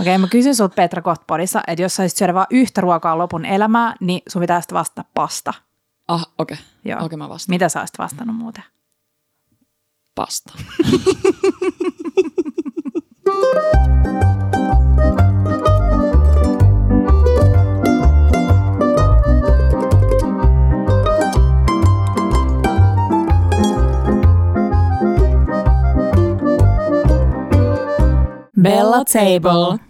Okei, 0.00 0.18
mä 0.18 0.26
kysyn 0.26 0.54
sulta 0.54 0.74
Petra 0.74 1.02
Kottpodissa, 1.02 1.62
että 1.66 1.82
jos 1.82 1.96
saisit 1.96 2.18
syödä 2.18 2.34
vain 2.34 2.46
yhtä 2.50 2.80
ruokaa 2.80 3.18
lopun 3.18 3.44
elämää, 3.44 3.94
niin 4.00 4.22
sun 4.28 4.40
pitää 4.40 4.60
sitten 4.60 4.78
vastata 4.78 5.08
pasta. 5.14 5.54
Ah, 6.08 6.26
okei. 6.38 6.56
Joo. 6.84 7.04
Okei, 7.04 7.16
mä 7.16 7.28
vastaan. 7.28 7.54
Mitä 7.54 7.68
sä 7.68 7.80
olisit 7.80 7.98
vastannut 7.98 8.36
muuten? 8.36 8.64
Pasta. 10.14 10.52
Bella 28.62 29.04
Table. 29.04 29.85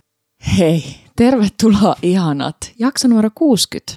Hei, 0.59 0.85
tervetuloa 1.17 1.97
ihanat. 2.03 2.57
Jakso 2.79 3.09
numero 3.09 3.31
60. 3.35 3.93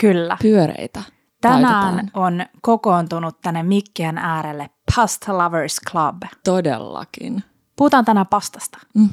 Kyllä. 0.00 0.36
Pyöreitä. 0.42 1.02
Tänään 1.40 1.94
täytetään. 1.94 2.10
on 2.14 2.46
kokoontunut 2.62 3.40
tänne 3.40 3.62
mikkien 3.62 4.18
äärelle 4.18 4.70
Pasta 4.96 5.38
Lovers 5.38 5.76
Club. 5.90 6.22
Todellakin. 6.44 7.44
Puhutaan 7.76 8.04
tänään 8.04 8.26
pastasta. 8.26 8.78
Mm. 8.94 9.08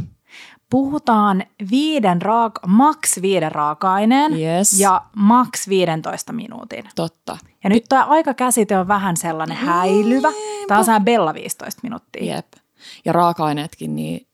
Puhutaan 0.70 1.44
viiden 1.72 2.22
raaka, 2.22 2.68
maks 2.68 3.22
viiden 3.22 3.52
raaka-aineen 3.52 4.34
Yes. 4.34 4.80
ja 4.80 5.02
maks 5.16 5.70
15 5.70 6.34
minuutin. 6.34 6.84
Totta. 6.96 7.38
Ja 7.64 7.70
nyt 7.70 7.84
tämä 7.90 8.06
aikakäsite 8.06 8.78
on 8.78 8.88
vähän 8.88 9.18
sellainen 9.18 9.58
häilyvä. 9.58 10.30
Tämä 10.68 10.78
on 10.80 10.86
sellainen 10.86 11.06
Bella 11.06 11.34
15 11.34 11.80
minuuttia. 11.84 12.36
Jep. 12.36 12.48
Ja 13.06 13.14
raaka-aineetkin, 13.14 13.96
niin 13.96 14.28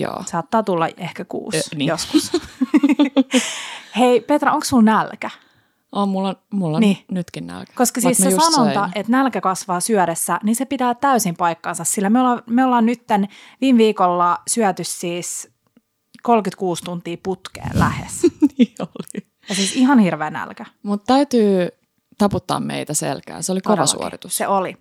joo. 0.00 0.22
Saattaa 0.26 0.62
tulla 0.62 0.88
ehkä 0.96 1.24
kuusi 1.24 1.58
Ö, 1.58 1.76
niin. 1.76 1.88
joskus. 1.88 2.32
Hei 3.98 4.20
Petra, 4.20 4.52
onko 4.52 4.64
sulla 4.64 4.82
nälkä? 4.82 5.30
Oh, 5.92 6.08
mulla 6.08 6.28
on, 6.28 6.36
mulla 6.50 6.76
on 6.76 6.80
Niin. 6.80 6.98
nytkin 7.10 7.46
nälkä. 7.46 7.72
Koska 7.76 8.00
siis 8.00 8.18
se 8.18 8.30
sanonta, 8.30 8.80
söin. 8.80 8.92
että 8.94 9.12
nälkä 9.12 9.40
kasvaa 9.40 9.80
syödessä, 9.80 10.40
niin 10.42 10.56
se 10.56 10.64
pitää 10.64 10.94
täysin 10.94 11.36
paikkaansa, 11.36 11.84
sillä 11.84 12.10
me 12.10 12.20
ollaan, 12.20 12.42
me 12.46 12.64
ollaan 12.64 12.86
nytten 12.86 13.28
viime 13.60 13.78
viikolla 13.78 14.38
syöty 14.50 14.84
siis 14.84 15.48
36 16.22 16.84
tuntia 16.84 17.16
putkeen 17.22 17.70
lähes. 17.74 18.22
niin 18.58 18.74
oli. 18.80 19.26
Ja 19.48 19.54
siis 19.54 19.76
ihan 19.76 19.98
hirveä 19.98 20.30
nälkä. 20.30 20.64
Mutta 20.82 21.14
täytyy 21.14 21.68
taputtaa 22.18 22.60
meitä 22.60 22.94
selkään. 22.94 23.42
Se 23.42 23.52
oli 23.52 23.60
kova 23.60 23.72
Todellakin. 23.76 23.98
suoritus. 24.00 24.36
Se 24.36 24.48
oli. 24.48 24.76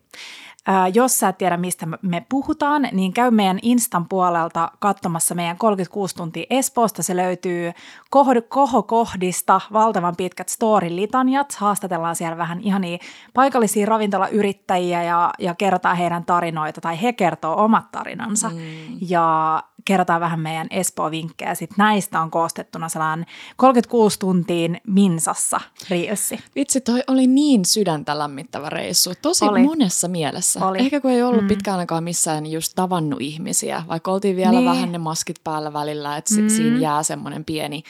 Ää, 0.67 0.87
jos 0.87 1.19
sä 1.19 1.29
et 1.29 1.37
tiedä, 1.37 1.57
mistä 1.57 1.87
me 2.01 2.25
puhutaan, 2.29 2.89
niin 2.91 3.13
käy 3.13 3.31
meidän 3.31 3.59
Instan 3.61 4.07
puolelta 4.09 4.71
katsomassa 4.79 5.35
meidän 5.35 5.57
36 5.57 6.15
tuntia 6.15 6.45
Espoosta. 6.49 7.03
Se 7.03 7.15
löytyy 7.15 7.71
koho- 8.09 8.41
kohokohdista, 8.49 9.61
valtavan 9.73 10.15
pitkät 10.15 10.49
story-litanjat. 10.49 11.55
Haastatellaan 11.55 12.15
siellä 12.15 12.37
vähän 12.37 12.61
ihania 12.61 12.97
paikallisia 13.33 13.85
ravintolayrittäjiä 13.85 15.03
ja, 15.03 15.31
ja 15.39 15.55
kerrotaan 15.55 15.97
heidän 15.97 16.25
tarinoita, 16.25 16.81
tai 16.81 17.01
he 17.01 17.13
kertoo 17.13 17.63
omat 17.63 17.91
tarinansa. 17.91 18.49
Mm. 18.49 18.57
Ja 19.09 19.63
kerrotaan 19.85 20.21
vähän 20.21 20.39
meidän 20.39 20.67
Espoo-vinkkejä. 20.69 21.55
Sitten 21.55 21.75
näistä 21.77 22.21
on 22.21 22.31
koostettuna 22.31 22.89
sellainen 22.89 23.25
36 23.55 24.19
tuntiin 24.19 24.81
minsassa 24.87 25.61
riilsi. 25.89 26.39
Vitsi, 26.55 26.81
toi 26.81 27.03
oli 27.07 27.27
niin 27.27 27.65
sydäntä 27.65 28.19
lämmittävä 28.19 28.69
reissu. 28.69 29.13
Tosi 29.21 29.45
oli. 29.45 29.63
monessa 29.63 30.07
mielessä. 30.07 30.54
Oli. 30.63 30.79
Ehkä 30.79 31.01
kun 31.01 31.11
ei 31.11 31.23
ollut 31.23 31.41
Mm. 31.41 31.45
mm. 31.45 31.47
pitkään 31.47 31.79
aikaa 31.79 32.01
missään 32.01 32.45
just 32.45 32.71
tavannut 32.75 33.21
ihmisiä, 33.21 33.83
vaikka 33.87 34.11
oltiin 34.11 34.35
vielä 34.35 34.51
Niin. 34.51 34.59
niin. 34.65 34.71
vähän 34.71 34.91
ne 34.91 34.97
maskit 34.97 35.39
päällä 35.43 35.73
välillä, 35.73 36.17
että 36.17 36.33
Mm. 36.35 36.41
mm. 36.41 36.49
siinä 36.49 36.79
jää 36.79 37.03
semmoinen 37.03 37.45
pieni 37.45 37.83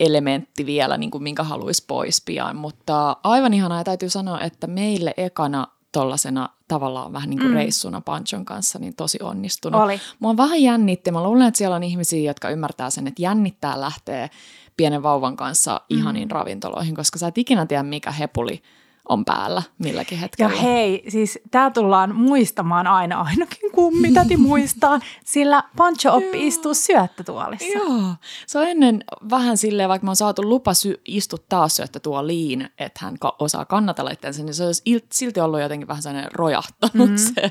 elementti 0.00 0.66
vielä, 0.66 0.96
niin 0.96 1.10
kuin 1.10 1.22
minkä 1.22 1.42
haluaisi 1.42 1.84
pois 1.86 2.22
pian. 2.24 2.56
Mutta 2.56 3.16
aivan 3.24 3.54
ihanaa 3.54 3.78
ja 3.78 3.84
täytyy 3.84 4.08
sanoa, 4.10 4.40
että 4.40 4.66
meille 4.66 5.14
ekana 5.16 5.66
tollasena 5.92 6.48
tavallaan 6.68 7.12
vähän 7.12 7.30
niin 7.30 7.38
kuin 7.38 7.48
Mm. 7.48 7.52
mm. 7.54 7.56
reissuna 7.58 8.00
Panchon 8.00 8.44
kanssa, 8.44 8.78
niin 8.78 8.94
tosi 8.96 9.18
onnistunut. 9.22 9.82
Oli. 9.82 10.00
Mua 10.20 10.36
vähän 10.36 10.62
jännitti. 10.62 11.10
Mä 11.10 11.22
luulen, 11.22 11.46
että 11.48 11.58
siellä 11.58 11.76
on 11.76 11.82
ihmisiä, 11.82 12.30
jotka 12.30 12.50
ymmärtää 12.50 12.90
sen, 12.90 13.06
että 13.06 13.22
jännittää 13.22 13.80
lähteä 13.80 14.28
pienen 14.76 15.02
vauvan 15.02 15.36
kanssa 15.36 15.80
ihaniin 15.90 16.30
ravintoloihin, 16.30 16.94
koska 16.94 17.18
sä 17.18 17.28
et 17.28 17.38
ikinä 17.38 17.66
tiedä, 17.66 17.82
mikä 17.82 18.10
hepuli 18.10 18.62
on 19.08 19.24
päällä 19.24 19.62
milläkin 19.78 20.16
Ja 20.16 20.20
hetkellä. 20.20 20.56
hei, 20.60 21.04
siis 21.08 21.38
tämä 21.50 21.70
tullaan 21.70 22.14
muistamaan 22.14 22.86
aina, 22.86 23.20
ainakin 23.20 23.70
kummitäti 23.72 24.36
muistaa, 24.36 25.00
sillä 25.24 25.62
Pancho 25.76 26.14
oppi 26.16 26.46
istua 26.46 26.74
syöttötuolissa. 26.74 27.78
Joo, 27.78 28.02
se 28.46 28.58
on 28.58 28.66
ennen 28.68 29.04
vähän 29.30 29.56
silleen, 29.56 29.88
vaikka 29.88 30.04
me 30.04 30.10
on 30.10 30.16
saatu 30.16 30.42
lupa 30.48 30.74
sy- 30.74 31.00
istuttaa 31.04 31.68
syöttötuoliin, 31.68 32.68
että 32.78 33.00
hän 33.04 33.18
ka- 33.18 33.36
osaa 33.38 33.64
kannatella 33.64 34.10
itseänsä, 34.10 34.42
niin 34.42 34.54
se 34.54 34.64
olisi 34.64 34.82
il- 34.90 35.06
silti 35.12 35.40
ollut 35.40 35.60
jotenkin 35.60 35.88
vähän 35.88 36.02
sellainen 36.02 36.32
rojahtanut 36.32 37.10
mm. 37.10 37.16
se, 37.16 37.50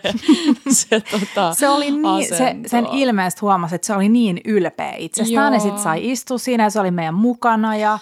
se, 0.90 1.00
tota, 1.00 1.54
Se 1.54 1.70
oli 1.70 1.92
niin, 1.92 2.28
se, 2.38 2.56
sen 2.68 2.86
ilmeestä 2.92 3.40
huomasi, 3.42 3.76
että 3.76 3.88
se 3.88 3.94
oli 3.96 4.10
niin 4.10 4.42
ylpeä 4.46 4.94
itsestään 4.98 5.54
ja 5.54 5.58
Joo. 5.60 5.64
sitten 5.64 5.84
sai 5.84 6.12
istua 6.12 6.38
siinä 6.38 6.64
ja 6.64 6.70
se 6.70 6.80
oli 6.80 6.92
meidän 6.92 7.14
mukana 7.14 7.76
ja 7.76 8.00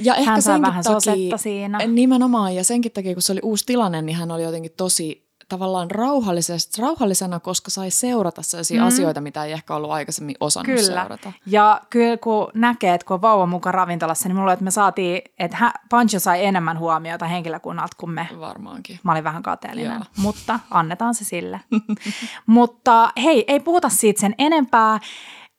Ja 0.00 0.14
ehkä 0.14 0.30
hän 0.30 0.42
senkin 0.42 0.62
vähän 0.62 0.84
takia, 0.84 1.00
sosetta 1.00 1.36
siinä. 1.36 1.78
Nimenomaan, 1.86 2.54
ja 2.54 2.64
senkin 2.64 2.92
takia, 2.92 3.14
kun 3.14 3.22
se 3.22 3.32
oli 3.32 3.40
uusi 3.42 3.66
tilanne, 3.66 4.02
niin 4.02 4.16
hän 4.16 4.30
oli 4.30 4.42
jotenkin 4.42 4.72
tosi 4.76 5.28
tavallaan 5.48 5.90
rauhallisesta, 5.90 6.82
rauhallisena, 6.82 7.40
koska 7.40 7.70
sai 7.70 7.90
seurata 7.90 8.42
sellaisia 8.42 8.80
Mm. 8.80 8.86
asioita, 8.86 9.20
mitä 9.20 9.44
ei 9.44 9.52
ehkä 9.52 9.74
ollut 9.74 9.90
aikaisemmin 9.90 10.36
osannut 10.40 10.66
Kyllä. 10.76 11.00
seurata. 11.00 11.32
Ja 11.46 11.80
kyllä 11.90 12.16
kun 12.16 12.48
näkee, 12.54 12.94
että 12.94 13.06
kun 13.06 13.14
on 13.14 13.22
vauva 13.22 13.46
mukaan 13.46 13.74
ravintolassa, 13.74 14.28
niin 14.28 14.36
mulla 14.36 14.52
että 14.52 14.64
me 14.64 14.70
saatiin, 14.70 15.22
että 15.38 15.72
Pancho 15.90 16.18
sai 16.18 16.44
enemmän 16.44 16.78
huomiota 16.78 17.26
henkilökunnalta 17.26 17.96
kuin 18.00 18.10
me. 18.10 18.28
Varmaankin. 18.40 19.00
Mä 19.02 19.12
olin 19.12 19.24
vähän 19.24 19.42
kateellinen, 19.42 19.92
Joo. 19.92 20.04
mutta 20.16 20.60
annetaan 20.70 21.14
se 21.14 21.24
sille. 21.24 21.60
mutta 22.46 23.12
hei, 23.22 23.44
ei 23.48 23.60
puhuta 23.60 23.88
siitä 23.88 24.20
sen 24.20 24.34
enempää. 24.38 25.00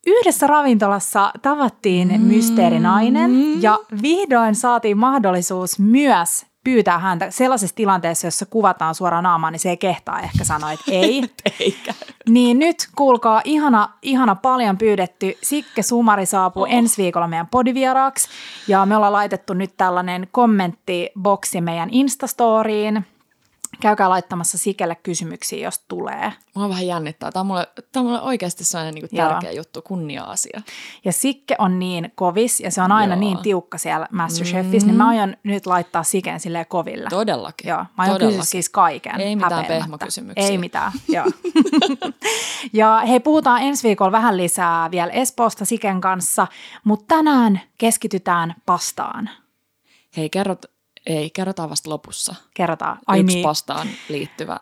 Yhdessä 0.10 0.48
ravintolassa 0.48 1.32
tavattiin 1.42 2.08
mm. 2.08 2.22
mysteerinainen 2.22 3.62
ja 3.62 3.80
vihdoin 4.02 4.56
saatiin 4.56 4.98
mahdollisuus 4.98 5.80
myös 5.80 6.46
pyytää 6.64 7.00
häntä 7.00 7.32
sellaisessa 7.32 7.76
tilanteessa, 7.76 8.28
jossa 8.28 8.46
kuvataan 8.46 8.96
suoraan 8.96 9.24
naamaan, 9.24 9.54
niin 9.54 9.60
se 9.60 9.70
ei 9.70 9.78
kehtaa 9.78 10.20
ehkä 10.20 10.44
sanoa, 10.44 10.72
että 10.74 10.92
ei. 10.92 11.24
Eikä. 11.60 11.94
Niin 12.30 12.60
nyt 12.60 12.90
kuulkaa, 12.96 13.42
ihana, 13.44 13.90
ihana 14.02 14.36
paljon 14.36 14.78
pyydetty. 14.78 15.38
Sikke 15.44 15.82
Sumari 15.84 16.26
saapuu 16.26 16.64
oh. 16.64 16.74
ensi 16.74 17.02
viikolla 17.02 17.28
meidän 17.28 17.48
podivieraaksi. 17.48 18.30
Ja 18.68 18.86
me 18.86 18.96
ollaan 18.96 19.14
laitettu 19.14 19.54
nyt 19.54 19.74
tällainen 19.78 20.28
kommenttiboksi 20.32 21.62
meidän 21.62 21.90
Instastoriin. 21.92 23.06
Käykää 23.82 24.10
laittamassa 24.10 24.58
Sikelle 24.58 24.96
kysymyksiä, 24.96 25.60
jos 25.60 25.80
tulee. 25.88 26.34
Mua 26.56 26.70
vähän 26.70 26.88
jännittää. 26.88 27.32
Tämä 27.32 27.42
on 27.42 27.48
mulle, 27.48 27.68
tämä 27.92 28.02
on 28.02 28.06
mulle 28.06 28.22
oikeasti 28.22 28.66
sellainen 28.66 28.94
niin 28.94 29.08
Joo. 29.12 29.30
tärkeä 29.30 29.52
juttu, 29.52 29.82
kunnia-asia. 29.82 30.62
Ja 31.06 31.12
Sikke 31.12 31.56
on 31.60 31.80
niin 31.80 32.12
kovis 32.16 32.60
ja 32.60 32.72
se 32.72 32.82
on 32.82 32.92
aina 32.92 33.14
Joo. 33.14 33.20
niin 33.20 33.38
tiukka 33.38 33.78
siellä 33.78 34.08
Masterchefissä, 34.12 34.86
mm. 34.86 34.92
niin 34.92 34.98
mä 34.98 35.10
aion 35.10 35.38
nyt 35.44 35.66
laittaa 35.66 36.04
Siken 36.04 36.40
silleen 36.40 36.66
koville. 36.66 37.10
Todellakin. 37.10 37.70
Joo, 37.70 37.78
mä 37.78 38.04
aion 38.04 38.20
kysyä 38.20 38.44
siis 38.44 38.70
kaiken. 38.70 39.22
Ei 39.22 39.36
mitään 39.36 39.66
pehmokysymyksiä. 39.66 40.50
Ei 40.50 40.58
mitään, 40.58 40.92
joo. 41.08 41.26
ja 42.74 43.02
hei, 43.08 43.20
puhutaan 43.20 43.62
ensi 43.62 43.88
viikolla 43.88 44.12
vähän 44.12 44.38
lisää 44.38 44.92
vielä 44.92 45.12
Espoosta 45.12 45.66
Siken 45.66 46.02
kanssa, 46.02 46.48
mutta 46.84 47.06
tänään 47.08 47.62
keskitytään 47.78 48.56
pastaan. 48.66 49.30
Hei, 50.18 50.30
kerrot, 50.30 50.66
ei, 51.10 51.30
kerrotaan 51.30 51.70
vasta 51.70 51.90
lopussa. 51.90 52.36
Kerrotaan. 52.54 53.00
Ai 53.08 53.20
Yksi 53.20 53.36
niin. 53.36 53.44
pastaan 53.44 53.88
liittyvä 54.10 54.60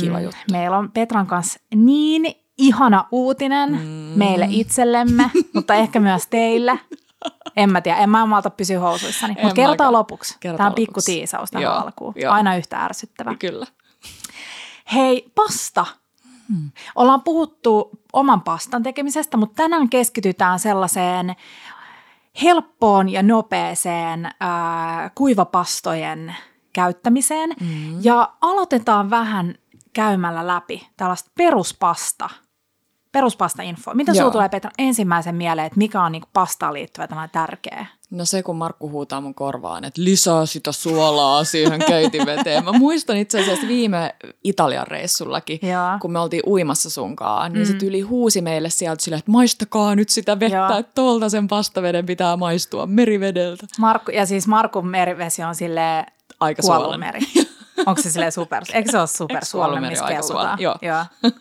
kiva 0.00 0.20
juttu. 0.20 0.38
Meillä 0.52 0.78
on 0.78 0.90
Petran 0.92 1.26
kanssa 1.26 1.60
niin 1.74 2.34
ihana 2.58 3.04
uutinen 3.12 3.70
mm. 3.72 3.78
meille 4.18 4.46
itsellemme, 4.50 5.30
mutta 5.54 5.74
ehkä 5.74 6.00
myös 6.00 6.26
teille. 6.26 6.80
En 7.56 7.72
mä 7.72 7.80
tiedä, 7.80 7.98
en 7.98 8.10
mä 8.10 8.26
malta 8.26 8.50
pysyä 8.50 8.80
housuissani, 8.80 9.36
mutta 9.42 9.54
kerrotaan 9.54 9.92
lopuksi. 9.92 10.36
Kerrotaan 10.40 10.58
Tämä 10.64 10.68
on 10.70 10.74
pikku 10.74 10.90
lopuksi. 10.90 11.12
tiisaus 11.12 11.50
tähän 11.50 11.72
alkuun. 11.72 12.14
joo. 12.16 12.32
Aina 12.32 12.56
yhtä 12.56 12.84
ärsyttävä. 12.84 13.34
Kyllä. 13.38 13.66
Hei, 14.92 15.32
pasta. 15.34 15.86
Hmm. 16.48 16.70
Ollaan 16.94 17.22
puhuttu 17.22 17.90
oman 18.12 18.40
pastan 18.42 18.82
tekemisestä, 18.82 19.36
mutta 19.36 19.62
tänään 19.62 19.88
keskitytään 19.88 20.58
sellaiseen 20.58 21.36
helppoon 22.42 23.08
ja 23.08 23.22
nopeeseen 23.22 24.30
ää, 24.40 25.10
kuivapastojen 25.14 26.36
käyttämiseen. 26.72 27.50
Mm. 27.60 27.98
Ja 28.02 28.32
aloitetaan 28.40 29.10
vähän 29.10 29.54
käymällä 29.92 30.46
läpi 30.46 30.88
tällaista 30.96 31.30
peruspasta 31.38 32.30
peruspasta-info. 33.12 33.94
Mitä 33.94 34.12
sinulla 34.12 34.32
tulee 34.32 34.48
Petra 34.48 34.70
ensimmäisen 34.78 35.34
mieleen, 35.34 35.66
että 35.66 35.78
mikä 35.78 36.02
on 36.02 36.12
niinku 36.12 36.28
pastaan 36.32 36.74
liittyvä 36.74 37.06
tämä 37.06 37.28
tärkeä? 37.28 37.86
No 38.10 38.24
se, 38.24 38.42
kun 38.42 38.56
Markku 38.56 38.90
huutaa 38.90 39.20
mun 39.20 39.34
korvaan, 39.34 39.84
että 39.84 40.04
lisää 40.04 40.46
sitä 40.46 40.72
suolaa 40.72 41.44
siihen 41.44 41.82
keitinveteen. 41.86 42.64
Mä 42.64 42.72
muistan 42.72 43.16
itse 43.16 43.40
asiassa 43.40 43.68
viime 43.68 44.14
Italian 44.44 44.86
reissullakin, 44.86 45.58
Joo. 45.62 45.98
kun 46.00 46.12
me 46.12 46.18
oltiin 46.18 46.42
uimassa 46.46 46.90
sunkaan, 46.90 47.52
niin 47.52 47.66
mm. 47.66 47.72
se 47.72 47.78
tyyli 47.78 48.00
huusi 48.00 48.40
meille 48.40 48.70
sieltä 48.70 49.04
silleen, 49.04 49.18
että 49.18 49.30
maistakaa 49.30 49.94
nyt 49.94 50.08
sitä 50.08 50.40
vettä, 50.40 50.56
Joo. 50.56 50.78
että 50.78 50.92
tuolta 50.94 51.28
sen 51.28 51.48
pastaveden 51.48 52.06
pitää 52.06 52.36
maistua 52.36 52.86
merivedeltä. 52.86 53.66
Markku, 53.78 54.10
ja 54.10 54.26
siis 54.26 54.46
Markun 54.46 54.88
merivesi 54.88 55.42
on 55.42 55.54
sille 55.54 56.06
Aika 56.40 56.62
kuollut 56.62 57.00
meri. 57.00 57.20
Onko 57.86 58.02
se 58.02 58.10
silleen 58.10 58.32
super? 58.32 58.62
Eikö 58.72 58.90
se 58.90 58.98
ole 58.98 59.06
supersuolainen, 59.06 59.82
meri 59.82 59.92
missä 59.92 60.04
ole 60.04 60.14
aika 60.14 60.22
kellutaan? 60.22 60.58
suolainen? 60.58 60.64
Joo. 60.82 61.04
Joo. 61.22 61.32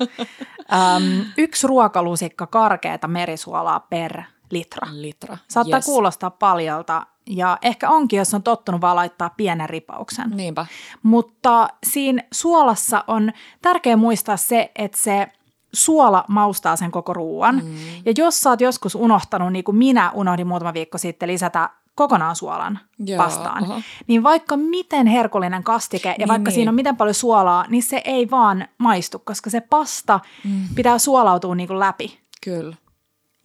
Um, 0.72 1.26
yksi 1.38 1.68
ruokalusikka 1.68 2.48
karkeata 2.48 3.08
merisuolaa 3.08 3.80
per 3.80 4.22
litra. 4.52 4.88
Litra. 4.92 5.38
Saattaa 5.48 5.78
yes. 5.78 5.86
kuulostaa 5.86 6.30
paljolta 6.30 7.08
ja 7.30 7.58
ehkä 7.62 7.90
onkin, 7.90 8.18
jos 8.18 8.34
on 8.34 8.44
tottunut 8.44 8.82
vaan 8.82 8.96
laittaa 8.96 9.30
pienen 9.38 9.70
ripauksen. 9.70 10.30
Niinpä. 10.30 10.66
Mutta 11.04 11.68
siinä 11.84 12.24
suolassa 12.34 13.04
on 13.08 13.32
tärkeää 13.62 13.98
muistaa 13.98 14.38
se, 14.38 14.72
että 14.76 14.98
se 14.98 15.28
suola 15.74 16.26
maustaa 16.28 16.76
sen 16.76 16.92
koko 16.92 17.14
ruoan. 17.14 17.56
Mm. 17.56 17.76
Ja 18.06 18.14
jos 18.18 18.42
sä 18.42 18.50
oot 18.50 18.62
joskus 18.62 18.96
unohtanut, 18.96 19.54
niin 19.54 19.64
kuin 19.64 19.78
minä 19.78 20.12
unohdin 20.12 20.48
muutama 20.48 20.74
viikko 20.74 20.98
sitten, 20.98 21.30
lisätä 21.30 21.70
kokonaan 22.00 22.36
suolan 22.36 22.80
Joo, 23.00 23.24
pastaan, 23.24 23.64
aha. 23.64 23.82
niin 24.08 24.24
vaikka 24.24 24.58
miten 24.58 25.08
herkullinen 25.08 25.64
kastike 25.64 26.10
ja 26.10 26.16
Niin, 26.18 26.28
vaikka 26.28 26.50
niin. 26.50 26.56
siinä 26.56 26.72
on 26.72 26.76
miten 26.76 26.98
paljon 26.98 27.14
suolaa, 27.14 27.66
niin 27.70 27.84
se 27.84 28.02
ei 28.06 28.32
vaan 28.32 28.68
maistu, 28.78 29.20
koska 29.20 29.50
se 29.50 29.62
pasta 29.62 30.20
mm. 30.44 30.62
pitää 30.76 30.98
suolautua 30.98 31.56
niin 31.56 31.68
kuin 31.68 31.80
läpi. 31.80 32.20
Kyllä. 32.44 32.76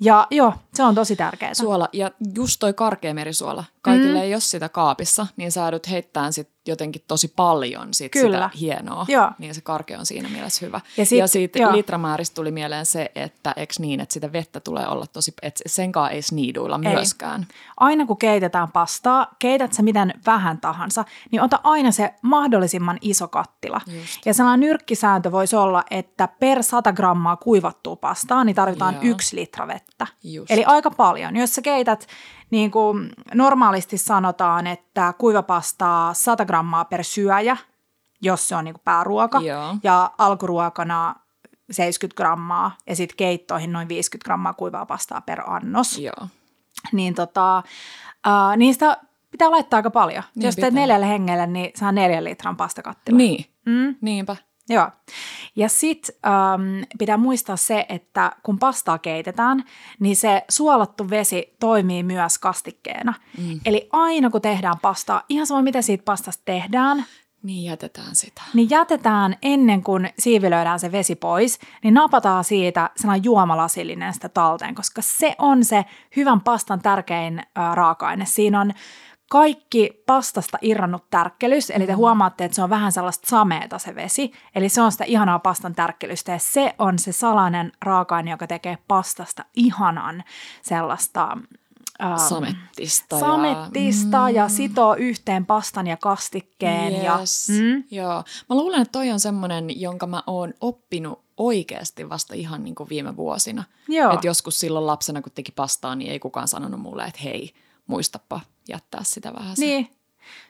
Ja 0.01 0.27
joo, 0.31 0.55
se 0.75 0.83
on 0.83 0.95
tosi 0.95 1.17
tärkeää. 1.17 1.55
Suola, 1.55 1.89
ja 1.93 2.11
just 2.37 2.57
toi 2.61 2.73
karkea 2.73 3.15
merisuola. 3.15 3.65
Kaikille 3.83 4.19
mm. 4.19 4.23
ei 4.23 4.35
ole 4.35 4.41
sitä 4.41 4.69
kaapissa, 4.69 5.27
niin 5.37 5.53
sä 5.53 5.61
joudut 5.61 5.91
heittämään 5.91 6.33
sit 6.33 6.54
jotenkin 6.67 7.03
tosi 7.09 7.33
paljon 7.37 7.95
sit 7.95 8.13
Kyllä. 8.13 8.37
sitä 8.49 8.59
hienoa. 8.61 9.07
Joo. 9.09 9.31
Niin 9.39 9.55
se 9.55 9.61
karkea 9.61 9.99
on 9.99 10.07
siinä 10.07 10.29
mielessä 10.29 10.67
hyvä. 10.67 10.81
Ja 10.97 11.03
Ja, 11.03 11.07
sit- 11.07 11.19
ja 11.19 11.27
siitä 11.27 11.59
joo. 11.59 11.73
litramääristä 11.73 12.35
tuli 12.35 12.51
mieleen 12.51 12.87
se, 12.87 13.11
että 13.15 13.53
eks 13.57 13.79
niin, 13.79 14.01
että 14.01 14.13
sitä 14.13 14.33
vettä 14.33 14.61
tulee 14.61 14.89
olla 14.89 15.07
tosi, 15.07 15.35
että 15.43 15.63
senkaan 15.67 16.13
ei 16.13 16.23
sniiduilla 16.23 16.81
Ei. 16.85 16.95
myöskään. 16.95 17.47
aina 17.77 18.07
kun 18.07 18.17
keitetään 18.17 18.73
pastaa, 18.73 19.27
keität 19.39 19.73
sä 19.73 19.83
miten 19.83 20.15
vähän 20.27 20.61
tahansa, 20.61 21.05
niin 21.31 21.43
ota 21.43 21.61
aina 21.65 21.91
se 21.91 22.15
mahdollisimman 22.23 22.99
iso 23.01 23.29
kattila. 23.29 23.81
Just. 23.87 24.27
Ja 24.27 24.35
sellainen 24.35 24.61
nyrkkisääntö 24.69 25.33
voisi 25.33 25.57
olla, 25.57 25.85
että 25.91 26.29
per 26.41 26.63
100 26.63 26.93
grammaa 26.93 27.37
kuivattua 27.37 27.97
pastaa, 27.97 28.45
niin 28.45 28.57
tarvitaan 28.57 28.95
Joo. 28.95 29.03
yksi 29.05 29.37
litra 29.37 29.67
vettä. 29.69 30.07
Just. 30.25 30.51
Eli 30.51 30.65
aika 30.65 30.91
paljon. 30.91 31.37
Jos 31.37 31.55
sä 31.55 31.63
keität, 31.63 32.07
niin 32.55 32.71
kuin 32.71 33.11
normaalisti 33.35 33.99
sanotaan, 33.99 34.67
että 34.67 35.15
kuivapastaa 35.19 36.15
100 36.15 36.45
grammaa 36.45 36.85
per 36.85 37.05
syöjä, 37.05 37.57
jos 38.23 38.49
se 38.49 38.57
on 38.57 38.65
niin 38.65 38.75
kuin 38.75 38.83
pääruoka, 38.85 39.41
Joo. 39.41 39.77
ja 39.83 40.11
alkuruokana 40.19 41.15
70 41.71 42.17
grammaa, 42.17 42.77
ja 42.87 42.97
sitten 42.97 43.17
keittoihin 43.17 43.73
noin 43.73 43.89
50 43.89 44.25
grammaa 44.25 44.53
kuivaa 44.53 44.87
pastaa 44.87 45.21
per 45.21 45.41
annos 45.47 45.99
Joo. 45.99 46.29
niin 46.93 47.15
tota, 47.15 47.63
uh, 48.27 48.57
niistä 48.57 48.97
pitää 49.31 49.51
laittaa 49.51 49.77
aika 49.79 49.91
paljon. 49.91 50.23
Niin 50.35 50.45
Jos 50.47 50.55
teet 50.57 50.67
pitää. 50.69 50.81
neljälle 50.81 51.09
hengelle, 51.09 51.47
niin 51.47 51.71
saa 51.77 51.93
neljän 51.93 52.25
litran 52.25 52.57
pastakattila. 52.57 53.17
Niin, 53.17 53.47
Mm, 53.67 53.95
niinpä. 54.01 54.37
Joo. 54.69 54.91
Ja 55.57 55.69
sitten 55.69 56.15
um, 56.27 56.85
pitää 56.99 57.17
muistaa 57.17 57.57
se, 57.57 57.87
että 57.89 58.33
kun 58.43 58.59
pastaa 58.59 58.99
keitetään, 58.99 59.65
niin 60.01 60.17
se 60.17 60.45
suolattu 60.49 61.11
vesi 61.11 61.57
toimii 61.61 62.03
myös 62.03 62.39
kastikkeena. 62.39 63.15
Mm. 63.39 63.61
Eli 63.65 63.89
aina 63.93 64.31
kun 64.31 64.41
tehdään 64.43 64.79
pastaa, 64.83 65.23
ihan 65.29 65.47
sama 65.47 65.63
mitä 65.63 65.83
siitä 65.83 66.05
pastasta 66.05 66.43
tehdään, 66.45 67.05
Niin 67.43 67.65
jätetään 67.65 68.15
sitä. 68.15 68.43
niin 68.55 68.71
jätetään 68.71 69.37
ennen 69.43 69.83
kuin 69.83 70.11
siivilöidään 70.19 70.81
se 70.81 70.93
vesi 70.93 71.15
pois, 71.15 71.59
niin 71.83 71.95
napataan 71.95 72.45
siitä 72.45 72.91
sellainen 72.97 73.25
juomalasillinen 73.25 74.15
sitä 74.15 74.29
talteen, 74.29 74.75
koska 74.75 75.03
se 75.03 75.35
on 75.39 75.65
se 75.65 75.85
hyvän 76.17 76.41
pastan 76.41 76.81
tärkein 76.83 77.43
ää, 77.55 77.75
raaka-aine. 77.75 78.25
Siinä 78.27 78.61
on 78.61 78.73
kaikki 79.31 80.03
pastasta 80.07 80.59
irrannut 80.63 81.11
tärkkelys, 81.11 81.71
eli 81.71 81.87
te 81.87 81.93
huomaatte, 81.93 82.45
että 82.45 82.55
se 82.55 82.63
on 82.63 82.71
vähän 82.71 82.93
sellaista 82.93 83.29
sameeta 83.29 83.79
se 83.79 83.95
vesi, 83.95 84.33
eli 84.55 84.69
se 84.69 84.83
on 84.83 84.93
sitä 84.93 85.05
ihanaa 85.05 85.39
pastan 85.39 85.75
tärkkelystä, 85.75 86.33
ja 86.33 86.39
se 86.39 86.75
on 86.79 86.99
se 86.99 87.13
salainen 87.13 87.73
raaka-aine, 87.83 88.31
joka 88.31 88.47
tekee 88.47 88.79
pastasta 88.89 89.45
ihanan 89.57 90.25
sellaista 90.63 91.39
ää, 91.99 92.19
Samettista. 92.19 93.21
samettista 93.21 94.17
ja, 94.17 94.29
ja 94.31 94.49
sitoo 94.49 94.95
yhteen 94.95 95.47
pastan 95.47 95.87
ja 95.87 95.97
kastikkeen. 95.97 96.93
Yes. 96.93 97.49
Ja, 97.49 97.55
mm, 97.55 97.85
Joo. 97.91 98.25
Mä 98.49 98.57
luulen, 98.57 98.83
että 98.83 98.93
toi 98.93 99.11
on 99.11 99.21
semmoinen, 99.21 99.81
jonka 99.81 100.07
mä 100.07 100.23
oon 100.27 100.55
oppinut 100.61 101.25
oikeasti 101.37 102.09
vasta 102.09 102.35
ihan 102.35 102.65
niin 102.65 102.75
kuin 102.75 102.89
viime 102.89 103.17
vuosina. 103.17 103.65
Joo. 103.89 104.13
Et 104.15 104.25
joskus 104.25 104.61
silloin 104.61 104.87
lapsena, 104.87 105.23
kun 105.23 105.33
teki 105.35 105.53
pastaa, 105.53 105.95
niin 105.95 106.11
ei 106.13 106.19
kukaan 106.19 106.49
sanonut 106.49 106.81
mulle, 106.81 107.05
että 107.05 107.21
hei, 107.25 107.55
muistapa 107.87 108.41
jättää 108.69 109.01
sitä 109.05 109.33
vähän. 109.35 109.55
Niin. 109.59 109.89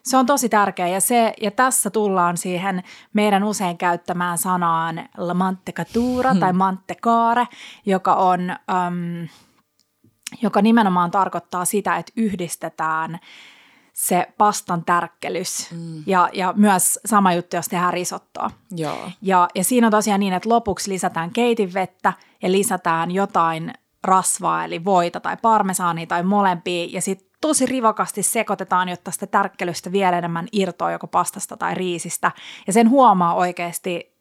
Se 0.02 0.16
on 0.16 0.26
tosi 0.26 0.48
tärkeä 0.48 0.88
ja, 0.88 1.00
se, 1.00 1.34
ja 1.40 1.50
tässä 1.50 1.90
tullaan 1.90 2.36
siihen 2.36 2.82
meidän 3.12 3.44
usein 3.44 3.78
käyttämään 3.78 4.38
sanaan 4.38 5.08
la 5.16 5.34
mantecatura 5.34 6.30
hmm. 6.30 6.40
tai 6.40 6.52
mantecare, 6.52 7.48
joka 7.86 8.14
on, 8.14 8.50
äm, 8.50 9.28
joka 10.42 10.62
nimenomaan 10.62 11.10
tarkoittaa 11.10 11.64
sitä, 11.64 11.96
että 11.96 12.12
yhdistetään 12.16 13.18
se 13.94 14.26
pastan 14.38 14.84
tärkkelys 14.84 15.70
mm. 15.70 16.02
ja, 16.06 16.28
ja 16.32 16.54
myös 16.56 17.00
sama 17.06 17.32
juttu, 17.32 17.56
jos 17.56 17.68
tehdään 17.68 17.92
risottoa. 17.92 18.50
Joo. 18.70 19.10
Ja, 19.22 19.48
ja 19.54 19.64
siinä 19.64 19.86
on 19.86 19.90
tosiaan 19.90 20.20
niin, 20.20 20.32
että 20.32 20.48
lopuksi 20.48 20.90
lisätään 20.90 21.30
keitinvettä 21.30 22.12
ja 22.42 22.52
lisätään 22.52 23.10
jotain 23.10 23.72
rasvaa, 24.04 24.64
eli 24.64 24.84
voita 24.84 25.20
tai 25.20 25.36
parmesaania 25.42 26.06
tai 26.06 26.22
molempia, 26.22 26.86
ja 26.90 27.00
sitten 27.00 27.28
tosi 27.48 27.66
rivakasti 27.66 28.22
sekoitetaan, 28.22 28.88
jotta 28.88 29.10
sitä 29.10 29.26
tärkkelystä 29.26 29.92
vielä 29.92 30.18
enemmän 30.18 30.48
irtoaa 30.52 30.92
joko 30.92 31.06
pastasta 31.06 31.56
tai 31.56 31.74
riisistä. 31.74 32.32
Ja 32.66 32.72
sen 32.72 32.90
huomaa 32.90 33.34
oikeasti 33.34 34.14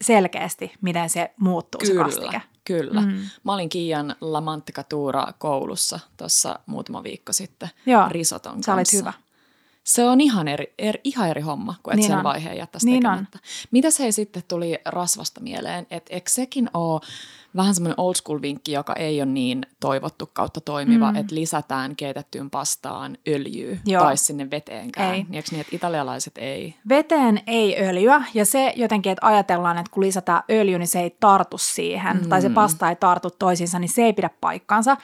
selkeästi, 0.00 0.72
miten 0.80 1.10
se 1.10 1.30
muuttuu 1.40 1.80
se 1.86 1.94
kastike. 1.94 2.42
Kyllä, 2.64 2.90
kyllä. 2.90 3.00
Mm. 3.00 3.18
Mä 3.44 3.54
olin 3.54 3.68
Kiian 3.68 4.16
La 4.20 4.40
Mantecatura 4.40 5.26
koulussa 5.38 6.00
tuossa 6.16 6.58
muutama 6.66 7.02
viikko 7.02 7.32
sitten 7.32 7.68
Joo, 7.86 8.08
risoton 8.08 8.62
sä 8.62 8.74
olit 8.74 8.78
kanssa. 8.78 8.96
hyvä. 8.96 9.12
Se 9.84 10.04
on 10.04 10.20
ihan 10.20 10.48
eri, 10.48 10.74
eri, 10.78 11.00
ihan 11.04 11.28
eri 11.28 11.40
homma, 11.40 11.74
kuin 11.82 11.92
että 11.92 11.96
Niin 11.96 12.08
sen 12.08 12.16
on. 12.18 12.24
vaiheen 12.24 12.56
jättäisi 12.56 12.86
Niin 12.86 13.02
tekemättä. 13.02 13.38
Mitäs 13.70 13.98
hei 13.98 14.12
sitten 14.12 14.42
tuli 14.48 14.78
rasvasta 14.84 15.40
mieleen, 15.40 15.86
että 15.90 16.14
eikö 16.14 16.30
sekin 16.30 16.70
ole 16.74 17.00
vähän 17.56 17.74
semmoinen 17.74 18.00
old 18.00 18.14
school 18.14 18.42
vinkki, 18.42 18.72
joka 18.72 18.92
ei 18.92 19.20
ole 19.20 19.30
niin 19.30 19.66
toivottu 19.80 20.30
kautta 20.32 20.60
toimiva, 20.60 21.12
mm. 21.12 21.16
että 21.16 21.34
lisätään 21.34 21.96
keitettyyn 21.96 22.50
pastaan 22.50 23.16
öljyä 23.28 23.76
Joo. 23.86 24.02
tai 24.02 24.16
sinne 24.16 24.50
veteenkään. 24.50 25.14
Ei. 25.14 25.22
Niin 25.22 25.34
eikö 25.34 25.48
niin, 25.50 25.60
että 25.60 25.76
italialaiset 25.76 26.38
ei? 26.38 26.74
Veteen 26.88 27.40
ei 27.46 27.76
öljyä 27.80 28.22
ja 28.34 28.44
se 28.44 28.72
jotenkin, 28.76 29.12
että 29.12 29.26
ajatellaan, 29.26 29.78
että 29.78 29.90
kun 29.90 30.02
lisätään 30.02 30.42
öljy, 30.50 30.78
niin 30.78 30.88
se 30.88 31.00
ei 31.00 31.16
tartu 31.20 31.58
siihen 31.58 32.16
mm. 32.16 32.28
tai 32.28 32.42
se 32.42 32.50
pasta 32.50 32.88
ei 32.88 32.96
tartu 32.96 33.30
toisiinsa, 33.30 33.78
niin 33.78 33.88
se 33.88 34.02
ei 34.02 34.12
pidä 34.12 34.30
paikkansa. 34.40 34.96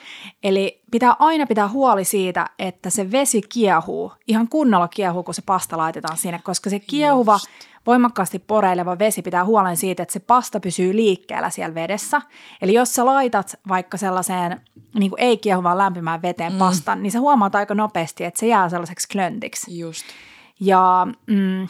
Eli 0.43 0.81
pitää 0.91 1.15
aina 1.19 1.45
pitää 1.45 1.67
huoli 1.69 2.03
siitä, 2.03 2.49
että 2.59 2.89
se 2.89 3.11
vesi 3.11 3.41
kiehuu, 3.41 4.11
ihan 4.27 4.47
kunnolla 4.47 4.87
kiehuu, 4.87 5.23
kun 5.23 5.33
se 5.33 5.41
pasta 5.45 5.77
laitetaan 5.77 6.17
sinne, 6.17 6.39
koska 6.43 6.69
se 6.69 6.79
kiehuva, 6.79 7.33
Just. 7.33 7.74
Voimakkaasti 7.87 8.39
poreileva 8.39 8.99
vesi 8.99 9.21
pitää 9.21 9.45
huolen 9.45 9.77
siitä, 9.77 10.03
että 10.03 10.13
se 10.13 10.19
pasta 10.19 10.59
pysyy 10.59 10.95
liikkeellä 10.95 11.49
siellä 11.49 11.75
vedessä. 11.75 12.21
Eli 12.61 12.73
jos 12.73 12.93
sä 12.93 13.05
laitat 13.05 13.59
vaikka 13.67 13.97
sellaiseen 13.97 14.61
niin 14.99 15.09
kuin 15.09 15.21
ei 15.21 15.37
kiehuvaan 15.37 15.77
lämpimään 15.77 16.21
veteen 16.21 16.53
mm. 16.53 16.59
pastan, 16.59 17.03
niin 17.03 17.11
sä 17.11 17.19
huomaat 17.19 17.55
aika 17.55 17.75
nopeasti, 17.75 18.23
että 18.23 18.39
se 18.39 18.47
jää 18.47 18.69
sellaiseksi 18.69 19.07
klöntiksi. 19.07 19.79
Just. 19.79 20.05
Ja 20.59 21.07
mm, 21.27 21.67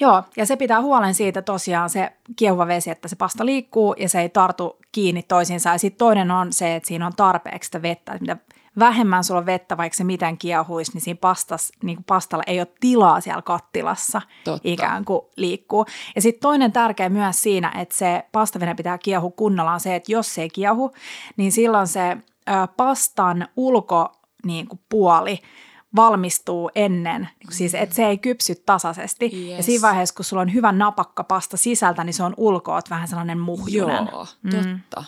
joo, 0.00 0.22
ja 0.36 0.46
se 0.46 0.56
pitää 0.56 0.80
huolen 0.80 1.14
siitä 1.14 1.42
tosiaan 1.42 1.90
se 1.90 2.12
kiehuva 2.36 2.66
vesi, 2.66 2.90
että 2.90 3.08
se 3.08 3.16
pasta 3.16 3.46
liikkuu 3.46 3.94
ja 3.98 4.08
se 4.08 4.20
ei 4.20 4.28
tartu 4.28 4.78
kiinni 4.92 5.22
toisiinsa. 5.22 5.70
Ja 5.70 5.78
sitten 5.78 5.98
toinen 5.98 6.30
on 6.30 6.52
se, 6.52 6.76
että 6.76 6.86
siinä 6.86 7.06
on 7.06 7.12
tarpeeksi 7.16 7.66
sitä 7.66 7.82
vettä. 7.82 8.12
Että 8.12 8.20
mitä 8.20 8.36
vähemmän 8.78 9.24
sulla 9.24 9.46
vettä, 9.46 9.76
vaikka 9.76 9.96
se 9.96 10.04
miten 10.04 10.38
kiehuisi, 10.38 10.92
niin 10.92 11.00
siinä 11.02 11.18
pastas, 11.20 11.72
niin 11.82 11.96
kuin 11.96 12.04
pastalla 12.04 12.44
ei 12.46 12.60
ole 12.60 12.68
tilaa 12.80 13.20
siellä 13.20 13.42
kattilassa 13.42 14.22
Totta. 14.44 14.60
ikään 14.68 15.04
kuin 15.04 15.20
liikkuu. 15.36 15.86
Ja 16.16 16.22
sitten 16.22 16.40
toinen 16.42 16.72
tärkeä 16.72 17.08
myös 17.08 17.42
siinä, 17.42 17.72
että 17.78 17.94
se 17.94 18.24
pastavene 18.32 18.74
pitää 18.74 18.98
kiehua 18.98 19.30
kunnolla 19.30 19.72
on 19.72 19.80
se, 19.80 19.94
että 19.94 20.12
jos 20.12 20.34
se 20.34 20.42
ei 20.42 20.50
kiehu, 20.50 20.92
niin 21.36 21.52
silloin 21.52 21.86
se 21.86 22.10
ö, 22.10 22.52
pastan 22.76 23.48
ulko 23.56 24.12
niin 24.46 24.68
kuin 24.68 24.80
puoli 24.88 25.38
valmistuu 25.96 26.70
ennen, 26.74 27.28
niin 27.44 27.52
siis 27.56 27.74
että 27.74 27.94
se 27.94 28.06
ei 28.06 28.18
kypsy 28.18 28.54
tasaisesti. 28.66 29.48
Ja 29.50 29.56
Yes. 29.56 29.66
siinä 29.66 29.82
vaiheessa, 29.82 30.14
kun 30.14 30.24
sulla 30.24 30.42
on 30.42 30.54
hyvä 30.54 30.72
napakka 30.72 31.24
pasta 31.24 31.56
sisältä, 31.56 32.04
niin 32.04 32.14
se 32.14 32.22
on 32.22 32.34
ulkoot 32.36 32.90
vähän 32.90 33.08
sellainen 33.08 33.38
muhjunen. 33.38 34.08
Joo, 34.12 34.26
totta. 34.50 35.04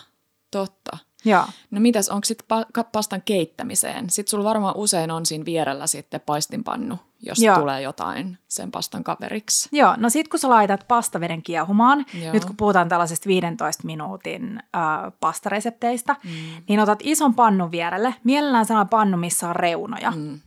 Totta. 0.51 0.97
Joo. 1.25 1.45
No 1.71 1.79
mitäs, 1.79 2.09
onko 2.09 2.25
sitten 2.25 2.45
pa- 2.53 2.83
pastan 2.91 3.21
keittämiseen? 3.25 4.09
Sitten 4.09 4.29
sulla 4.31 4.43
varmaan 4.43 4.77
usein 4.77 5.11
on 5.11 5.25
siinä 5.25 5.45
vierellä 5.45 5.87
sitten 5.87 6.21
paistinpannu, 6.25 6.99
jos 7.21 7.39
Joo. 7.39 7.59
tulee 7.59 7.81
jotain 7.81 8.37
sen 8.47 8.71
pastan 8.71 9.03
kaveriksi. 9.03 9.69
Joo, 9.71 9.93
no 9.97 10.09
sit 10.09 10.27
kun 10.27 10.39
sä 10.39 10.49
laitat 10.49 10.87
pastaveden 10.87 11.43
kiehumaan, 11.43 12.05
Joo. 12.23 12.33
nyt 12.33 12.45
kun 12.45 12.57
puhutaan 12.57 12.89
tällaisesta 12.89 13.27
15 13.27 13.83
minuutin 13.85 14.59
äh, 14.75 14.81
pastaresepteistä, 15.19 16.15
mm. 16.23 16.29
niin 16.69 16.79
otat 16.79 16.99
ison 17.03 17.35
pannun 17.35 17.71
vierelle, 17.71 18.15
mielellään 18.23 18.65
sellainen 18.65 18.89
pannu, 18.89 19.17
missä 19.17 19.49
on 19.49 19.55
reunoja. 19.55 20.11
Mm. 20.11 20.39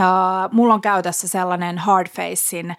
Äh, 0.00 0.06
mulla 0.52 0.74
on 0.74 0.80
käytössä 0.80 1.28
sellainen 1.28 1.78
hard 1.78 2.08
facein 2.08 2.70
äh, 2.70 2.76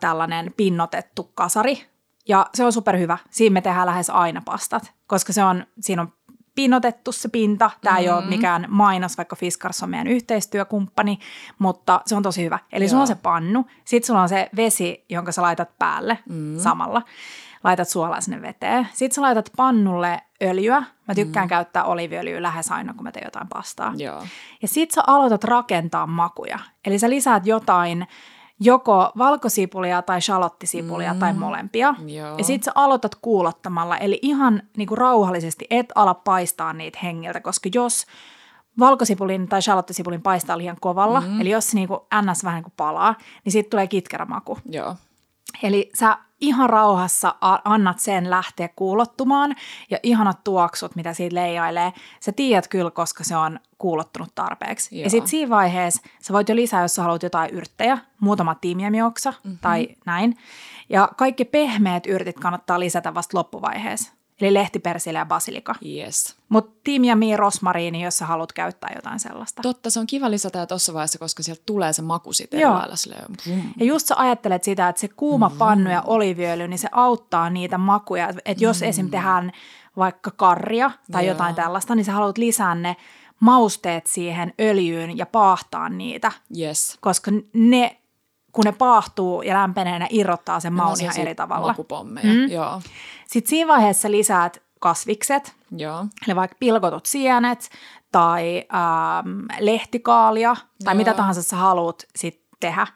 tällainen 0.00 0.54
pinnotettu 0.56 1.30
kasari, 1.34 1.91
ja 2.28 2.46
se 2.54 2.64
on 2.64 2.72
superhyvä. 2.72 3.18
Siinä 3.30 3.54
me 3.54 3.60
tehdään 3.60 3.86
lähes 3.86 4.10
aina 4.10 4.42
pastat, 4.44 4.92
koska 5.06 5.32
se 5.32 5.44
on, 5.44 5.66
siinä 5.80 6.02
on 6.02 6.12
pinnotettu 6.54 7.12
se 7.12 7.28
pinta. 7.28 7.70
Tämä 7.80 7.96
mm-hmm. 7.96 8.08
ei 8.08 8.14
ole 8.14 8.26
mikään 8.26 8.66
mainos, 8.68 9.16
vaikka 9.16 9.36
Fiskars 9.36 9.82
on 9.82 9.90
meidän 9.90 10.06
yhteistyökumppani, 10.06 11.18
mutta 11.58 12.00
se 12.06 12.16
on 12.16 12.22
tosi 12.22 12.44
hyvä. 12.44 12.58
Eli 12.72 12.84
Joo. 12.84 12.88
sulla 12.88 13.00
on 13.00 13.06
se 13.06 13.14
pannu, 13.14 13.66
sitten 13.84 14.06
sulla 14.06 14.22
on 14.22 14.28
se 14.28 14.48
vesi, 14.56 15.04
jonka 15.08 15.32
sä 15.32 15.42
laitat 15.42 15.78
päälle 15.78 16.18
mm-hmm. 16.28 16.58
samalla. 16.58 17.02
Laitat 17.64 17.88
suolaa 17.88 18.20
sinne 18.20 18.42
veteen. 18.42 18.88
Sitten 18.92 19.14
sä 19.14 19.22
laitat 19.22 19.50
pannulle 19.56 20.20
öljyä. 20.42 20.82
Mä 21.08 21.14
tykkään 21.14 21.46
mm. 21.46 21.48
käyttää 21.48 21.84
oliviöljyä 21.84 22.42
lähes 22.42 22.70
aina, 22.70 22.94
kun 22.94 23.02
mä 23.02 23.12
teen 23.12 23.26
jotain 23.26 23.48
pastaa. 23.48 23.92
Joo. 23.96 24.26
Ja 24.62 24.68
sit 24.68 24.90
sä 24.90 25.02
aloitat 25.06 25.44
rakentaa 25.44 26.06
makuja. 26.06 26.58
Eli 26.84 26.98
sä 26.98 27.10
lisäät 27.10 27.46
jotain 27.46 28.06
joko 28.64 29.12
valkosipulia 29.18 30.02
tai 30.02 30.22
shalottisipulia 30.22 31.14
mm. 31.14 31.18
tai 31.20 31.32
molempia. 31.32 31.94
Joo. 32.06 32.38
Ja 32.38 32.44
sit 32.44 32.62
sä 32.62 32.72
aloitat 32.74 33.14
kuulottamalla, 33.14 33.98
eli 33.98 34.18
ihan 34.22 34.62
niinku 34.76 34.96
rauhallisesti 34.96 35.66
et 35.70 35.86
ala 35.94 36.14
paistaa 36.14 36.72
niitä 36.72 36.98
hengiltä, 37.02 37.40
koska 37.40 37.68
jos 37.74 38.06
valkosipulin 38.78 39.48
tai 39.48 39.62
shallottisipulin 39.62 40.22
paistaa 40.22 40.58
liian 40.58 40.76
kovalla, 40.80 41.20
mm. 41.20 41.40
eli 41.40 41.50
jos 41.50 41.70
se 41.70 41.76
niinku 41.76 42.06
ns. 42.30 42.44
vähän 42.44 42.62
kuin 42.62 42.72
palaa, 42.76 43.14
niin 43.44 43.52
siitä 43.52 43.70
tulee 43.70 43.86
kitkerä 43.86 44.24
maku. 44.24 44.58
Joo. 44.70 44.96
Eli 45.62 45.90
sä 45.94 46.18
ihan 46.40 46.70
rauhassa 46.70 47.34
annat 47.64 47.98
sen 47.98 48.30
lähteä 48.30 48.68
kuulottumaan 48.76 49.54
ja 49.90 49.98
ihanat 50.02 50.44
tuoksut, 50.44 50.96
mitä 50.96 51.12
siitä 51.12 51.34
leijailee. 51.34 51.92
Sä 52.20 52.32
tiedät 52.32 52.68
kyllä, 52.68 52.90
koska 52.90 53.24
se 53.24 53.36
on 53.36 53.60
kuulottunut 53.78 54.34
tarpeeksi. 54.34 54.96
Joo. 54.96 55.04
Ja 55.04 55.10
sitten 55.10 55.28
siinä 55.28 55.50
vaiheessa 55.50 56.02
sä 56.20 56.32
voit 56.32 56.48
jo 56.48 56.56
lisää, 56.56 56.82
jos 56.82 56.94
sä 56.94 57.02
haluat 57.02 57.22
jotain 57.22 57.50
yrttejä, 57.50 57.98
muutama 58.20 58.54
tiimiamioksa 58.54 59.30
mm-hmm. 59.30 59.58
tai 59.58 59.88
näin. 60.06 60.36
Ja 60.88 61.08
kaikki 61.16 61.44
pehmeät 61.44 62.06
yrtit 62.06 62.40
kannattaa 62.40 62.80
lisätä 62.80 63.14
vasta 63.14 63.38
loppuvaiheessa. 63.38 64.12
Eli 64.40 64.54
lehtipersille 64.54 65.18
ja 65.18 65.26
basilika. 65.26 65.74
Yes. 65.86 66.36
Mutta 66.48 66.80
tiimiami, 66.84 67.36
rosmariini, 67.36 68.04
jos 68.04 68.18
sä 68.18 68.26
haluat 68.26 68.52
käyttää 68.52 68.92
jotain 68.96 69.20
sellaista. 69.20 69.62
Totta, 69.62 69.90
se 69.90 70.00
on 70.00 70.06
kiva 70.06 70.30
lisätä 70.30 70.58
jo 70.58 70.66
tuossa 70.66 70.94
vaiheessa, 70.94 71.18
koska 71.18 71.42
sieltä 71.42 71.62
tulee 71.66 71.92
se 71.92 72.02
maku 72.02 72.32
sitten 72.32 72.60
Joo. 72.60 72.72
lailla 72.74 72.94
vum. 73.48 73.62
Ja 73.76 73.86
just 73.86 74.06
sä 74.06 74.14
ajattelet 74.18 74.64
sitä, 74.64 74.88
että 74.88 75.00
se 75.00 75.08
kuuma 75.08 75.50
pannu 75.58 75.90
ja 75.90 76.02
oliviöljy, 76.02 76.68
niin 76.68 76.78
se 76.78 76.88
auttaa 76.92 77.50
niitä 77.50 77.78
makuja. 77.78 78.28
Että 78.44 78.64
jos 78.64 78.82
esim. 78.82 79.10
tehdään 79.10 79.52
vaikka 79.96 80.30
karria 80.30 80.90
tai 81.12 81.26
Joo. 81.26 81.32
jotain 81.34 81.54
tällaista, 81.54 81.94
niin 81.94 82.04
sä 82.04 82.12
haluat 82.12 82.38
lisää 82.38 82.74
ne 82.74 82.96
mausteet 83.40 84.06
siihen 84.06 84.52
öljyyn 84.60 85.18
ja 85.18 85.26
paahtaa 85.26 85.88
niitä, 85.88 86.32
Yes. 86.58 86.98
koska 87.00 87.30
ne, 87.52 87.96
kun 88.52 88.64
ne 88.64 88.72
paahtuu 88.72 89.42
ja 89.42 89.54
lämpenee, 89.54 89.98
ne 89.98 90.06
irrottaa 90.10 90.60
sen 90.60 90.72
maun 90.72 91.00
ihan 91.00 91.20
eri 91.20 91.34
tavalla. 91.34 91.66
Makupommeja, 91.66 92.26
mm. 92.26 92.50
joo. 92.50 92.80
Sitten 93.28 93.50
siinä 93.50 93.68
vaiheessa 93.68 94.10
lisäät 94.10 94.62
kasvikset, 94.80 95.54
Joo. 95.76 96.06
eli 96.26 96.36
vaikka 96.36 96.56
pilkotut 96.60 97.06
sienet 97.06 97.70
tai 98.12 98.64
ähm, 98.74 99.44
lehtikaalia 99.60 100.56
tai 100.84 100.94
Joo. 100.94 100.98
mitä 100.98 101.14
tahansa 101.14 101.42
sä 101.42 101.56
haluat 101.56 102.04
sit 102.16 102.40
tehdä. 102.60 102.86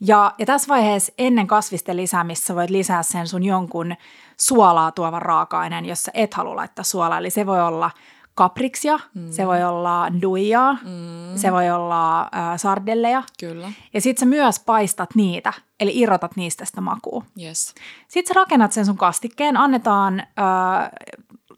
Ja, 0.00 0.34
ja 0.38 0.46
tässä 0.46 0.68
vaiheessa 0.68 1.12
ennen 1.18 1.46
kasvisten 1.46 1.96
lisäämistä 1.96 2.46
sä 2.46 2.54
voit 2.54 2.70
lisää 2.70 3.02
sen 3.02 3.28
sun 3.28 3.44
jonkun 3.44 3.94
suolaa 4.36 4.92
tuovan 4.92 5.22
raaka-aineen, 5.22 5.86
jos 5.86 6.02
sä 6.02 6.12
et 6.14 6.34
halua 6.34 6.56
laittaa 6.56 6.84
suolaa. 6.84 7.18
Eli 7.18 7.30
se 7.30 7.46
voi 7.46 7.62
olla 7.62 7.90
kapriksia, 8.34 8.98
mm. 9.14 9.32
se 9.32 9.46
voi 9.46 9.64
olla 9.64 10.06
duijaa, 10.22 10.72
mm. 10.72 11.36
se 11.36 11.52
voi 11.52 11.70
olla 11.70 12.20
äh, 12.20 12.28
sardelleja. 12.56 13.22
Kyllä. 13.40 13.72
Ja 13.94 14.00
sit 14.00 14.18
sä 14.18 14.26
myös 14.26 14.60
paistat 14.60 15.14
niitä, 15.14 15.52
eli 15.80 15.92
irrotat 15.94 16.36
niistä 16.36 16.64
sitä 16.64 16.80
makua. 16.80 17.24
Yes. 17.42 17.74
Sitten 18.08 18.34
sä 18.34 18.40
rakennat 18.40 18.72
sen 18.72 18.86
sun 18.86 18.96
kastikkeen, 18.96 19.56
annetaan 19.56 20.20
ö, 20.20 20.24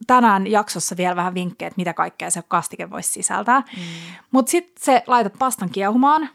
tänään 0.06 0.46
jaksossa 0.46 0.96
vielä 0.96 1.16
vähän 1.16 1.34
vinkkejä, 1.34 1.66
että 1.66 1.80
mitä 1.80 1.94
kaikkea 1.94 2.30
se 2.30 2.42
kastike 2.48 2.90
voisi 2.90 3.12
sisältää. 3.12 3.60
Mm. 3.60 3.82
Mutta 4.30 4.50
sitten 4.50 4.84
se 4.84 5.02
laitat 5.06 5.32
pastan 5.38 5.70
kiehumaan 5.70 6.28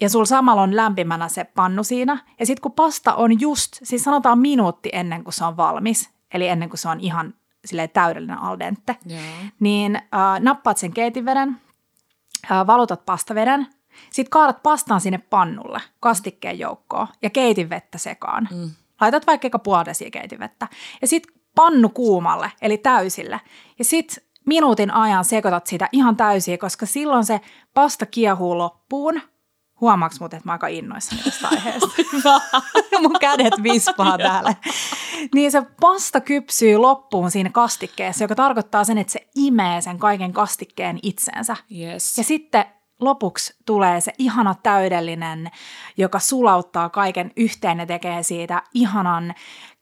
ja 0.00 0.08
sulla 0.08 0.24
samalla 0.24 0.62
on 0.62 0.76
lämpimänä 0.76 1.28
se 1.28 1.44
pannu 1.44 1.84
siinä. 1.84 2.24
Ja 2.40 2.46
sitten 2.46 2.62
kun 2.62 2.72
pasta 2.72 3.14
on 3.14 3.40
just, 3.40 3.72
siis 3.82 4.04
sanotaan 4.04 4.38
minuutti 4.38 4.90
ennen 4.92 5.24
kuin 5.24 5.34
se 5.34 5.44
on 5.44 5.56
valmis, 5.56 6.10
eli 6.34 6.48
ennen 6.48 6.68
kuin 6.68 6.78
se 6.78 6.88
on 6.88 7.00
ihan 7.00 7.34
silleen 7.66 7.90
täydellinen 7.90 8.38
al 8.38 8.58
dente, 8.58 8.96
Joo. 9.06 9.20
niin 9.60 9.96
äh, 9.96 10.40
nappaat 10.40 10.78
sen 10.78 10.92
keitinveden, 10.92 11.60
äh, 12.50 12.66
valutat 12.66 13.06
pastaveden, 13.06 13.66
sitten 14.10 14.30
kaadat 14.30 14.62
pastan 14.62 15.00
sinne 15.00 15.18
pannulle, 15.18 15.80
kastikkeen 16.00 16.58
joukkoon 16.58 17.06
ja 17.22 17.30
keitin 17.30 17.70
vettä 17.70 17.98
sekaan. 17.98 18.48
Mm. 18.50 18.70
Laitat 19.00 19.26
vaikka 19.26 19.58
puoli 19.58 19.84
desiä 19.84 20.10
keitinvettä. 20.10 20.68
Ja 21.00 21.06
sitten 21.06 21.34
pannu 21.54 21.88
kuumalle, 21.88 22.52
eli 22.62 22.78
täysille. 22.78 23.40
Ja 23.78 23.84
sitten 23.84 24.24
minuutin 24.46 24.90
ajan 24.90 25.24
sekoitat 25.24 25.66
sitä 25.66 25.88
ihan 25.92 26.16
täysiä, 26.16 26.58
koska 26.58 26.86
silloin 26.86 27.24
se 27.24 27.40
pasta 27.74 28.06
kiehuu 28.06 28.58
loppuun. 28.58 29.20
Huomaaks 29.80 30.20
muuten, 30.20 30.36
että 30.36 30.48
mä 30.48 30.52
oon 30.52 30.54
aika 30.54 30.66
innoissani 30.66 31.22
tästä 31.22 31.48
aiheesta. 31.52 31.88
Mun 33.02 33.16
kädet 33.20 33.62
vispaa 33.62 34.18
täällä. 34.18 34.54
Niin 35.34 35.52
se 35.52 35.62
pasta 35.80 36.20
kypsyy 36.20 36.76
loppuun 36.76 37.30
siinä 37.30 37.50
kastikkeessa, 37.50 38.24
joka 38.24 38.34
tarkoittaa 38.34 38.84
sen, 38.84 38.98
että 38.98 39.12
se 39.12 39.28
imee 39.34 39.80
sen 39.80 39.98
kaiken 39.98 40.32
kastikkeen 40.32 40.98
itseensä. 41.02 41.56
Yes. 41.78 42.18
Ja 42.18 42.24
sitten 42.24 42.64
lopuksi 43.00 43.54
tulee 43.66 44.00
se 44.00 44.12
ihana 44.18 44.54
täydellinen, 44.62 45.50
joka 45.96 46.18
sulauttaa 46.18 46.88
kaiken 46.88 47.32
yhteen 47.36 47.78
ja 47.78 47.86
tekee 47.86 48.22
siitä 48.22 48.62
ihanan 48.74 49.34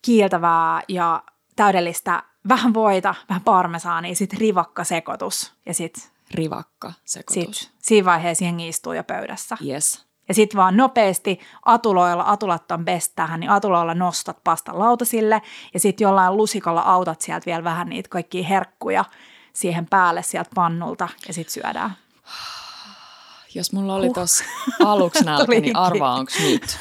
kiiltävää 0.02 0.82
ja 0.88 1.22
täydellistä 1.56 2.22
vähän 2.48 2.74
voita, 2.74 3.14
vähän 3.28 3.42
parmesaania, 3.42 4.14
sitten 4.14 4.40
rivakka 4.40 4.84
sekoitus 4.84 5.52
ja 5.66 5.74
sitten 5.74 6.13
Rivakka 6.34 6.92
sekoitus. 7.04 7.58
sit, 7.60 7.70
siinä 7.82 8.04
vaiheessa 8.04 8.44
jengi 8.44 8.68
istuu 8.68 8.92
jo 8.92 9.04
pöydässä. 9.04 9.56
Yes. 9.66 10.04
Ja 10.28 10.34
sitten 10.34 10.58
vaan 10.58 10.76
nopeasti 10.76 11.40
atuloilla, 11.64 12.24
atulat 12.26 12.70
on 12.70 12.84
best 12.84 13.12
tähän, 13.16 13.40
niin 13.40 13.50
atuloilla 13.50 13.94
nostat 13.94 14.38
pastan 14.44 14.78
lautasille 14.78 15.42
ja 15.74 15.80
sitten 15.80 16.04
jollain 16.04 16.36
lusikalla 16.36 16.80
autat 16.80 17.20
sieltä 17.20 17.46
vielä 17.46 17.64
vähän 17.64 17.88
niitä 17.88 18.08
kaikkia 18.08 18.44
herkkuja 18.44 19.04
siihen 19.52 19.86
päälle 19.86 20.22
sieltä 20.22 20.50
pannulta 20.54 21.08
ja 21.28 21.34
sitten 21.34 21.52
syödään. 21.52 21.96
Jos 23.54 23.72
mulla 23.72 23.94
oli 23.94 24.06
Huh. 24.06 24.14
tuossa 24.14 24.44
aluksi 24.84 25.24
nälkä, 25.26 25.60
niin 25.60 25.76
arvaa 25.76 26.14
onko 26.14 26.32
nyt. 26.42 26.78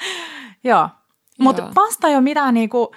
Joo, 0.64 0.88
mutta 1.38 1.70
pasta 1.74 2.08
ei 2.08 2.14
ole 2.14 2.22
mitään 2.22 2.54
niinku 2.54 2.94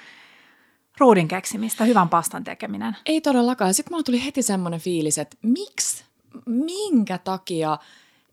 ruudin 0.99 1.27
keksimistä, 1.27 1.85
hyvän 1.85 2.09
pastan 2.09 2.43
tekeminen. 2.43 2.95
Ei 3.05 3.21
todellakaan. 3.21 3.73
Sitten 3.73 3.93
mulla 3.93 4.03
tuli 4.03 4.25
heti 4.25 4.41
semmoinen 4.41 4.79
fiilis, 4.79 5.17
että 5.17 5.37
miksi, 5.41 6.03
minkä 6.45 7.17
takia 7.17 7.77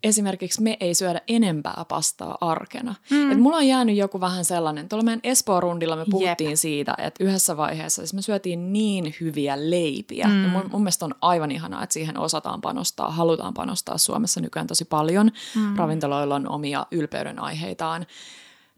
esimerkiksi 0.04 0.62
me 0.62 0.76
ei 0.80 0.94
syödä 0.94 1.20
enempää 1.28 1.84
pastaa 1.88 2.38
arkena. 2.40 2.94
Mm. 3.10 3.32
Et 3.32 3.40
mulla 3.40 3.56
on 3.56 3.66
jäänyt 3.66 3.96
joku 3.96 4.20
vähän 4.20 4.44
sellainen, 4.44 4.88
tuolla 4.88 5.04
meidän 5.04 5.20
Espoo-rundilla 5.24 5.96
me 5.96 6.04
puhuttiin 6.10 6.50
Jep. 6.50 6.58
siitä, 6.58 6.94
että 6.98 7.24
yhdessä 7.24 7.56
vaiheessa 7.56 8.02
siis 8.02 8.14
me 8.14 8.22
syötiin 8.22 8.72
niin 8.72 9.14
hyviä 9.20 9.70
leipiä. 9.70 10.26
Mm. 10.28 10.42
Ja 10.42 10.48
mun, 10.48 10.68
mun 10.72 10.80
mielestä 10.80 11.04
on 11.04 11.14
aivan 11.20 11.50
ihanaa, 11.50 11.82
että 11.82 11.94
siihen 11.94 12.18
osataan 12.18 12.60
panostaa, 12.60 13.10
halutaan 13.10 13.54
panostaa 13.54 13.98
Suomessa 13.98 14.40
nykyään 14.40 14.66
tosi 14.66 14.84
paljon. 14.84 15.30
Mm. 15.56 15.76
Ravintoloilla 15.76 16.34
on 16.34 16.48
omia 16.48 16.86
ylpeyden 16.90 17.38
aiheitaan. 17.38 18.06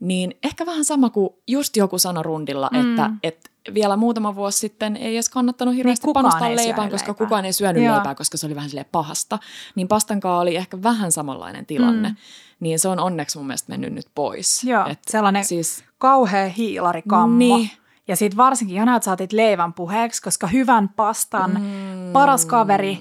Niin 0.00 0.34
ehkä 0.42 0.66
vähän 0.66 0.84
sama 0.84 1.10
kuin 1.10 1.30
just 1.46 1.76
joku 1.76 1.98
sanoi 1.98 2.22
rundilla, 2.22 2.70
mm. 2.72 2.90
että, 2.90 3.10
että 3.22 3.50
vielä 3.74 3.96
muutama 3.96 4.34
vuosi 4.34 4.58
sitten 4.58 4.96
ei 4.96 5.14
edes 5.14 5.28
kannattanut 5.28 5.74
hirveästi 5.74 6.04
kukaan 6.04 6.24
panostaa 6.24 6.48
ei 6.48 6.56
leipään, 6.56 6.90
koska 6.90 7.12
leipää. 7.12 7.26
kukaan 7.26 7.44
ei 7.44 7.52
syönyt 7.52 7.84
Joo. 7.84 7.94
leipää, 7.94 8.14
koska 8.14 8.36
se 8.36 8.46
oli 8.46 8.54
vähän 8.54 8.70
silleen 8.70 8.88
pahasta. 8.92 9.38
Niin 9.74 9.88
pastankaa 9.88 10.40
oli 10.40 10.56
ehkä 10.56 10.82
vähän 10.82 11.12
samanlainen 11.12 11.66
tilanne. 11.66 12.08
Mm. 12.08 12.16
Niin 12.60 12.78
se 12.78 12.88
on 12.88 12.98
onneksi 13.00 13.38
mun 13.38 13.46
mielestä 13.46 13.72
mennyt 13.72 13.92
nyt 13.92 14.06
pois. 14.14 14.64
Joo, 14.64 14.86
Et 14.86 14.98
sellainen 15.06 15.44
Siis, 15.44 15.84
kauhea 15.98 16.48
hiilarikammo. 16.48 17.36
Niin. 17.36 17.70
Ja 18.08 18.16
sitten 18.16 18.36
varsinkin 18.36 18.76
ihanaa, 18.76 18.96
että 18.96 19.04
saatit 19.04 19.32
leivän 19.32 19.72
puheeksi, 19.72 20.22
koska 20.22 20.46
hyvän 20.46 20.88
pastan 20.88 21.50
mm. 21.50 22.12
paras 22.12 22.46
kaveri 22.46 22.98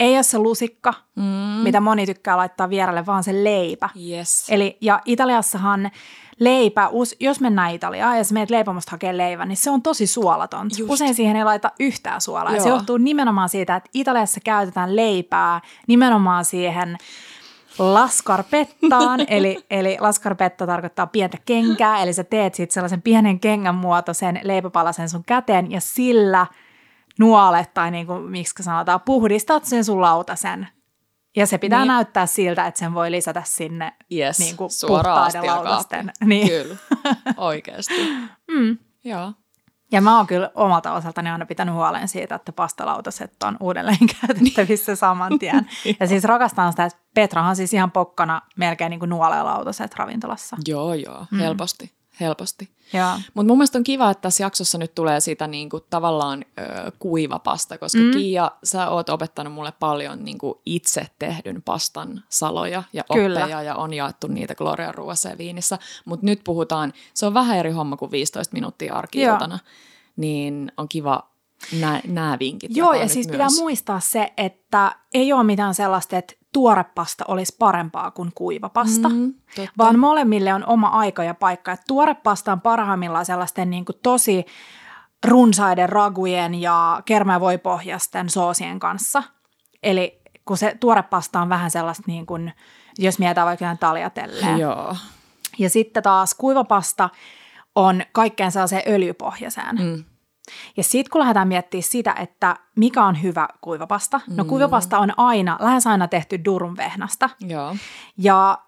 ei 0.00 0.14
ole 0.14 0.22
se 0.22 0.38
lusikka, 0.38 0.94
mm. 1.16 1.22
mitä 1.62 1.80
moni 1.80 2.06
tykkää 2.06 2.36
laittaa 2.36 2.70
vierelle, 2.70 3.06
vaan 3.06 3.24
se 3.24 3.44
leipä. 3.44 3.88
yes. 4.10 4.46
Eli, 4.48 4.78
ja 4.80 5.00
Italiassahan 5.04 5.90
leipä, 6.40 6.90
jos 7.20 7.40
mennään 7.40 7.74
Italiaan 7.74 8.18
ja 8.18 8.24
sä 8.24 8.34
meet 8.34 8.50
leipomosta 8.50 8.90
hakee 8.90 9.16
leivän, 9.16 9.48
niin 9.48 9.56
se 9.56 9.70
on 9.70 9.82
tosi 9.82 10.06
suolatonta. 10.06 10.76
Just. 10.78 10.92
Usein 10.92 11.14
siihen 11.14 11.36
ei 11.36 11.44
laita 11.44 11.70
yhtään 11.80 12.20
suolaa. 12.20 12.54
Ja 12.54 12.60
se 12.60 12.68
Joo. 12.68 12.76
johtuu 12.76 12.96
nimenomaan 12.96 13.48
siitä, 13.48 13.76
että 13.76 13.90
Italiassa 13.94 14.40
käytetään 14.44 14.96
leipää 14.96 15.60
nimenomaan 15.86 16.44
siihen 16.44 16.96
laskarpettaan, 17.78 19.20
eli, 19.28 19.64
eli 19.70 19.96
laskarpetta 20.00 20.66
tarkoittaa 20.66 21.06
pientä 21.06 21.38
kenkää, 21.44 22.02
eli 22.02 22.12
sä 22.12 22.24
teet 22.24 22.54
sitten 22.54 22.74
sellaisen 22.74 23.02
pienen 23.02 23.40
kengän 23.40 23.74
muotoisen 23.74 24.40
leipäpalasen 24.42 25.08
sun 25.08 25.24
käteen 25.24 25.70
ja 25.70 25.80
sillä 25.80 26.46
nuolet 27.18 27.74
tai 27.74 27.90
niin 27.90 28.06
kuin, 28.06 28.22
miksi 28.22 28.62
sanotaan, 28.62 29.00
puhdistat 29.00 29.64
sen 29.64 29.84
sun 29.84 30.00
lautasen. 30.00 30.68
Ja 31.36 31.46
se 31.46 31.58
pitää 31.58 31.78
Niin. 31.78 31.88
niin. 31.88 31.94
näyttää 31.94 32.26
siltä, 32.26 32.66
että 32.66 32.78
sen 32.78 32.94
voi 32.94 33.10
lisätä 33.10 33.42
sinne 33.46 33.92
Yes, 34.12 34.38
niin 34.38 34.56
kuin 34.56 34.70
suoraan 34.70 35.30
lautasten. 35.46 36.12
Niin. 36.24 36.48
Kyllä, 36.48 36.76
oikeasti. 37.36 38.08
Mm. 38.50 38.78
Joo. 39.04 39.32
Ja 39.92 40.00
mä 40.00 40.16
oon 40.16 40.26
kyllä 40.26 40.50
omalta 40.54 40.92
osaltani 40.92 41.30
aina 41.30 41.46
pitänyt 41.46 41.74
huolen 41.74 42.08
siitä, 42.08 42.34
että 42.34 42.52
pastalautaset 42.52 43.42
on 43.42 43.56
uudelleen 43.60 43.98
käytettävissä 44.20 44.96
saman 44.96 45.38
tien. 45.38 45.66
Ja 46.00 46.06
siis 46.06 46.24
rakastan 46.24 46.72
sitä, 46.72 46.84
että 46.84 46.98
Petrahan 47.14 47.56
siis 47.56 47.74
ihan 47.74 47.90
pokkana 47.90 48.42
melkein 48.56 48.90
niin 48.90 49.00
kuin 49.00 49.08
nuolee 49.10 49.42
lautaset 49.42 49.94
ravintolassa. 49.94 50.56
Joo, 50.68 50.94
joo, 50.94 51.26
helposti, 51.38 51.92
helposti. 52.20 52.68
Mutta 53.34 53.48
mun 53.48 53.58
mielestä 53.58 53.78
on 53.78 53.84
kiva, 53.84 54.10
että 54.10 54.22
tässä 54.22 54.42
jaksossa 54.42 54.78
nyt 54.78 54.94
tulee 54.94 55.20
sitä 55.20 55.46
niinku 55.46 55.80
tavallaan 55.80 56.44
ö, 56.58 56.92
kuiva 56.98 57.38
pasta, 57.38 57.78
koska 57.78 57.98
mm. 57.98 58.10
Kiia, 58.10 58.50
sä 58.64 58.88
oot 58.88 59.08
opettanut 59.08 59.52
mulle 59.52 59.72
paljon 59.78 60.24
niinku 60.24 60.60
itse 60.66 61.06
tehdyn 61.18 61.62
pastan 61.62 62.22
saloja 62.28 62.82
ja 62.92 63.04
Kyllä. 63.12 63.40
oppeja 63.40 63.62
ja 63.62 63.74
on 63.74 63.94
jaettu 63.94 64.26
niitä 64.26 64.54
Glorian 64.54 64.94
ruuassa 64.94 65.28
ja 65.28 65.38
viinissä. 65.38 65.78
Mutta 66.04 66.26
nyt 66.26 66.40
puhutaan, 66.44 66.92
se 67.14 67.26
on 67.26 67.34
vähän 67.34 67.58
eri 67.58 67.70
homma 67.70 67.96
kuin 67.96 68.10
15 68.10 68.54
minuuttia 68.54 68.94
arkiiltana, 68.94 69.58
niin 70.16 70.72
on 70.76 70.88
kiva 70.88 71.30
nämä 72.06 72.36
vinkit 72.40 72.76
Joo, 72.76 72.92
ja 72.92 73.08
siis 73.08 73.26
myös. 73.26 73.32
pitää 73.32 73.60
muistaa 73.60 74.00
se, 74.00 74.32
että 74.36 74.96
ei 75.14 75.32
ole 75.32 75.44
mitään 75.44 75.74
sellaista, 75.74 76.18
että 76.18 76.34
tuorepasta 76.52 77.24
olisi 77.28 77.56
parempaa 77.58 78.10
kuin 78.10 78.32
kuivapasta, 78.34 79.08
Mm, 79.08 79.34
totta. 79.56 79.72
vaan 79.78 79.98
molemmille 79.98 80.54
on 80.54 80.66
oma 80.66 80.88
aika 80.88 81.24
ja 81.24 81.34
paikka. 81.34 81.72
Et 81.72 81.80
tuorepasta 81.88 82.52
on 82.52 82.60
parhaimmillaan 82.60 83.26
sellaisten 83.26 83.70
niin 83.70 83.84
kuin 83.84 83.96
tosi 84.02 84.44
runsaiden 85.26 85.88
ragujen 85.88 86.54
ja 86.54 87.02
kermävoipohjaisten 87.04 88.30
soosien 88.30 88.78
kanssa. 88.78 89.22
Eli 89.82 90.20
kun 90.44 90.56
se 90.56 90.76
tuorepasta 90.80 91.40
on 91.40 91.48
vähän 91.48 91.70
sellaista, 91.70 92.02
niin 92.06 92.26
kuin, 92.26 92.52
jos 92.98 93.18
mietitään 93.18 93.46
vaikka 93.46 93.64
jotain 93.64 93.78
taljatelleä. 93.78 94.56
Joo. 94.56 94.96
Ja 95.58 95.70
sitten 95.70 96.02
taas 96.02 96.34
kuivapasta 96.34 97.08
on 97.74 98.02
kaikkein 98.12 98.52
sellaiseen 98.52 98.82
öljypohjaiseen. 98.94 99.76
Mm. 99.76 100.04
Ja 100.76 100.82
sitten 100.82 101.10
kun 101.10 101.20
lähdetään 101.20 101.48
miettimään 101.48 101.82
sitä, 101.82 102.12
että 102.12 102.56
mikä 102.76 103.04
on 103.04 103.22
hyvä 103.22 103.48
kuivapasta. 103.60 104.20
No 104.26 104.44
kuivapasta 104.44 104.98
on 104.98 105.12
aina, 105.16 105.58
lähes 105.60 105.86
aina 105.86 106.08
tehty 106.08 106.44
durunvehnasta. 106.44 107.30
Joo. 107.40 107.76
Ja 108.18 108.58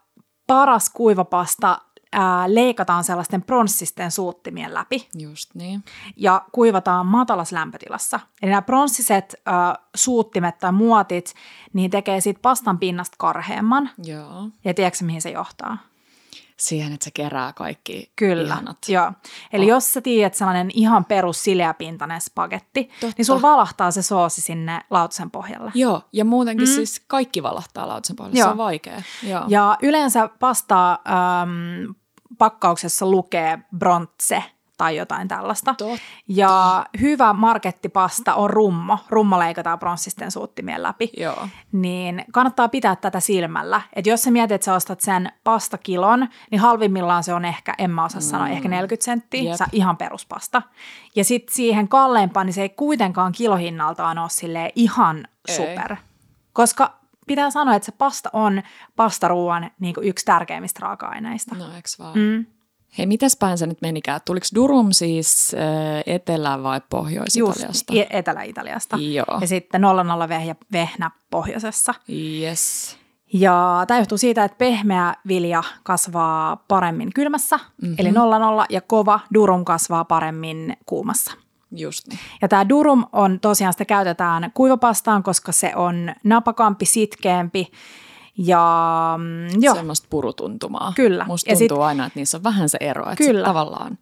paras 0.47 0.91
kuivapasta 0.91 1.79
ää, 2.13 2.55
leikataan 2.55 3.05
sellaisten 3.05 3.43
pronssisten 3.43 4.11
suuttimien 4.11 4.75
läpi 4.75 5.09
Just 5.19 5.55
niin. 5.55 5.85
ja 6.17 6.45
kuivataan 6.53 7.07
matalassa 7.07 7.57
lämpötilassa. 7.57 8.21
Eli 8.43 8.51
nämä 8.51 8.63
pronssiset 8.63 9.35
ää, 9.47 9.75
suuttimet 9.95 10.59
tai 10.59 10.73
muotit, 10.73 11.35
niin 11.73 11.91
tekee 11.91 12.21
siitä 12.21 12.41
pastan 12.43 12.79
pinnasta 12.79 13.17
karheamman. 13.19 13.91
Joo. 14.05 14.49
Ja 14.65 14.75
tiedätkö 14.75 15.05
mihin 15.05 15.23
se 15.23 15.31
johtaa? 15.31 15.79
Siihen, 16.63 16.93
että 16.93 17.05
se 17.05 17.11
kerää 17.11 17.53
kaikki 17.53 18.13
Kyllä, 18.17 18.43
ihanat. 18.55 18.79
joo. 18.89 19.13
Eli 19.53 19.65
Oh. 19.65 19.69
jos 19.69 19.93
sä 19.93 20.01
tiedät 20.01 20.35
sellainen 20.35 20.71
ihan 20.75 21.05
perus 21.05 21.45
sileäpintainen 21.45 22.21
spagetti, 22.21 22.85
Totta. 23.01 23.15
niin 23.19 23.25
sulla 23.27 23.43
valahtaa 23.43 23.91
se 23.91 24.03
soosi 24.03 24.41
sinne 24.41 24.81
lautasen 24.91 25.31
pohjalle. 25.31 25.71
Joo, 25.75 26.03
ja 26.13 26.25
muutenkin 26.25 26.69
mm. 26.69 26.75
siis 26.75 27.03
kaikki 27.07 27.43
valahtaa 27.43 27.89
lautasen 27.89 28.17
pohjalle. 28.17 28.37
Se 28.37 28.41
Joo. 28.41 28.51
on 28.51 28.57
vaikea. 28.57 29.03
Joo. 29.23 29.45
Ja 29.49 29.77
yleensä 29.83 30.29
pasta 30.39 30.93
äm, 30.93 31.95
pakkauksessa 32.39 33.07
lukee 33.07 33.59
brontse 33.79 34.45
tai 34.83 34.97
jotain 34.97 35.29
tällaista. 35.29 35.75
Totta. 35.75 36.03
Ja 36.29 36.87
hyvä 37.01 37.33
markettipasta 37.33 38.35
on 38.35 38.51
rummo. 38.51 38.99
Rummo 39.09 39.39
leikataan 39.39 39.79
pronssisten 39.79 40.31
suuttimien 40.31 40.83
läpi. 40.83 41.11
Joo. 41.17 41.49
Niin 41.73 42.25
kannattaa 42.33 42.69
pitää 42.69 42.97
tätä 42.97 43.21
silmällä. 43.21 43.81
Että 43.93 44.11
jos 44.11 44.23
sä 44.23 44.31
mietit, 44.31 44.55
että 44.55 44.65
sä 44.65 44.75
ostat 44.75 45.01
sen 45.01 45.33
pastakilon, 45.45 46.29
niin 46.51 46.61
halvimmillaan 46.61 47.25
se 47.25 47.35
on 47.35 47.45
ehkä, 47.45 47.75
en 47.79 47.91
mä 47.91 48.05
osaa 48.05 48.21
mm. 48.21 48.25
sanoa, 48.25 48.49
ehkä 48.49 48.69
40 48.69 49.05
senttiä. 49.05 49.43
Jep. 49.43 49.61
Ihan 49.73 49.97
peruspasta. 49.97 50.63
Ja 51.17 51.25
sitten 51.25 51.55
siihen 51.55 51.89
kalleimpaan, 51.89 52.47
niin 52.47 52.55
se 52.55 52.63
ei 52.63 52.69
kuitenkaan 52.69 53.33
kilohinnaltaan 53.33 54.19
ole 54.19 54.31
silleen 54.31 54.71
ihan 54.75 55.29
Ei. 55.49 55.57
super. 55.57 55.97
Koska 56.53 56.95
pitää 57.27 57.51
sanoa, 57.51 57.75
että 57.75 57.87
se 57.87 57.93
pasta 57.93 58.31
on 58.33 58.63
pastaruuan 58.97 59.71
niin 59.81 59.95
yksi 60.03 60.25
tärkeimmistä 60.25 60.81
raaka-aineista. 60.83 61.55
No 61.55 61.75
eiks 61.77 61.99
vaan? 61.99 62.19
Mm. 62.19 62.47
Hei, 62.99 63.07
mitäs 63.07 63.37
päin 63.37 63.59
se 63.59 63.67
nyt 63.67 63.81
menikään? 63.83 64.21
Tuliko 64.25 64.47
Durum 64.55 64.89
siis 64.93 65.55
äh, 65.55 66.15
Etelä- 66.15 66.63
vai 66.63 66.77
Just 66.77 66.89
Pohjois-Italiasta? 66.89 67.93
i- 67.95 68.07
Etelä-Italiasta. 68.11 68.97
Joo. 68.97 69.39
Ja 69.41 69.47
sitten 69.47 69.81
00 69.81 70.29
vehnä, 70.29 70.55
vehnä 70.73 71.11
pohjoisessa. 71.31 71.95
Yes. 72.41 72.97
Ja 73.33 73.85
tämä 73.87 74.01
johtuu 74.01 74.19
siitä, 74.19 74.45
että 74.45 74.59
pehmeä 74.59 75.15
vilja 75.29 75.63
kasvaa 75.83 76.57
paremmin 76.69 77.13
kylmässä, 77.15 77.57
mm-hmm. 77.57 77.95
eli 77.99 78.13
00, 78.13 78.67
ja 78.71 78.81
kova 78.81 79.21
durum 79.35 79.65
kasvaa 79.65 80.05
paremmin 80.05 80.77
kuumassa. 80.87 81.33
Just 81.77 82.09
niin. 82.09 82.19
Ja 82.43 82.49
tämä 82.49 82.69
durum 82.69 83.05
on 83.13 83.41
tosiaan, 83.41 83.73
sitä 83.73 83.85
käytetään 83.85 84.51
kuivapastaan, 84.55 85.23
koska 85.23 85.53
se 85.53 85.73
on 85.77 86.15
napakampi, 86.25 86.87
sitkeämpi 86.87 87.73
ja 88.39 89.15
mm, 89.19 89.63
joo. 89.63 89.75
Semmoista 89.75 90.07
purutuntumaa. 90.11 90.93
Kyllä. 90.97 91.25
Musta 91.25 91.51
Ja 91.51 91.57
tuntuu 91.57 91.77
sit- 91.77 91.83
aina, 91.85 92.07
että 92.07 92.19
niissä 92.19 92.37
on 92.39 92.45
vähän 92.45 92.69
se 92.69 92.79
ero, 92.81 93.03
että 93.11 93.25
Kyllä. 93.25 93.47
Tavallaan 93.47 93.99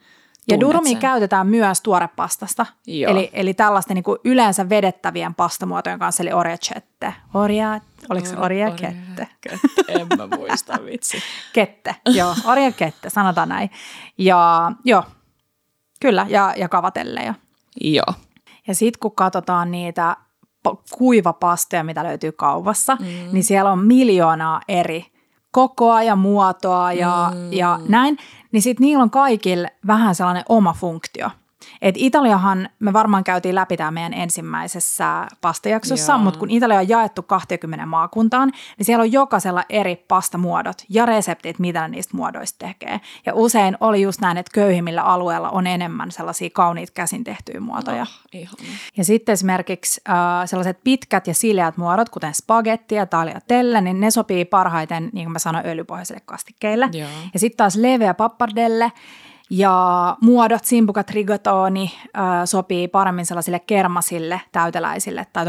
Ja 0.48 0.60
durumia 0.60 0.92
sen. 0.92 1.00
käytetään 1.00 1.46
myös 1.46 1.80
tuorepastasta, 1.80 2.66
Joo. 2.86 3.12
eli, 3.12 3.30
eli 3.32 3.54
tällaisten 3.54 3.94
niin 3.94 4.04
yleensä 4.24 4.68
vedettävien 4.68 5.34
pastamuotojen 5.34 5.98
kanssa, 5.98 6.22
eli 6.22 6.32
orjachette. 6.32 7.14
Orja, 7.34 7.80
oliko 8.08 8.26
se 8.26 8.36
orjakette? 8.38 9.28
Kette. 9.40 9.58
En 9.88 10.06
mä 10.16 10.36
muista, 10.36 10.78
vitsi. 10.84 11.18
Kette, 11.52 11.96
joo, 12.06 12.34
orjakette, 12.44 13.10
sanotaan 13.10 13.48
näin. 13.48 13.70
Ja 14.18 14.72
joo, 14.84 15.04
kyllä, 16.00 16.26
ja, 16.28 16.54
ja 16.56 16.68
kavatelleja. 16.68 17.34
Joo. 17.80 18.14
Ja 18.66 18.74
sitten 18.74 19.00
kun 19.00 19.14
katsotaan 19.14 19.70
niitä 19.70 20.16
kuivapastoja, 20.98 21.84
mitä 21.84 22.04
löytyy 22.04 22.32
kaupassa, 22.32 22.96
mm. 23.00 23.06
niin 23.32 23.44
siellä 23.44 23.72
on 23.72 23.78
miljoonaa 23.78 24.60
eri 24.68 25.06
kokoa 25.50 26.02
ja 26.02 26.16
muotoa 26.16 26.92
ja, 26.92 27.32
mm. 27.34 27.52
ja 27.52 27.80
näin, 27.88 28.18
niin 28.52 28.62
sitten 28.62 28.84
niillä 28.84 29.02
on 29.02 29.10
kaikilla 29.10 29.68
vähän 29.86 30.14
sellainen 30.14 30.44
oma 30.48 30.72
funktio. 30.72 31.30
Et 31.82 31.94
Italiahan, 31.98 32.68
me 32.78 32.92
varmaan 32.92 33.24
käytiin 33.24 33.54
läpi 33.54 33.76
tämä 33.76 33.90
meidän 33.90 34.14
ensimmäisessä 34.14 35.26
pastajaksossa, 35.40 36.12
Joo. 36.12 36.18
mutta 36.18 36.38
kun 36.38 36.50
Italia 36.50 36.78
on 36.78 36.88
jaettu 36.88 37.22
20 37.22 37.86
maakuntaan, 37.86 38.52
niin 38.78 38.86
siellä 38.86 39.02
on 39.02 39.12
jokaisella 39.12 39.64
eri 39.68 39.96
pastamuodot 39.96 40.84
ja 40.88 41.06
reseptit, 41.06 41.58
mitä 41.58 41.80
ne 41.80 41.88
niistä 41.88 42.16
muodoista 42.16 42.66
tekee. 42.66 43.00
Ja 43.26 43.34
usein 43.34 43.76
oli 43.80 44.02
just 44.02 44.20
näin, 44.20 44.36
että 44.36 44.50
köyhimmillä 44.54 45.02
alueilla 45.02 45.50
on 45.50 45.66
enemmän 45.66 46.10
sellaisia 46.10 46.50
kauniita 46.52 46.92
käsin 46.94 47.24
tehtyjä 47.24 47.60
muotoja. 47.60 48.02
Oh. 48.02 48.66
Ja 48.96 49.04
sitten 49.04 49.32
esimerkiksi 49.32 50.00
äh, 50.08 50.14
sellaiset 50.44 50.78
pitkät 50.84 51.26
ja 51.26 51.34
sileät 51.34 51.76
muodot, 51.76 52.08
kuten 52.08 52.34
spagetti 52.34 52.94
ja 52.94 53.06
tagliatelle, 53.06 53.80
niin 53.80 54.00
ne 54.00 54.10
sopii 54.10 54.44
parhaiten, 54.44 55.10
niin 55.12 55.24
kuin 55.24 55.32
mä 55.32 55.38
sanoin, 55.38 55.66
öljypohjaisille 55.66 56.20
kastikkeille. 56.24 56.88
Joo. 56.92 57.08
Ja 57.34 57.40
sitten 57.40 57.56
taas 57.56 57.76
leveä 57.76 58.14
pappardelle 58.14 58.92
ja 59.50 60.16
muodot, 60.20 60.64
simpukat, 60.64 61.10
rigatoni 61.10 61.92
äh, 62.16 62.22
sopii 62.44 62.88
paremmin 62.88 63.26
sellaisille 63.26 63.60
kermasille, 63.60 64.40
täyteläisille 64.52 65.26
tai 65.32 65.44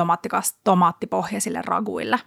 tomaattipohjaisille 0.64 1.62
raguille. 1.66 2.20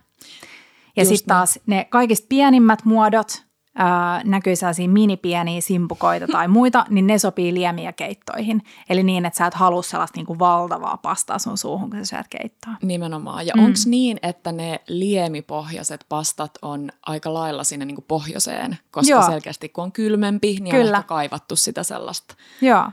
Ja 0.97 1.05
sitten 1.05 1.29
taas 1.29 1.59
ne 1.67 1.87
kaikista 1.91 2.27
pienimmät 2.29 2.85
muodot, 2.85 3.45
äh, 3.81 4.25
näkyy 4.25 4.57
sellaisia 4.57 4.89
minipieniä 4.89 5.61
simpukoita 5.61 6.27
tai 6.27 6.49
muita, 6.49 6.87
niin 6.89 7.07
ne 7.07 7.19
sopii 7.19 7.55
liemiä 7.55 7.93
keittoihin. 7.93 8.63
Eli 8.89 9.03
niin, 9.03 9.27
että 9.27 9.39
sä 9.39 9.47
et 9.47 9.55
halua 9.55 9.83
sellaista 9.83 10.19
niinku 10.19 10.39
valtavaa 10.39 10.97
pastaa 10.97 11.39
sun 11.39 11.59
suuhun, 11.59 11.91
kun 11.91 11.99
sä 11.99 12.17
syöt 12.17 12.27
keittoa. 12.29 12.73
Nimenomaan. 12.83 13.47
Ja 13.47 13.53
mm. 13.57 13.65
onko 13.65 13.79
niin, 13.87 14.19
että 14.23 14.53
ne 14.53 14.81
liemipohjaiset 14.89 16.07
pastat 16.09 16.59
on 16.63 16.91
aika 17.07 17.35
lailla 17.35 17.65
sinne 17.65 17.85
niin 17.85 18.05
pohjoiseen? 18.09 18.79
Koska 18.91 19.11
Joo. 19.11 19.27
selkeästi 19.27 19.69
kun 19.69 19.85
on 19.85 19.93
kylmempi, 19.93 20.57
niin 20.61 20.77
Kyllä. 20.77 20.91
on 20.91 20.95
ehkä 20.95 21.09
kaivattu 21.09 21.57
sitä 21.57 21.83
sellaista 21.83 22.35
Joo. 22.61 22.85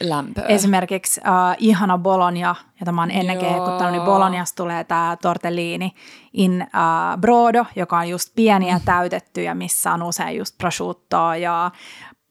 Lämpöä. 0.00 0.44
Esimerkiksi 0.46 1.20
uh, 1.20 1.56
ihana 1.58 1.98
Bologna, 1.98 2.54
jota 2.80 2.92
mä 2.92 3.02
oon 3.02 3.10
ennen 3.10 3.38
kehkuttanut, 3.38 3.92
niin 3.92 4.02
Bolognasta 4.02 4.56
tulee 4.56 4.84
tämä 4.84 5.16
tortellini 5.22 5.94
in 6.32 6.66
uh, 6.66 7.20
brodo, 7.20 7.66
joka 7.76 7.98
on 7.98 8.08
just 8.08 8.28
pieniä 8.34 8.80
täytettyjä, 8.84 9.54
missä 9.54 9.92
on 9.92 10.02
usein 10.02 10.38
just 10.38 10.58
prosciuttoa 10.58 11.36
ja 11.36 11.70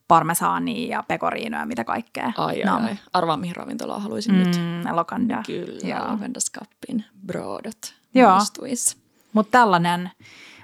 parmesaania 0.08 0.98
ja 0.98 1.04
pekoriinoja 1.08 1.62
ja 1.62 1.66
mitä 1.66 1.84
kaikkea. 1.84 2.32
Ai, 2.38 2.64
No, 2.64 2.76
ai, 2.76 2.84
ai. 2.84 2.96
Arvaa, 3.14 3.38
mihin 3.38 3.56
ravintolaan 3.56 4.02
haluaisin 4.02 4.40
nyt. 4.40 4.58
Mm, 4.58 4.96
lokanda. 4.96 5.44
Kyllä, 5.46 5.90
Joo. 5.90 6.00
Lavendaskappin 6.00 7.06
broodat 7.26 7.94
Joo. 8.14 8.40
Mutta 9.34 9.52
tällainen 9.52 10.12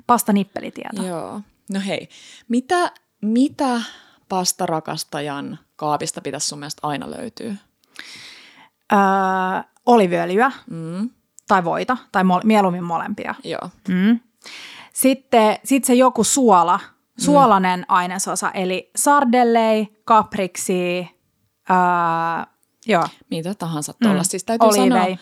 pastanippelitieto. 0.08 1.04
Joo. 1.08 1.42
No 1.74 1.80
hei, 1.86 2.10
mitä, 2.48 2.92
mitä 3.22 3.82
pastarakastajan 4.30 5.60
kaapista 5.80 6.22
pitäisi 6.22 6.48
sun 6.48 6.60
mielestä 6.60 6.88
aina 6.88 7.12
löytyä? 7.12 7.54
Öö, 8.94 9.00
oliviöljyä 9.86 10.52
Mm, 10.70 11.10
tai 11.48 11.64
voita, 11.64 11.98
tai 12.12 12.24
mol- 12.24 12.44
mieluummin 12.46 12.84
molempia. 12.84 13.36
joo. 13.44 13.70
Mm. 13.88 14.20
Sitten 14.94 15.58
sit 15.64 15.86
se 15.86 15.94
joku 15.94 16.24
suola, 16.24 16.80
suolainen 17.20 17.86
ainesosa, 17.88 18.52
eli 18.52 18.92
sardellei, 18.96 19.88
kapriksi, 20.06 21.10
öö, 21.70 21.76
joo, 22.86 23.08
Mitä 23.32 23.54
tahansa 23.54 23.94
tuolla. 24.02 24.22
Mm. 24.22 24.28
Siis 24.28 24.44
täytyy 24.44 24.68
Olivei. 24.70 24.90
sanoa, 24.90 25.18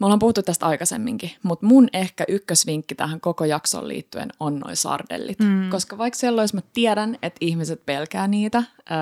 me 0.00 0.06
ollaan 0.06 0.18
puhuttu 0.18 0.42
tästä 0.42 0.66
aikaisemminkin, 0.66 1.30
mutta 1.42 1.66
mun 1.66 1.88
ehkä 1.92 2.24
ykkösvinkki 2.28 2.94
tähän 2.94 3.20
koko 3.20 3.44
jakson 3.44 3.88
liittyen 3.88 4.28
on 4.40 4.58
noin 4.58 4.76
sardellit. 4.76 5.38
Mm. 5.38 5.70
Koska 5.70 5.98
vaikka 5.98 6.18
sellois 6.18 6.54
mä 6.54 6.60
tiedän, 6.72 7.18
että 7.22 7.38
ihmiset 7.40 7.86
pelkää 7.86 8.28
niitä, 8.28 8.58
öö, 8.58 8.96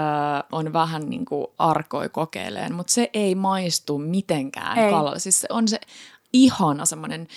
on 0.52 0.72
vähän 0.72 1.11
niin 1.11 1.24
kuin 1.24 1.46
arkoi 1.58 2.08
kokeileen, 2.08 2.74
mutta 2.74 2.92
se 2.92 3.11
ei 3.14 3.34
maistu 3.34 3.98
mitenkään 3.98 4.78
Ei. 4.78 4.90
kalalle. 4.90 5.18
Siis 5.18 5.40
se 5.40 5.48
on 5.50 5.68
se 5.68 5.80
ihana 6.32 6.87
semmoinen 6.87 7.28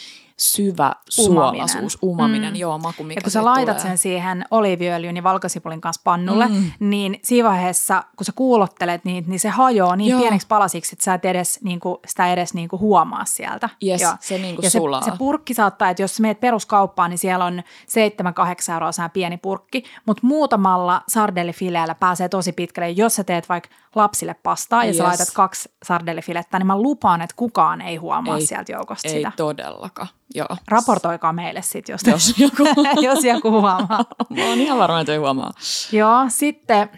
syvä 0.42 0.92
suolaisuus, 1.10 1.98
umaminen, 2.04 2.54
Mm. 2.54 2.60
joo, 2.60 2.78
maku, 2.78 3.04
mikä 3.04 3.18
Ja 3.18 3.22
kun 3.22 3.32
sä 3.32 3.46
laitat 3.46 3.78
tulee. 3.78 3.88
sen 3.90 3.98
siihen 3.98 4.46
oliiviöljyn 4.52 5.16
ja 5.16 5.24
valkosipulin 5.24 5.82
kanssa 5.82 6.02
pannulle, 6.04 6.48
Mm. 6.48 6.72
niin 6.80 7.20
siinä 7.24 7.50
vaiheessa, 7.50 8.04
kun 8.18 8.26
sä 8.26 8.32
kuulottelet 8.36 9.06
niitä, 9.06 9.30
niin 9.30 9.40
se 9.40 9.50
hajoaa 9.50 9.96
niin 9.96 10.10
Joo. 10.12 10.20
Pieneksi 10.22 10.48
palasiksi, 10.48 10.96
että 10.96 11.04
sä 11.04 11.14
et 11.14 11.26
edes, 11.26 11.60
niin 11.64 11.80
kuin, 11.80 11.98
sitä 12.08 12.34
edes 12.34 12.54
niin 12.54 12.70
kuin 12.70 12.80
huomaa 12.80 13.26
sieltä. 13.26 13.70
Yes, 13.86 14.02
Joo. 14.02 14.14
se 14.20 14.38
niinku 14.38 14.62
ja 14.62 14.70
se, 14.70 14.80
sulaa. 14.80 15.02
se 15.02 15.12
purkki 15.18 15.54
saattaa, 15.54 15.90
että 15.90 16.04
jos 16.04 16.16
sä 16.16 16.22
meet 16.22 16.40
peruskauppaan, 16.40 17.10
niin 17.10 17.18
siellä 17.18 17.46
on 17.46 17.64
7-8 17.88 18.74
euroa 18.74 18.92
se 18.92 19.02
pieni 19.14 19.38
purkki, 19.38 19.84
mutta 20.06 20.28
muutamalla 20.28 21.02
sardellifileellä 21.08 21.96
pääsee 21.96 22.30
tosi 22.30 22.52
pitkälle. 22.52 22.90
Jos 22.90 23.16
sä 23.16 23.24
teet 23.24 23.50
vaikka 23.50 23.70
lapsille 23.96 24.36
pastaa 24.44 24.84
ja 24.84 24.88
Yes. 24.88 24.98
sä 24.98 25.04
laitat 25.04 25.32
kaksi 25.34 25.70
sardellifilettä, 25.84 26.60
niin 26.60 26.68
mä 26.68 26.78
lupaan, 26.78 27.22
että 27.22 27.36
kukaan 27.36 27.82
ei 27.82 27.96
huomaa 27.96 28.36
Ei- 28.38 28.46
sieltä 28.46 28.72
joukosta 28.72 29.08
Ei 29.08 29.14
sitä. 29.14 29.32
todellakaan, 29.38 30.08
joo. 30.36 30.48
Raportoikaa 30.68 31.34
meille 31.34 31.62
sitten, 31.62 31.94
jos, 31.94 32.02
Jos 32.12 32.40
joku, 32.40 32.64
jos 33.08 33.24
joku 33.24 33.52
huomaa. 33.52 34.06
mä 34.30 34.46
oon 34.50 34.60
ihan 34.60 34.80
varma, 34.80 35.00
että 35.00 35.12
ei 35.12 35.18
huomaa. 35.18 35.52
Joo, 35.92 36.26
sitten 36.28 36.90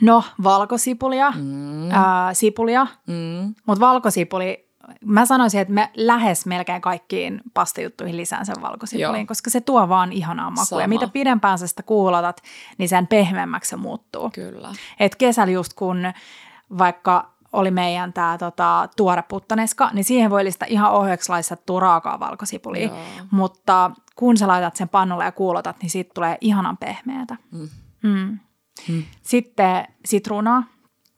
no 0.00 0.24
valkosipulia, 0.42 1.30
mm. 1.36 1.90
ää, 1.90 2.34
sipulia, 2.34 2.86
Mm. 3.06 3.54
mutta 3.66 3.80
valkosipuli, 3.86 4.68
mä 5.04 5.26
sanoisin, 5.26 5.60
että 5.60 5.74
me 5.74 5.90
lähes 5.96 6.46
melkein 6.46 6.80
kaikkiin 6.80 7.40
pastajuttuihin 7.54 8.16
lisään 8.16 8.46
sen 8.46 8.62
valkosipuliin, 8.62 9.20
Joo. 9.20 9.26
koska 9.26 9.50
se 9.50 9.60
tuo 9.60 9.88
vaan 9.88 10.12
ihanaa 10.12 10.50
makua. 10.50 10.64
Sama. 10.64 10.82
Ja 10.82 10.88
mitä 10.88 11.08
pidempään 11.08 11.58
sä 11.58 11.66
sitä 11.66 11.82
kuulotat, 11.82 12.42
niin 12.78 12.88
sen 12.88 13.06
pehmeämmäksi 13.06 13.70
se 13.70 13.76
muuttuu. 13.76 14.30
Kyllä. 14.30 14.68
Et 15.00 15.16
kesällä 15.16 15.52
just 15.52 15.72
kun 15.74 16.12
vaikka 16.78 17.31
oli 17.52 17.70
meidän 17.70 18.12
tämä 18.12 18.38
tota, 18.38 18.88
tuore 18.96 19.22
puttaneska, 19.22 19.90
niin 19.92 20.04
siihen 20.04 20.30
voi 20.30 20.44
lisätä 20.44 20.66
ihan 20.66 20.92
ohjeeksi 20.92 21.28
laittaa 21.28 21.80
raakaa 21.80 22.20
valkosipulia. 22.20 22.86
Joo. 22.86 22.98
Mutta 23.30 23.90
kun 24.16 24.36
sä 24.36 24.48
laitat 24.48 24.76
sen 24.76 24.88
pannulle 24.88 25.24
ja 25.24 25.32
kuulotat, 25.32 25.76
niin 25.82 25.90
siitä 25.90 26.10
tulee 26.14 26.38
ihanan 26.40 26.76
pehmeätä. 26.76 27.36
Mm. 27.50 27.68
Mm. 28.02 28.38
Mm. 28.88 29.02
Sitten 29.22 29.84
sitruunaa. 30.04 30.62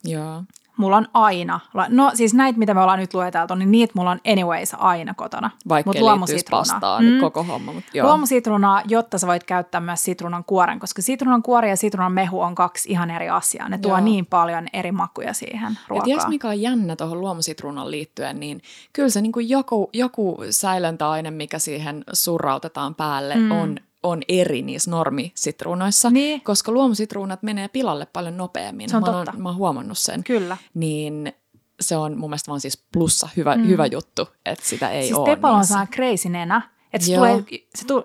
Joo. 0.05 0.43
Mulla 0.77 0.97
on 0.97 1.07
aina, 1.15 1.61
no 1.89 2.11
siis 2.15 2.35
näitä, 2.35 2.59
mitä 2.59 2.75
me 2.75 2.81
ollaan 2.81 2.99
nyt 2.99 3.15
lueteltu, 3.15 3.55
niin 3.55 3.71
niitä 3.71 3.93
mulla 3.97 4.11
on 4.11 4.21
anyways 4.33 4.75
aina 4.79 5.15
kotona. 5.15 5.51
Vaikka 5.69 5.89
Mut 5.91 5.99
luomusitruunaa. 6.01 6.61
pastaan 6.61 7.05
mm. 7.05 7.21
koko 7.21 7.43
homma. 7.45 7.73
Mutta 7.73 7.91
joo. 7.95 8.07
Luomusitruunaa, 8.07 8.83
jotta 8.89 9.19
sä 9.19 9.27
voit 9.27 9.45
käyttää 9.45 9.81
myös 9.81 10.05
sitruunan 10.05 10.45
kuoren, 10.45 10.79
koska 10.81 11.03
sitruunan 11.03 11.43
kuori 11.43 11.69
ja 11.69 11.77
sitruunan 11.77 12.13
mehu 12.13 12.41
on 12.41 12.55
kaksi 12.55 12.91
ihan 12.91 13.11
eri 13.11 13.29
asiaa. 13.29 13.69
Ne 13.69 13.79
tuo 13.79 13.91
Joo. 13.91 14.01
niin 14.01 14.27
paljon 14.27 14.67
eri 14.73 14.93
makuja 14.93 15.33
siihen 15.33 15.73
Ja 15.73 15.81
ruokaan. 15.89 16.05
tiedätkö, 16.05 16.29
mikä 16.29 16.49
on 16.49 16.61
jännä 16.61 16.97
tuohon 16.97 17.21
luomusitruunan 17.21 17.91
liittyen, 17.91 18.41
niin 18.41 18.63
kyllä 18.93 19.09
se 19.09 19.21
niin 19.21 19.33
kuin 19.33 19.49
joku, 19.49 19.91
joku 19.93 20.39
säilöntäaine, 20.51 21.31
mikä 21.31 21.59
siihen 21.59 22.05
surrautetaan 22.13 22.95
päälle, 22.95 23.35
mm. 23.35 23.51
on, 23.51 23.77
on 24.05 24.23
eri 24.29 24.63
niissä 24.63 24.91
normisitruunoissa, 24.91 26.11
Niin. 26.11 26.41
koska 26.41 26.73
luomusitruunat 26.73 27.43
menee 27.43 27.69
pilalle 27.69 28.07
paljon 28.07 28.37
nopeammin. 28.37 28.89
Se 28.91 28.97
on 28.97 29.03
mä, 29.03 29.07
oon, 29.17 29.27
totta. 29.27 29.41
mä 29.41 29.49
oon 29.49 29.59
huomannut 29.59 29.99
sen. 29.99 30.25
Kyllä. 30.25 30.57
Niin 30.75 31.33
se 31.81 31.97
on 31.97 32.19
mun 32.19 32.31
mielestä 32.31 32.49
vaan 32.49 32.61
siis 32.61 32.85
plussa, 32.93 33.29
hyvä, 33.37 33.57
mm. 33.57 33.67
hyvä 33.67 33.87
juttu, 33.87 34.29
että 34.47 34.65
sitä 34.67 34.91
ei 34.91 35.03
Siis 35.03 35.19
ole 35.19 35.29
Tepalo 35.37 35.57
on 35.57 35.65
sellainen 35.67 35.95
crazy 35.95 36.29
nenä, 36.29 36.63
että 36.93 37.07
se 37.07 37.15
tulee, 37.15 37.45
se 37.75 37.87
tuli, 37.87 38.03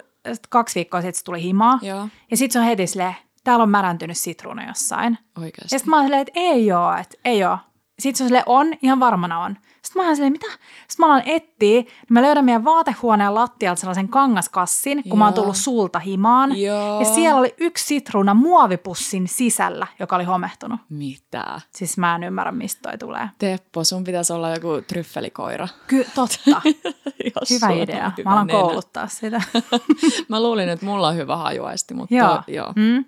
kaksi 0.49 0.75
viikkoa 0.75 1.01
sitten 1.01 1.19
se 1.19 1.23
tuli 1.23 1.43
himaa, 1.43 1.79
Joo, 1.81 2.07
ja 2.31 2.38
sitten 2.38 2.53
se 2.53 2.59
on 2.59 2.65
heti 2.65 2.88
silleen, 2.88 3.15
täällä 3.43 3.63
on 3.63 3.69
märäntynyt 3.69 4.17
sitruuna 4.17 4.67
jossain. 4.67 5.17
oikeasti. 5.38 5.75
Ja 5.75 5.79
sitten 5.79 5.89
mä 5.89 5.95
oon 5.95 6.05
silleen, 6.05 6.21
että 6.21 6.39
ei 6.39 6.71
oo, 6.71 6.93
että 6.95 7.17
ei 7.25 7.43
oo. 7.43 7.57
Sitten 7.99 8.17
se 8.17 8.23
on 8.23 8.27
silleen, 8.27 8.43
on, 8.45 8.67
ihan 8.81 8.99
varmana 8.99 9.39
on. 9.39 9.57
Sitten 9.81 10.01
mä 10.01 10.05
oon 10.07 10.15
silleen, 10.15 10.31
mitä? 10.31 10.47
Sitten 10.47 10.95
mä 10.97 11.05
alan 11.05 11.21
etsiä, 11.25 11.49
niin 11.59 11.87
mä 12.09 12.21
löydän 12.21 12.45
meidän 12.45 12.65
vaatehuoneen 12.65 13.35
lattialta 13.35 13.79
sellaisen 13.79 14.09
kangaskassin, 14.09 15.03
kun 15.09 15.19
mä 15.19 15.25
oon 15.25 15.33
Joo. 15.35 15.41
tullut 15.41 15.55
sulta 15.57 15.99
himaan. 15.99 16.59
Joo. 16.61 16.99
Ja 16.99 17.05
siellä 17.05 17.39
oli 17.39 17.55
yksi 17.57 17.85
sitruuna 17.85 18.33
muovipussin 18.33 19.27
sisällä, 19.27 19.87
joka 19.99 20.15
oli 20.15 20.23
homehtunut. 20.23 20.79
Mitä? 20.89 21.61
Siis 21.75 21.97
mä 21.97 22.15
en 22.15 22.23
ymmärrä, 22.23 22.51
mistä 22.51 22.81
toi 22.89 22.97
tulee. 22.97 23.29
Teppo, 23.37 23.83
sun 23.83 24.03
pitäisi 24.03 24.33
olla 24.33 24.49
joku 24.49 24.67
tryffelikoira. 24.87 25.67
Ky- 25.87 26.07
totta. 26.15 26.61
Hyvä 27.49 27.69
idea. 27.69 28.11
hyvä 28.17 28.29
Mä 28.29 28.33
alan 28.35 28.47
nenä. 28.47 28.59
kouluttaa 28.59 29.07
sitä. 29.07 29.41
Mä 30.29 30.41
luulin, 30.43 30.69
että 30.69 30.85
mulla 30.85 31.07
on 31.07 31.15
hyvä 31.15 31.37
hajuaisti, 31.37 31.93
mutta 31.93 32.15
Joo. 32.15 32.27
joo. 32.29 32.43
joo. 32.47 32.73
Mm. 32.75 33.05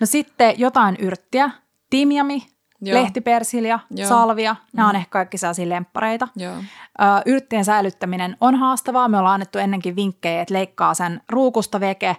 No 0.00 0.06
sitten 0.06 0.54
jotain 0.58 0.96
yrttiä, 1.00 1.50
timjami, 1.90 2.46
Joo. 2.80 3.02
lehtipersilja, 3.02 3.78
Joo. 3.90 4.08
salvia. 4.08 4.56
Nämä 4.72 4.88
on 4.88 4.96
ehkä 4.96 5.10
kaikki 5.10 5.38
sellaisia 5.38 5.68
lemppareita. 5.68 6.28
joo. 6.36 6.54
Ö, 6.54 7.04
yrttien 7.26 7.64
säilyttäminen 7.64 8.36
on 8.40 8.54
haastavaa. 8.54 9.08
Me 9.08 9.18
ollaan 9.18 9.34
annettu 9.34 9.58
ennenkin 9.58 9.96
vinkkejä, 9.96 10.42
että 10.42 10.54
leikkaa 10.54 10.94
sen 10.94 11.20
ruukusta 11.28 11.80
veke, 11.80 12.16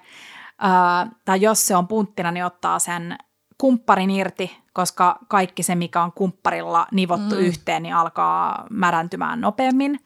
ö, 0.63 1.09
tai 1.25 1.41
jos 1.41 1.67
se 1.67 1.75
on 1.75 1.87
punttina, 1.87 2.31
niin 2.31 2.45
ottaa 2.45 2.79
sen 2.79 3.17
kumpparin 3.57 4.09
irti, 4.09 4.57
koska 4.73 5.19
kaikki 5.27 5.63
se, 5.63 5.75
mikä 5.75 6.03
on 6.03 6.11
kumpparilla 6.11 6.87
nivottu 6.91 7.35
mm. 7.35 7.41
yhteen, 7.41 7.83
niin 7.83 7.95
alkaa 7.95 8.65
märäntymään 8.69 9.41
nopeammin. 9.41 9.99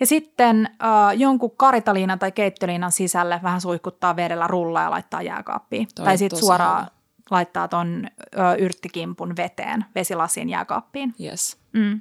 Ja 0.00 0.06
sitten 0.06 0.66
äh, 0.66 1.18
jonkun 1.18 1.56
karitaliinan 1.56 2.18
tai 2.18 2.32
keittoliinan 2.32 2.92
sisälle 2.92 3.40
vähän 3.42 3.60
suihkuttaa 3.60 4.16
vedellä 4.16 4.46
rulla 4.46 4.82
ja 4.82 4.90
laittaa 4.90 5.22
jääkaappiin. 5.22 5.88
Toi 5.94 6.04
tai 6.04 6.18
sitten 6.18 6.38
suoraan. 6.38 6.86
Laittaa 7.32 7.68
ton 7.68 8.06
ö, 8.34 8.54
yrttikimpun 8.58 9.36
veteen, 9.36 9.84
vesilasiin 9.94 10.48
jääkaappiin. 10.48 11.14
Yes. 11.20 11.58
Mm. 11.72 12.00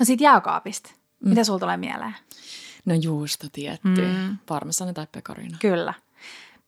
No 0.00 0.04
sit 0.04 0.20
jääkaapista. 0.20 0.90
Mm. 1.24 1.28
Mitä 1.28 1.44
sulla 1.44 1.58
tulee 1.58 1.76
mieleen? 1.76 2.14
No 2.84 2.94
juusto 2.94 3.46
tietty. 3.52 3.88
Mm. 4.06 4.38
Parmesani 4.48 4.94
tai 4.94 5.06
pecorino. 5.12 5.56
Kyllä. 5.60 5.94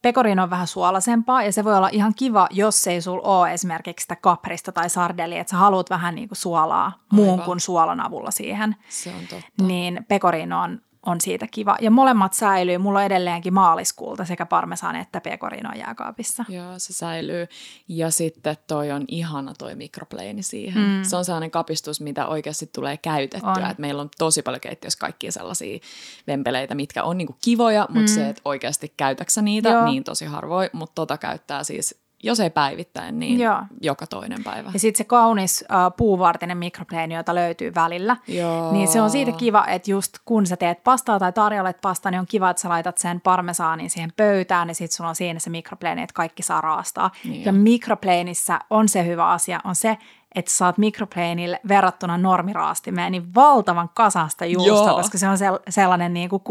Pecorino 0.03 0.43
on 0.43 0.51
vähän 0.51 0.67
suolasempaa 0.67 1.43
ja 1.43 1.53
se 1.53 1.65
voi 1.65 1.77
olla 1.77 1.89
ihan 1.93 2.15
kiva, 2.15 2.49
jos 2.51 2.87
ei 2.87 3.03
sul 3.03 3.21
ole 3.23 3.53
esimerkiksi 3.55 4.05
sitä 4.05 4.17
kaprista 4.17 4.73
tai 4.73 4.91
sardelia, 4.91 5.41
että 5.41 5.51
sä 5.51 5.57
haluat 5.57 5.91
vähän 5.91 6.15
niinku 6.15 6.35
suolaa 6.35 6.93
muun 7.13 7.31
Aivan. 7.31 7.45
kuin 7.45 7.61
suolan 7.61 8.01
avulla 8.01 8.31
siihen. 8.31 8.77
Se 8.89 9.11
on 9.11 9.27
totta. 9.31 9.65
Niin 9.65 10.05
pecorino 10.09 10.61
on, 10.61 10.81
on 11.07 11.21
siitä 11.21 11.47
kiva. 11.51 11.77
Ja 11.81 11.91
molemmat 11.91 12.33
säilyy. 12.33 12.79
Mulla 12.79 12.99
on 12.99 13.05
edelleenkin 13.05 13.55
maaliskuulta 13.55 14.25
sekä 14.25 14.47
parmesan 14.47 14.97
että 14.97 15.21
pecorino 15.21 15.71
jääkaapissa. 15.75 16.45
Joo, 16.49 16.79
se 16.79 16.93
säilyy. 16.93 17.47
Ja 17.89 18.11
sitten 18.11 18.57
toi 18.67 18.91
on 18.91 19.05
ihana 19.09 19.55
toi 19.59 19.75
mikropleini 19.75 20.43
siihen. 20.43 20.83
Mm. 20.83 21.03
Se 21.03 21.17
on 21.17 21.25
sellainen 21.25 21.51
kapistus, 21.51 22.01
mitä 22.01 22.27
oikeasti 22.27 22.71
tulee 22.75 22.97
käytettyä. 22.97 23.51
On. 23.51 23.71
Et 23.71 23.79
meillä 23.79 24.03
on 24.03 24.09
tosi 24.19 24.43
paljon 24.43 24.61
keittiössä 24.61 24.99
kaikkia 24.99 25.33
sellaisia 25.33 25.79
vempeleitä, 26.27 26.75
mitkä 26.75 27.03
on 27.05 27.19
niinku 27.19 27.37
kivoja, 27.45 27.87
mutta 27.89 28.11
mm. 28.11 28.15
se, 28.15 28.29
että 28.29 28.43
oikeasti 28.45 28.95
käytäksä 28.97 29.43
niitä, 29.43 29.69
Joo. 29.69 29.85
niin 29.85 30.05
tosi 30.05 30.25
harvoin. 30.25 30.71
Mutta 30.73 30.95
tota 30.95 31.19
käyttää 31.19 31.65
siis, 31.65 32.01
jos 32.23 32.41
ei 32.41 32.51
päivittäin, 32.51 33.19
niin 33.19 33.41
Joo. 33.41 33.63
joka 33.81 34.07
toinen 34.07 34.45
päivä. 34.45 34.71
Ja 34.73 34.79
sitten 34.79 34.99
se 34.99 35.05
kaunis 35.05 35.65
uh, 35.71 35.97
puuvartinen 35.97 36.59
mikropleeni, 36.59 37.15
jota 37.15 37.35
löytyy 37.35 37.75
välillä. 37.75 38.17
Joo. 38.29 38.73
Niin 38.73 38.89
se 38.89 39.01
on 39.01 39.11
siitä 39.11 39.33
kiva, 39.33 39.67
että 39.67 39.91
just 39.91 40.19
kun 40.25 40.47
sä 40.47 40.57
teet 40.57 40.85
pastaa 40.85 41.19
tai 41.19 41.33
tarjoilet 41.33 41.81
pastaa, 41.83 42.11
niin 42.11 42.21
on 42.21 42.27
kiva, 42.27 42.51
että 42.51 42.61
sä 42.61 42.69
laitat 42.69 42.99
sen 42.99 43.21
parmesaanin 43.21 43.91
siihen 43.91 44.13
pöytään, 44.17 44.67
niin 44.67 44.75
sitten 44.75 44.97
sulla 44.97 45.09
on 45.11 45.17
siinä 45.17 45.41
se 45.41 45.51
mikropleeni, 45.51 46.03
että 46.03 46.15
kaikki 46.15 46.43
saa 46.43 46.61
raastaa. 46.61 47.11
Niin 47.25 47.45
ja 47.45 47.53
mikropleenissä 47.53 48.61
on 48.71 48.89
se 48.89 49.07
hyvä 49.07 49.29
asia, 49.29 49.61
on 49.65 49.75
se, 49.75 49.99
että 50.35 50.51
saat 50.51 50.79
mikropleenille 50.79 51.61
verrattuna 51.69 52.19
normiraastimeen 52.19 53.13
niin 53.13 53.35
valtavan 53.35 53.89
kasasta 53.95 54.45
juusta, 54.45 54.69
Joo. 54.89 54.97
koska 54.97 55.19
se 55.19 55.29
on 55.29 55.37
sel- 55.37 55.63
sellainen 55.69 56.15
niin 56.15 56.29
kuin 56.31 56.43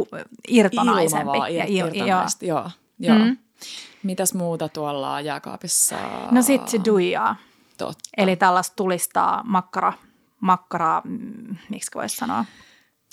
irtonaisempi. 0.47 1.21
Ilmavaa, 1.21 1.49
ja 1.49 1.63
ir- 1.63 1.67
il- 1.67 1.77
joo. 1.77 1.87
irtonaista, 1.87 2.45
joo. 2.45 2.69
joo. 2.99 3.17
Mm. 3.17 3.37
Mitäs 4.03 4.33
muuta 4.33 4.69
tuolla 4.69 5.21
jääkaapissa? 5.21 5.95
No 6.31 6.41
sitten 6.41 6.85
duijaa, 6.85 7.35
Totta. 7.77 8.09
eli 8.17 8.35
tällaista 8.35 8.75
tulistaa 8.75 9.43
makkara, 9.45 9.93
makkaraa, 10.39 11.01
mm, 11.05 11.55
miksi 11.69 11.91
voisi 11.95 12.15
sanoa, 12.15 12.45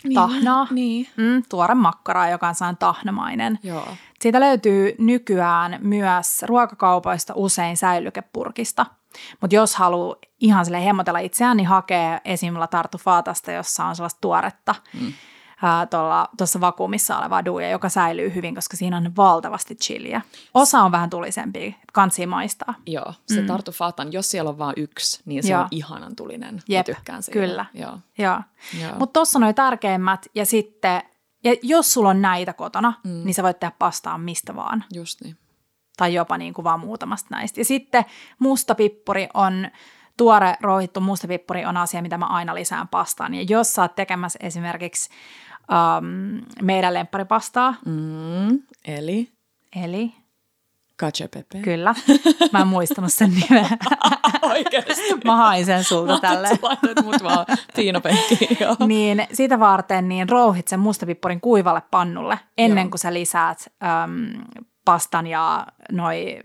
Niin, 0.04 0.14
tahnaa. 0.14 0.66
Niin. 0.70 1.08
mm, 1.16 1.42
tuore 1.48 1.74
makkaraa, 1.74 2.28
joka 2.28 2.48
on 2.48 2.54
sellainen 2.54 2.78
tahnamainen. 2.78 3.58
Joo. 3.62 3.88
Siitä 4.20 4.40
löytyy 4.40 4.94
nykyään 4.98 5.78
myös 5.80 6.42
ruokakaupoista 6.42 7.32
usein 7.36 7.76
säilykepurkista. 7.76 8.86
Mutta 9.40 9.56
jos 9.56 9.74
haluaa 9.74 10.16
ihan 10.40 10.64
sille 10.64 10.84
hemmotella 10.84 11.18
itseään, 11.18 11.56
niin 11.56 11.66
hakee 11.66 12.20
esimerkiksi 12.24 12.70
tartufaatasta, 12.70 13.52
jossa 13.52 13.84
on 13.84 13.96
sellaista 13.96 14.20
tuoretta 14.20 14.74
mm. 15.00 15.12
Tuossa 16.38 16.60
vakuumissa 16.60 17.18
olevaa 17.18 17.44
duja, 17.44 17.70
joka 17.70 17.88
säilyy 17.88 18.34
hyvin, 18.34 18.54
koska 18.54 18.76
siinä 18.76 18.96
on 18.96 19.16
valtavasti 19.16 19.74
chiliä. 19.74 20.20
Osa 20.54 20.82
on 20.82 20.92
vähän 20.92 21.10
tulisempi, 21.10 21.76
kansi 21.92 22.26
maistaa. 22.26 22.74
Joo, 22.86 23.14
se 23.26 23.40
mm. 23.40 23.46
tartufatan, 23.46 24.12
jos 24.12 24.30
siellä 24.30 24.48
on 24.50 24.58
vain 24.58 24.74
yksi, 24.76 25.22
niin 25.24 25.42
se 25.42 25.52
Joo. 25.52 25.60
on 25.60 25.68
ihanan 25.70 26.16
tulinen. 26.16 26.62
Jep, 26.68 26.88
Mä 26.88 26.94
tykkään 26.94 27.22
siitä. 27.22 27.40
kyllä. 27.40 27.66
Joo. 27.74 27.98
Joo. 28.18 28.40
Joo. 28.82 28.92
Mutta 28.98 29.12
tuossa 29.12 29.38
noin 29.38 29.54
tärkeimmät 29.54 30.26
ja 30.34 30.46
sitten, 30.46 31.02
ja 31.44 31.56
jos 31.62 31.92
sulla 31.92 32.08
on 32.08 32.22
näitä 32.22 32.52
kotona, 32.52 32.92
mm. 33.04 33.10
niin 33.24 33.34
sä 33.34 33.42
voit 33.42 33.60
tehdä 33.60 33.72
pastaa 33.78 34.18
mistä 34.18 34.56
vaan. 34.56 34.84
Just 34.94 35.20
niin. 35.20 35.36
tai 35.96 36.14
jopa 36.14 36.38
niin 36.38 36.54
kuin 36.54 36.64
vaan 36.64 36.80
muutamasta 36.80 37.28
näistä. 37.30 37.60
Ja 37.60 37.64
sitten 37.64 38.04
mustapippuri 38.38 39.28
on, 39.34 39.70
tuore 40.16 40.54
rouhittu 40.60 41.00
mustapippuri 41.00 41.64
on 41.64 41.76
asia, 41.76 42.02
mitä 42.02 42.18
mä 42.18 42.26
aina 42.26 42.54
lisään 42.54 42.88
pastaan. 42.88 43.34
Ja 43.34 43.42
jos 43.48 43.74
sä 43.74 43.82
oot 43.82 43.94
tekemässä 43.94 44.38
esimerkiksi 44.42 45.10
um, 45.70 46.40
meidän 46.62 46.94
lempparipastaa, 46.94 47.74
Mm, 47.86 48.58
eli 48.84 49.32
eli 49.82 50.14
cacio 51.00 51.28
pepe. 51.28 51.58
kyllä, 51.58 51.94
mä 52.52 52.58
en 52.60 52.66
muistanut 52.66 53.12
sen 53.12 53.30
nimeä. 53.34 53.68
Oikeasti. 54.42 55.02
mä 55.24 55.36
hain 55.36 55.66
sen 55.66 55.84
sulta 55.84 56.18
tälle. 56.20 56.48
Sä 56.48 56.56
laitoit 56.62 57.04
mut 57.04 57.22
vaan 57.22 57.46
tiinopenkkiin. 57.74 58.56
Joo. 58.60 58.76
Niin 58.86 59.26
sitä 59.32 59.58
varten 59.58 60.08
niin 60.08 60.28
rouhit 60.28 60.68
sen 60.68 60.80
mustapippurin 60.80 61.40
kuivalle 61.40 61.82
pannulle 61.90 62.38
ennen 62.58 62.82
Joo. 62.84 62.90
kuin 62.90 62.98
sä 62.98 63.12
lisäät 63.14 63.66
äm, 63.82 64.44
pastan 64.84 65.26
ja 65.26 65.66
noi 65.92 66.38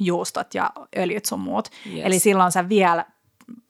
juustot 0.00 0.54
ja 0.54 0.70
öljyt 0.96 1.24
sun 1.24 1.40
muut. 1.40 1.68
Yes. 1.94 2.04
Eli 2.06 2.18
silloin 2.18 2.52
sä 2.52 2.68
vielä 2.68 3.04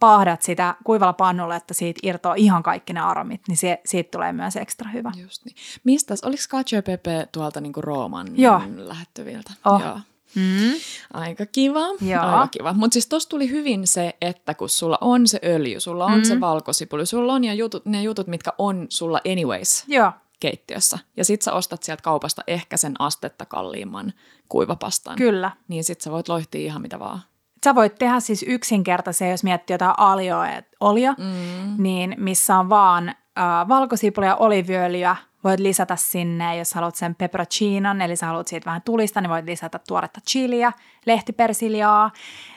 paahdat 0.00 0.42
sitä 0.42 0.74
kuivalla 0.84 1.12
pannulla, 1.12 1.56
että 1.56 1.74
siitä 1.74 2.00
irtoaa 2.02 2.34
ihan 2.34 2.62
kaikki 2.62 2.92
ne 2.92 3.00
aromit, 3.00 3.40
niin 3.48 3.56
se, 3.56 3.80
siitä 3.86 4.10
tulee 4.10 4.32
myös 4.32 4.56
ekstra 4.56 4.90
hyvä. 4.90 5.12
Just 5.16 5.44
niin. 5.44 5.56
Mistäs, 5.84 6.20
oliko 6.24 6.42
cacio 6.48 6.82
pepe 6.82 7.28
tuolta 7.32 7.60
niinku 7.60 7.80
Rooman 7.80 8.26
Joo. 8.40 8.62
lähettyviltä? 8.76 9.52
Oh. 9.64 9.80
Joo. 9.80 10.00
Mm. 10.34 10.72
Aika 11.14 11.46
kiva. 11.46 11.80
Joo. 12.00 12.22
Aika 12.22 12.48
kiva. 12.48 12.72
Mutta 12.72 12.92
siis 12.92 13.06
tossa 13.06 13.28
tuli 13.28 13.50
hyvin 13.50 13.86
se, 13.86 14.16
että 14.20 14.54
kun 14.54 14.68
sulla 14.68 14.98
on 15.00 15.28
se 15.28 15.40
öljy, 15.44 15.80
sulla 15.80 16.04
on 16.04 16.18
Mm. 16.18 16.24
se 16.24 16.40
valkosipuli, 16.40 17.06
sulla 17.06 17.32
on 17.34 17.44
ja 17.44 17.54
jutut, 17.54 17.86
ne 17.86 18.02
jutut, 18.02 18.26
mitkä 18.26 18.52
on 18.58 18.86
sulla 18.88 19.20
anyways 19.32 19.84
Joo, 19.88 20.12
keittiössä. 20.40 20.98
Ja 21.16 21.24
sit 21.24 21.42
sä 21.42 21.52
ostat 21.52 21.82
sieltä 21.82 22.02
kaupasta 22.02 22.42
ehkä 22.46 22.76
sen 22.76 22.94
astetta 22.98 23.44
kalliimman 23.46 24.12
kuivapastan. 24.48 25.16
kyllä. 25.16 25.50
Niin 25.68 25.84
sit 25.84 26.00
sä 26.00 26.10
voit 26.10 26.28
loihtia 26.28 26.60
ihan 26.60 26.82
mitä 26.82 26.98
vaan. 26.98 27.22
Sä 27.64 27.74
voit 27.74 27.94
tehdä 27.94 28.20
siis 28.20 28.44
yksinkertaisia, 28.48 29.30
jos 29.30 29.44
miettii 29.44 29.74
jotain 29.74 29.94
alioa, 29.98 30.46
olja, 30.80 31.12
Mm. 31.18 31.82
niin 31.82 32.14
missä 32.18 32.58
on 32.58 32.68
vaan 32.68 33.08
äh, 33.08 33.68
valkosipulia 33.68 34.28
ja 34.28 34.36
oliviöljyä, 34.36 35.16
voit 35.44 35.60
lisätä 35.60 35.96
sinne, 35.96 36.56
jos 36.56 36.74
haluat 36.74 36.94
sen 36.94 37.14
pepperoncinon, 37.14 38.02
eli 38.02 38.16
sä 38.16 38.26
haluat 38.26 38.48
siitä 38.48 38.66
vähän 38.66 38.82
tulista, 38.82 39.20
niin 39.20 39.30
voit 39.30 39.44
lisätä 39.44 39.80
tuoretta 39.88 40.20
chiliä, 40.30 40.72
lehtipersiljaa, 41.06 42.10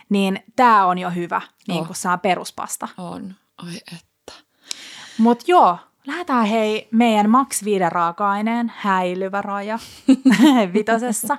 niin 0.09 0.43
tämä 0.55 0.85
on 0.85 0.97
jo 0.97 1.09
hyvä, 1.09 1.41
niin 1.67 1.79
Oh. 1.81 1.85
kuin 1.87 1.95
saa 1.97 2.17
peruspasta. 2.17 2.87
On. 2.97 3.35
Oi 3.63 3.73
että. 3.97 4.33
Mutta 5.17 5.45
joo, 5.47 5.77
lähdetään 6.07 6.45
hei 6.45 6.87
meidän 6.91 7.29
maks 7.29 7.63
5 7.65 7.89
raaka-aineen 7.89 8.73
häilyvä 8.77 9.41
raja 9.41 9.79
vitosessa. 10.73 11.37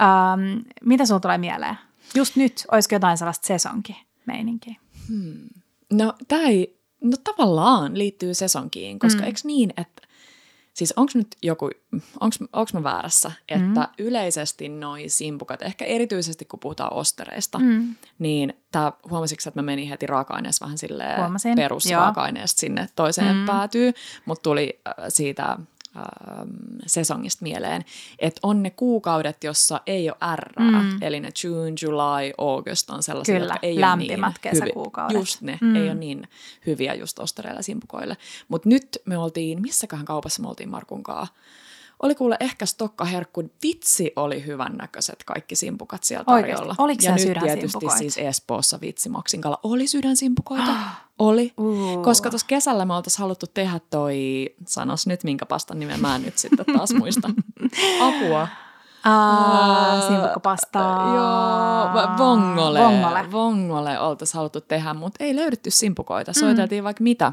Ähm, 0.00 0.58
mitä 0.84 1.06
sulla 1.06 1.20
tulee 1.20 1.38
mieleen? 1.38 1.78
Just 2.14 2.36
nyt, 2.36 2.64
olisiko 2.72 2.94
jotain 2.94 3.18
sellaista 3.18 3.46
sesonki-meininkiä? 3.46 4.74
No 5.92 6.14
tää 6.28 6.40
ei, 6.42 6.78
no 7.00 7.16
tavallaan 7.24 7.98
liittyy 7.98 8.34
sesonkiin, 8.34 8.98
koska 8.98 9.20
mm. 9.20 9.26
eikö 9.26 9.40
niin, 9.44 9.72
että 9.76 10.02
siis 10.74 10.94
onko 10.96 11.12
nyt 11.14 11.36
joku, 11.42 11.70
onko 12.52 12.68
mä 12.72 12.82
väärässä, 12.82 13.32
että 13.48 13.80
mm. 13.80 13.86
yleisesti 13.98 14.68
noi 14.68 15.08
simpukat, 15.08 15.62
ehkä 15.62 15.84
erityisesti 15.84 16.44
kun 16.44 16.60
puhutaan 16.60 16.92
ostereista, 16.92 17.58
Mm. 17.58 17.94
niin 18.18 18.54
tää, 18.72 18.92
huomasitko 19.10 19.42
että 19.48 19.62
mä 19.62 19.66
menin 19.66 19.88
heti 19.88 20.06
raaka-aineessa 20.06 20.64
vähän 20.64 20.78
silleen 20.78 21.20
Huomasin, 21.20 21.54
perusraaka-aineesta 21.56 22.60
sinne 22.60 22.88
toiseen 22.96 23.36
Mm. 23.36 23.46
päätyy, 23.46 23.92
mutta 24.24 24.42
tuli 24.42 24.80
äh, 24.88 24.94
siitä 25.08 25.58
sesongista 26.86 27.42
mieleen, 27.42 27.84
että 28.18 28.40
on 28.42 28.62
ne 28.62 28.70
kuukaudet, 28.70 29.44
jossa 29.44 29.80
ei 29.86 30.10
ole 30.10 30.16
R, 30.36 30.52
Mm. 30.60 31.02
eli 31.02 31.20
ne 31.20 31.28
June, 31.44 31.72
July, 31.82 32.32
August 32.38 32.90
on 32.90 33.02
sellaisia, 33.02 33.34
Kyllä, 33.34 33.44
jotka 33.54 33.66
ei 33.66 33.80
lämpimät 33.80 34.18
ole 34.26 34.26
niin 34.28 34.40
kesäkuukaudet. 34.40 35.10
Hyviä. 35.12 35.20
Just 35.20 35.40
ne, 35.40 35.58
Mm. 35.60 35.76
ei 35.76 35.82
ole 35.82 35.94
niin 35.94 36.28
hyviä 36.66 36.94
just 36.94 37.18
ostereilla 37.18 37.58
ja 37.58 37.62
simpukoille. 37.62 38.16
Mutta 38.48 38.68
nyt 38.68 38.88
me 39.04 39.18
oltiin, 39.18 39.62
missäköhän 39.62 40.04
kaupassa 40.06 40.42
me 40.42 40.48
oltiin 40.48 40.70
Markunkaa? 40.70 41.26
Oli 42.02 42.14
kuule 42.14 42.36
ehkä 42.40 42.66
stokkaherkku, 42.66 43.44
vitsi 43.62 44.12
oli 44.16 44.46
hyvän 44.46 44.76
näköiset 44.76 45.24
kaikki 45.24 45.56
simpukat 45.56 46.04
siellä 46.04 46.24
tarjolla. 46.24 46.74
Oliko 46.78 47.02
ja 47.04 47.14
nyt 47.14 47.38
tietysti 47.42 47.86
siis 47.98 48.18
Espoossa 48.18 48.80
vitsi 48.80 49.08
Maksinkalla 49.08 49.60
oli 49.62 49.86
sydänsimpukoita. 49.86 50.72
oli. 51.18 51.52
Uh. 51.56 52.02
Koska 52.02 52.30
tuossa 52.30 52.46
kesällä 52.46 52.84
me 52.84 52.94
oltaisiin 52.94 53.20
haluttu 53.20 53.46
tehdä 53.46 53.80
toi, 53.90 54.46
sanos 54.66 55.06
nyt 55.06 55.24
minkä 55.24 55.46
pastan 55.46 55.78
nimen 55.78 56.00
mä 56.00 56.18
nyt 56.18 56.38
sitten 56.38 56.66
taas 56.76 56.94
muista. 56.94 57.30
Apua. 58.08 58.48
Aa, 59.04 59.92
Ää, 59.92 60.08
simpukkapastaa. 60.08 61.14
Joo, 61.14 62.16
vongole. 62.18 62.80
Vongole. 62.80 63.32
Vongole 63.32 64.00
oltaisiin 64.00 64.38
haluttu 64.38 64.60
tehdä, 64.60 64.94
mutta 64.94 65.24
ei 65.24 65.36
löydetty 65.36 65.70
simpukoita. 65.70 66.30
Mm. 66.30 66.40
Soiteltiin 66.40 66.84
vaikka 66.84 67.02
mitä 67.02 67.32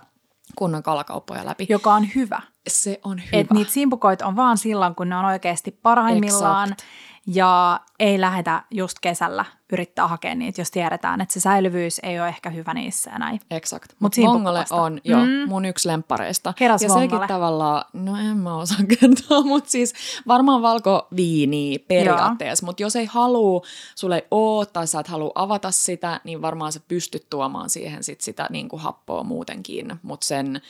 kunnon 0.56 0.84
kalakauppoja 0.84 1.46
läpi. 1.46 1.66
Joka 1.70 1.94
on 1.94 2.08
hyvä. 2.16 2.42
Se 2.68 3.00
on 3.04 3.18
hyvä. 3.18 3.42
Että 3.42 3.54
niitä 3.54 3.72
simpukoita 3.72 4.26
on 4.26 4.36
vaan 4.36 4.58
silloin, 4.58 4.96
kun 4.96 5.10
ne 5.10 5.16
on 5.18 5.26
oikeasti 5.26 5.72
parhaimmillaan. 5.72 6.70
Exakt. 6.70 6.84
Ja 7.28 7.80
ei 8.00 8.22
lähdetä 8.22 8.64
just 8.72 8.98
kesällä 9.02 9.46
yrittää 9.74 10.08
hakea 10.08 10.36
niitä, 10.36 10.62
jos 10.62 10.72
tiedetään, 10.72 11.22
että 11.22 11.34
se 11.34 11.40
säilyvyys 11.40 12.00
ei 12.04 12.20
ole 12.20 12.28
ehkä 12.28 12.50
hyvä 12.50 12.74
niissä 12.74 13.12
ja 13.12 13.20
näin. 13.20 13.40
Exakt. 13.52 13.92
Mut 13.92 14.00
Mutta 14.00 14.22
Vongole 14.22 14.60
simpukkapasta. 14.60 14.76
on 14.76 15.02
jo 15.04 15.18
Mm. 15.18 15.50
mun 15.50 15.66
yksi 15.66 15.88
lemppareista. 15.88 16.54
Keräs 16.58 16.82
ja 16.82 16.90
Vongole. 16.90 17.10
sekin 17.10 17.28
tavallaan, 17.28 17.86
no 17.94 18.18
en 18.18 18.38
mä 18.38 18.58
osaa 18.58 18.78
kertoa, 19.00 19.42
mutta 19.44 19.70
siis 19.70 19.94
varmaan 20.28 20.62
valkoviiniä 20.62 21.80
periaatteessa. 21.88 22.66
Mutta 22.66 22.84
jos 22.84 22.96
ei 22.96 23.06
halua, 23.06 23.62
sulle 23.96 24.16
ei 24.16 24.28
oo 24.32 24.66
tai 24.66 24.88
sä 24.88 25.00
et 25.00 25.08
halua 25.08 25.32
avata 25.36 25.72
sitä, 25.72 26.22
niin 26.24 26.42
varmaan 26.42 26.72
sä 26.72 26.80
pystyt 26.88 27.28
tuomaan 27.30 27.70
siihen 27.70 28.04
sit 28.04 28.22
sitä 28.22 28.48
niin 28.50 28.70
kuin 28.70 28.82
happoa 28.82 29.24
muutenkin. 29.24 30.00
Mutta 30.02 30.28
sen, 30.28 30.62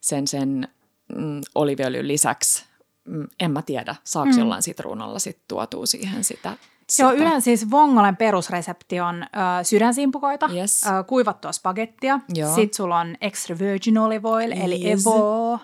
sen, 0.00 0.26
sen 0.26 0.68
mm, 1.16 1.40
oliviöljyn 1.54 2.08
lisäksi, 2.08 2.64
mm, 3.04 3.26
en 3.40 3.50
mä 3.50 3.62
tiedä, 3.62 3.94
saako 4.04 4.30
mm. 4.32 4.38
jollain 4.38 4.62
sitruunalla 4.62 5.18
sit 5.18 5.38
tuotua 5.48 5.86
siihen 5.86 6.24
sitä. 6.24 6.56
Joo, 6.98 7.10
sitä. 7.10 7.22
yleensä 7.22 7.44
siis 7.44 7.70
Vongolen 7.70 8.16
perusresepti 8.16 9.00
on 9.00 9.22
ö, 9.22 9.64
sydänsimpukoita, 9.64 10.50
Yes. 10.54 10.86
ö, 10.86 11.04
kuivattua 11.04 11.52
spagettia, 11.52 12.20
Joo. 12.34 12.54
sitten 12.54 12.76
sulla 12.76 12.98
on 12.98 13.16
extra 13.20 13.58
virgin 13.58 13.98
olive 13.98 14.28
oil, 14.28 14.52
eli 14.52 14.84
Yes. 14.88 15.02
Evo, 15.06 15.58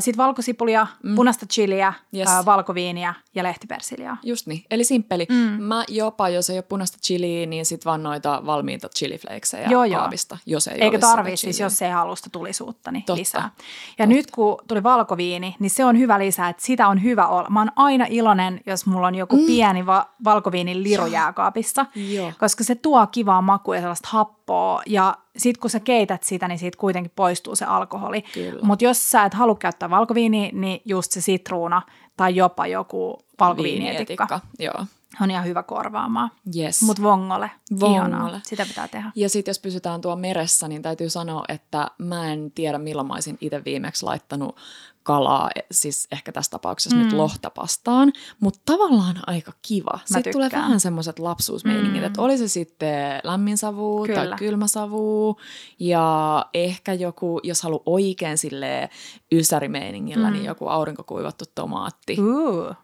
sitten 0.00 0.24
valkosipulia, 0.24 0.86
mm. 1.02 1.14
punaista 1.14 1.46
chiliä, 1.46 1.92
Yes. 2.16 2.28
ö, 2.28 2.44
valkoviiniä 2.44 3.14
ja 3.34 3.42
lehtipersiljaa. 3.42 4.16
Just 4.22 4.46
niin, 4.46 4.64
eli 4.70 4.84
simppeli. 4.84 5.26
Mm. 5.30 5.62
Mä 5.62 5.84
jopa, 5.88 6.28
jos 6.28 6.50
ei 6.50 6.56
ole 6.56 6.62
punaista 6.62 6.98
chiliä, 6.98 7.46
niin 7.46 7.66
sit 7.66 7.84
vaan 7.84 8.02
noita 8.02 8.42
valmiita 8.46 8.88
chiliflakesseja 8.98 9.68
Joo, 9.70 9.84
joo. 9.84 10.00
kaapista, 10.00 10.38
jos 10.46 10.68
ei 10.68 10.82
olisi 10.88 10.98
tarvii 11.00 11.36
siis, 11.36 11.60
jos 11.60 11.82
ei 11.82 11.90
halua 11.90 12.16
sitä 12.16 12.30
tulisuutta, 12.32 12.92
niin 12.92 13.02
Totta. 13.04 13.20
lisää. 13.20 13.50
Ja 13.98 14.06
nyt 14.06 14.30
kun 14.30 14.56
tuli 14.68 14.82
valkoviini, 14.82 15.56
niin 15.58 15.70
se 15.70 15.84
on 15.84 15.98
hyvä 15.98 16.18
lisää, 16.18 16.48
että 16.48 16.66
sitä 16.66 16.88
on 16.88 17.02
hyvä 17.02 17.26
olla. 17.26 17.48
Mä 17.50 17.60
oon 17.60 17.70
aina 17.76 18.06
iloinen, 18.08 18.60
jos 18.66 18.86
mulla 18.86 19.06
on 19.06 19.14
joku 19.14 19.36
mm. 19.36 19.46
pieni 19.46 19.86
va- 19.86 20.06
valkoviinin 20.24 20.82
liru 20.82 21.06
jääkaapissa, 21.06 21.86
Joo. 21.94 22.32
koska 22.40 22.64
se 22.64 22.74
tuo 22.74 23.06
kivaa 23.06 23.42
makua 23.42 23.74
ja 23.74 23.80
sellaista 23.80 24.08
happoa. 24.52 24.82
Ja 24.86 25.14
sit 25.36 25.58
kun 25.58 25.70
sä 25.70 25.80
keität 25.80 26.22
sitä, 26.22 26.48
niin 26.48 26.58
siitä 26.58 26.78
kuitenkin 26.78 27.12
poistuu 27.16 27.56
se 27.56 27.64
alkoholi. 27.64 28.24
Mutta 28.62 28.84
jos 28.84 29.10
sä 29.10 29.24
et 29.24 29.34
halua 29.34 29.56
käyttää 29.56 29.90
valkoviiniä, 29.90 30.50
niin 30.52 30.82
just 30.84 31.12
se 31.12 31.20
sitruuna 31.20 31.82
tai 32.16 32.36
jopa 32.36 32.66
joku 32.66 33.18
valkoviinietikka 33.40 34.26
Viinietikka, 34.28 34.40
Joo. 34.58 34.86
on 35.22 35.30
ihan 35.30 35.44
hyvä 35.44 35.62
korvaamaan. 35.62 36.30
Yes. 36.56 36.82
Mutta 36.82 37.02
vongole, 37.02 37.50
Vongole. 37.80 37.96
ihanaa. 37.96 38.40
Sitä 38.42 38.66
pitää 38.66 38.88
tehdä. 38.88 39.12
Ja 39.14 39.28
sitten 39.28 39.50
jos 39.50 39.58
pysytään 39.58 40.00
tuo 40.00 40.16
meressä, 40.16 40.68
niin 40.68 40.82
täytyy 40.82 41.10
sanoa, 41.10 41.44
että 41.48 41.86
mä 41.98 42.32
en 42.32 42.52
tiedä 42.54 42.78
milloin 42.78 43.08
mä 43.08 43.14
olisin 43.14 43.38
itse 43.40 43.62
viimeksi 43.64 44.04
laittanut 44.04 44.56
kalaa, 45.02 45.50
siis 45.70 46.08
ehkä 46.12 46.32
tässä 46.32 46.50
tapauksessa 46.50 46.96
mm. 46.96 47.02
nyt 47.02 47.12
lohtapastaan, 47.12 48.12
mutta 48.40 48.60
tavallaan 48.64 49.16
aika 49.26 49.52
kiva. 49.62 49.98
Sitten 50.04 50.32
tulee 50.32 50.48
vähän 50.52 50.80
semmoiset 50.80 51.18
lapsuusmeiningit, 51.18 52.00
mm. 52.00 52.06
että 52.06 52.22
oli 52.22 52.38
se 52.38 52.48
sitten 52.48 53.20
lämmin 53.24 53.58
savu 53.58 54.04
Kyllä. 54.06 54.26
tai 54.26 54.38
kylmä 54.38 54.66
savu 54.66 55.36
ja 55.78 56.46
ehkä 56.54 56.92
joku, 56.92 57.40
jos 57.42 57.62
haluaa 57.62 57.82
oikein 57.86 58.38
sille 58.38 58.90
ysärimeiningillä, 59.32 60.22
niin 60.22 60.32
mm. 60.32 60.38
niin 60.38 60.48
joku 60.48 60.68
aurinkokuivattu 60.68 61.44
tomaatti. 61.54 62.16
Uh 62.20 62.76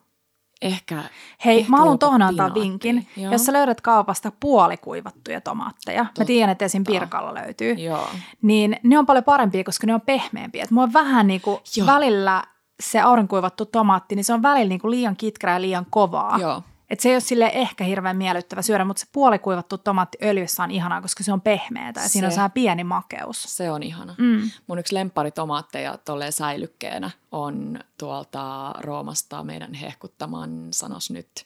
ehkä... 0.63 1.03
Hei, 1.45 1.59
ehkä 1.59 1.71
mä 1.71 1.77
haluan 1.77 1.99
tuohon 1.99 2.23
antaa 2.23 2.55
vinkin. 2.55 3.07
Joo. 3.17 3.33
Jos 3.33 3.47
sä 3.47 3.53
löydät 3.53 3.81
kaupasta 3.81 4.33
puolikuivattuja 4.41 5.41
tomaatteja, 5.41 6.05
Totta. 6.05 6.21
mä 6.21 6.25
tiedän, 6.25 6.51
että 6.51 6.65
esim. 6.65 6.85
Pirkalla 6.85 7.35
löytyy, 7.35 7.73
Joo. 7.73 8.09
niin 8.43 8.77
ne 8.83 8.99
on 8.99 9.07
paljon 9.07 9.25
parempia, 9.25 9.65
koska 9.65 9.87
ne 9.87 9.95
on 9.95 10.01
pehmeämpiä. 10.01 10.65
Et 10.65 10.71
mua 10.71 10.83
on 10.83 10.93
vähän 10.93 11.27
niin 11.27 11.41
kuin 11.41 11.61
välillä 11.87 12.45
se 12.81 13.01
aurinkuivattu 13.01 13.67
tomaatti, 13.67 14.15
niin 14.15 14.25
se 14.25 14.33
on 14.33 14.43
välillä 14.43 14.69
niin 14.69 14.81
kuin 14.81 14.91
liian 14.91 15.17
kitkerä 15.17 15.53
ja 15.53 15.61
liian 15.61 15.87
kovaa. 15.91 16.39
Joo. 16.39 16.63
Et 16.91 17.01
se 17.01 17.09
ei 17.09 17.15
ole 17.15 17.21
sille 17.21 17.51
ehkä 17.55 17.85
hirveän 17.85 18.17
miellyttävä 18.17 18.63
syödä, 18.63 18.85
mutta 18.85 19.01
se 19.01 19.07
puolikuivattu 19.13 19.79
tomaatti 19.79 20.19
öljyssä 20.23 20.63
on 20.63 20.71
ihanaa, 20.71 21.03
koska 21.03 21.25
se 21.25 21.33
on 21.33 21.41
pehmeätä 21.41 22.01
ja 22.01 22.09
se, 22.09 22.13
siinä 22.13 22.29
on 22.29 22.35
saa 22.35 22.49
pieni 22.49 22.85
makeus. 22.85 23.43
Se 23.43 23.71
on 23.71 23.83
ihana. 23.83 24.15
Mm. 24.19 24.51
Mun 24.67 24.79
yksi 24.79 24.95
lemparitomaatteja 24.95 25.99
tolleen 26.05 26.33
säilykkeenä 26.33 27.11
on 27.33 27.81
tuolta 27.99 28.75
Roomasta 28.79 29.45
meidän 29.45 29.75
hehkuttaman, 29.75 30.69
sanos 30.71 31.11
nyt, 31.11 31.45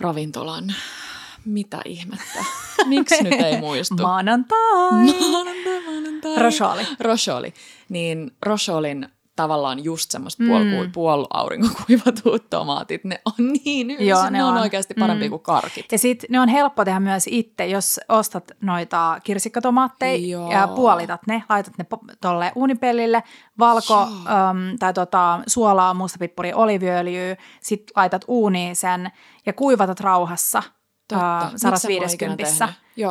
ravintolan 0.00 0.74
mitä 1.44 1.80
ihmettä? 1.84 2.44
Miksi 2.86 3.22
nyt 3.22 3.40
ei 3.40 3.60
muistu? 3.60 4.02
Maanantai. 4.02 4.58
Maanantai, 5.30 5.80
maanantai. 5.84 6.42
Rosholi. 6.42 6.86
Rosholi. 7.00 7.54
Niin 7.88 8.30
Rosholin 8.42 9.08
tavallaan 9.38 9.84
just 9.84 10.10
semmoista 10.10 10.42
mm. 10.42 10.48
puol- 10.48 10.90
puolaurinkokuivatut 10.92 12.50
tomaatit, 12.50 13.04
ne 13.04 13.20
on 13.24 13.52
niin 13.64 13.90
hyviä, 13.90 14.10
Joo, 14.10 14.24
ne, 14.24 14.30
ne 14.30 14.44
on, 14.44 14.54
on 14.54 14.60
oikeasti 14.60 14.94
parempi 14.94 15.24
mm. 15.24 15.30
kuin 15.30 15.42
karkit. 15.42 15.92
Ja 15.92 15.98
sitten 15.98 16.28
ne 16.30 16.40
on 16.40 16.48
helppo 16.48 16.84
tehdä 16.84 17.00
myös 17.00 17.24
itse, 17.30 17.66
jos 17.66 18.00
ostat 18.08 18.52
noita 18.60 19.20
kirsikkatomaatteja 19.24 20.26
Joo. 20.26 20.52
ja 20.52 20.68
puolitat 20.68 21.20
ne, 21.26 21.42
laitat 21.48 21.78
ne 21.78 21.86
tolle 22.20 22.52
uunipellille, 22.54 23.22
valko 23.58 24.02
um, 24.02 24.78
tai 24.78 24.94
tota, 24.94 25.40
suolaa, 25.46 25.94
mustapippuri, 25.94 26.52
oliviöljyä, 26.52 27.36
sitten 27.60 27.92
laitat 27.96 28.24
uuniin 28.28 28.76
sen 28.76 29.10
ja 29.46 29.52
kuivatat 29.52 30.00
rauhassa– 30.00 30.62
Totta. 31.08 31.50
150. 31.56 32.44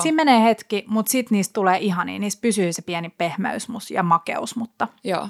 Siinä 0.01 0.15
menee 0.15 0.43
hetki, 0.43 0.85
mutta 0.87 1.11
sitten 1.11 1.35
niistä 1.35 1.53
tulee 1.53 1.77
ihania. 1.79 2.19
Niistä 2.19 2.41
pysyy 2.41 2.73
se 2.73 2.81
pieni 2.81 3.09
pehmeys 3.09 3.67
ja 3.91 4.03
makeus, 4.03 4.55
mutta 4.55 4.87
Joo. 5.03 5.29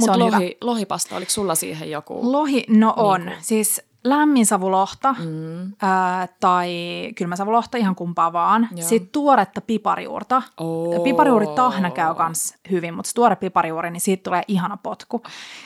Mutta 0.00 0.18
lohi, 0.18 0.56
lohipasta, 0.60 1.16
oliko 1.16 1.30
sulla 1.30 1.54
siihen 1.54 1.90
joku? 1.90 2.32
Lohi, 2.32 2.64
no 2.68 2.94
on. 2.96 3.26
Niin 3.26 3.36
Siis 3.40 3.82
lämminsavulohta 4.08 5.14
mm. 5.18 5.72
ää, 5.82 6.28
tai 6.40 6.70
kylmäsavulohta, 7.16 7.78
ihan 7.78 7.94
kumpaa 7.94 8.32
vaan. 8.32 8.68
Joo. 8.76 8.88
Sitten 8.88 9.10
tuoretta 9.12 9.60
piparijuurta. 9.60 10.42
Oh. 10.60 11.02
Piparijuuri 11.02 11.46
tahna 11.46 11.90
käy 11.90 12.14
myös 12.18 12.54
hyvin, 12.70 12.94
mutta 12.94 13.08
se 13.08 13.14
tuore 13.14 13.36
piparijuuri, 13.36 13.90
niin 13.90 14.00
siitä 14.00 14.22
tulee 14.22 14.42
ihana 14.48 14.76
potku. 14.76 15.22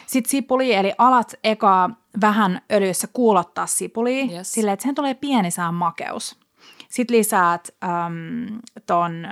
Sitten 0.07 0.31
sipuli, 0.31 0.75
eli 0.75 0.93
alat 0.99 1.35
eka 1.45 1.91
vähän 2.21 2.61
öljyssä 2.73 3.09
kuulottaa 3.13 3.67
sipuli, 3.67 4.33
yes. 4.33 4.53
silleen, 4.53 4.73
että 4.73 4.83
sen 4.83 4.95
tulee 4.95 5.15
pieni 5.15 5.51
sään 5.51 5.75
makeus. 5.75 6.37
Sitten 6.89 7.17
lisäät 7.17 7.69
äm, 7.85 8.61
ton 8.87 9.29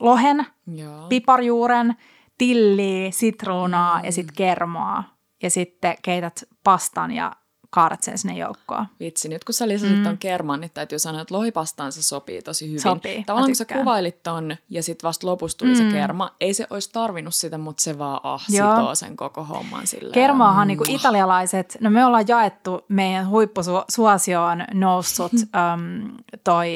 lohen, 0.00 0.46
Joo. 0.66 1.06
piparjuuren– 1.08 1.94
tilliä, 2.38 3.10
sitruunaa 3.10 3.98
mm. 3.98 4.04
ja 4.04 4.12
sitten 4.12 4.36
kermaa. 4.36 5.14
Ja 5.42 5.50
sitten 5.50 5.96
keität 6.02 6.44
pastan 6.64 7.10
ja 7.10 7.32
kaadat 7.74 8.02
sen 8.02 8.18
sinne 8.18 8.38
joukkoon. 8.38 8.86
Vitsi, 9.00 9.28
nyt 9.28 9.44
kun 9.44 9.54
sä 9.54 9.68
lisäsit 9.68 9.98
mm. 9.98 10.04
ton 10.04 10.18
kerman, 10.18 10.60
niin 10.60 10.70
täytyy 10.74 10.98
sanoa, 10.98 11.20
että 11.20 11.34
lohipastaan 11.34 11.92
se 11.92 12.02
sopii 12.02 12.42
tosi 12.42 12.68
hyvin. 12.68 12.80
Sopii, 12.80 13.24
Tavallaan 13.24 13.50
kun 13.50 13.56
sä 13.56 13.64
kuvailit 13.64 14.22
ton 14.22 14.56
ja 14.70 14.82
sitten 14.82 15.08
vasta 15.08 15.26
lopussa 15.26 15.58
tuli 15.58 15.70
mm. 15.70 15.76
se 15.76 15.84
kerma, 15.92 16.34
ei 16.40 16.54
se 16.54 16.66
olisi 16.70 16.90
tarvinnut 16.92 17.34
sitä, 17.34 17.58
mutta 17.58 17.82
se 17.82 17.98
vaan 17.98 18.20
ah, 18.22 18.44
sitoo 18.46 18.94
sen 18.94 19.16
koko 19.16 19.44
homman 19.44 19.86
silleen. 19.86 20.12
Kermaahan 20.12 20.66
mm. 20.66 20.68
niin 20.68 20.78
kuin 20.78 20.90
italialaiset, 20.90 21.76
no 21.80 21.90
me 21.90 22.04
ollaan 22.04 22.24
jaettu, 22.28 22.84
meidän 22.88 23.28
huippusuosioon 23.28 24.64
noussut 24.74 25.32
um, 25.32 26.16
toi 26.44 26.68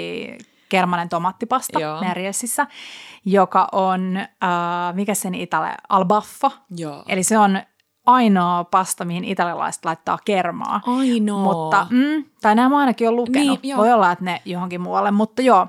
kermanen 0.69 1.09
tomaattipasta 1.09 1.81
Joo. 1.81 2.01
Merjessissä, 2.01 2.67
joka 3.25 3.69
on, 3.73 4.17
äh, 4.17 4.95
mikä 4.95 5.15
sen 5.15 5.35
itale, 5.35 5.75
albaffa. 5.89 6.51
Joo. 6.77 7.05
Eli 7.09 7.23
se 7.23 7.39
on 7.39 7.61
ainoa 8.07 8.65
pasta, 8.65 9.05
mihin 9.05 9.25
italialaiset 9.25 9.85
laittaa 9.85 10.19
kermaa. 10.25 10.81
Ainoa. 10.87 11.43
Mutta, 11.43 11.87
mm, 11.91 12.25
tai 12.43 12.55
nämä 12.55 12.69
mä 12.69 12.79
ainakin 12.79 13.09
on 13.09 13.17
lukenut. 13.17 13.63
Niin, 13.63 13.77
Voi 13.77 13.93
olla, 13.93 14.13
että 14.13 14.25
ne 14.25 14.43
johonkin 14.45 14.81
muualle, 14.81 15.11
mutta 15.11 15.43
joo. 15.43 15.67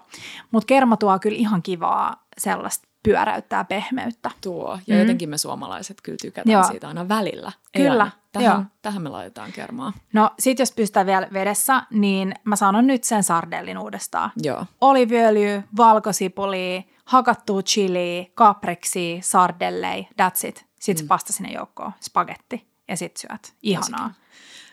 Mutta 0.51 0.67
kerma 0.67 0.97
tuo 0.97 1.19
kyllä 1.19 1.37
ihan 1.37 1.61
kivaa 1.61 2.25
sellaista 2.37 2.88
pyöräyttää 3.03 3.63
pehmeyttä. 3.63 4.31
Tuo, 4.41 4.79
ja 4.87 4.95
mm. 4.95 4.99
jotenkin 5.01 5.29
me 5.29 5.37
suomalaiset 5.37 6.01
kyllä 6.01 6.17
tykätään 6.21 6.53
Joo. 6.53 6.63
siitä 6.63 6.87
aina 6.87 7.07
välillä. 7.07 7.51
Ei 7.73 7.83
kyllä. 7.83 8.03
Aina. 8.03 8.19
Tähän, 8.31 8.55
Joo. 8.55 8.63
tähän 8.81 9.01
me 9.01 9.09
laitetaan 9.09 9.51
kermaa. 9.51 9.93
No 10.13 10.31
sit 10.39 10.59
jos 10.59 10.71
pystytään 10.71 11.05
vielä 11.05 11.27
vedessä, 11.33 11.83
niin 11.91 12.33
mä 12.43 12.55
sanon 12.55 12.87
nyt 12.87 13.03
sen 13.03 13.23
sardellin 13.23 13.77
uudestaan. 13.77 14.31
Joo. 14.43 14.65
Oliviöljy, 14.81 15.63
valkosipuli, 15.77 16.89
hakattua 17.05 17.61
chili, 17.61 18.31
kapreksi, 18.35 19.19
sardellei, 19.23 20.07
that's 20.21 20.47
it. 20.47 20.65
Sitten 20.79 21.05
mm. 21.05 21.07
pasta 21.07 21.33
sinne 21.33 21.51
joukkoon, 21.51 21.91
spagetti 22.01 22.67
ja 22.87 22.97
sit 22.97 23.17
syöt. 23.17 23.53
Ihanaa. 23.63 24.13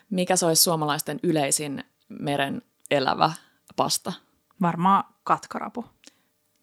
Mikä 0.09 0.35
se 0.35 0.45
olisi 0.45 0.63
suomalaisten 0.63 1.19
yleisin 1.23 1.83
meren 2.09 2.61
elävä 2.91 3.31
pasta? 3.75 4.13
Varmaan 4.61 5.03
katkarapu. 5.23 5.85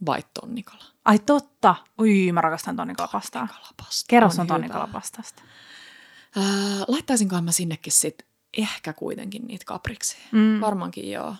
Vai 0.06 0.22
tonnikala? 0.40 0.84
Ai 1.04 1.18
totta. 1.18 1.74
Ui, 2.00 2.32
mä 2.32 2.40
rakastan 2.40 2.76
tonnikalapastaa. 2.76 3.46
Tonnikalapasta. 3.46 4.04
Kerro 4.08 4.30
sun 4.30 4.46
tonnikalapastasta. 4.46 5.42
Äh, 6.38 6.44
laittaisinkohan 6.88 7.44
mä 7.44 7.52
sinnekin 7.52 7.92
sit 7.92 8.26
ehkä 8.58 8.92
kuitenkin 8.92 9.46
niitä 9.46 9.64
kapriksi. 9.64 10.16
Mm. 10.32 10.60
Varmaankin 10.60 11.10
joo. 11.10 11.34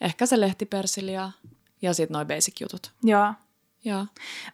Ehkä 0.00 0.26
se 0.26 0.40
lehtipersilia 0.40 1.30
ja 1.82 1.94
sitten 1.94 2.14
noin 2.14 2.26
basic 2.26 2.60
jutut. 2.60 2.92
Joo. 3.02 3.34
Joo. 3.84 4.06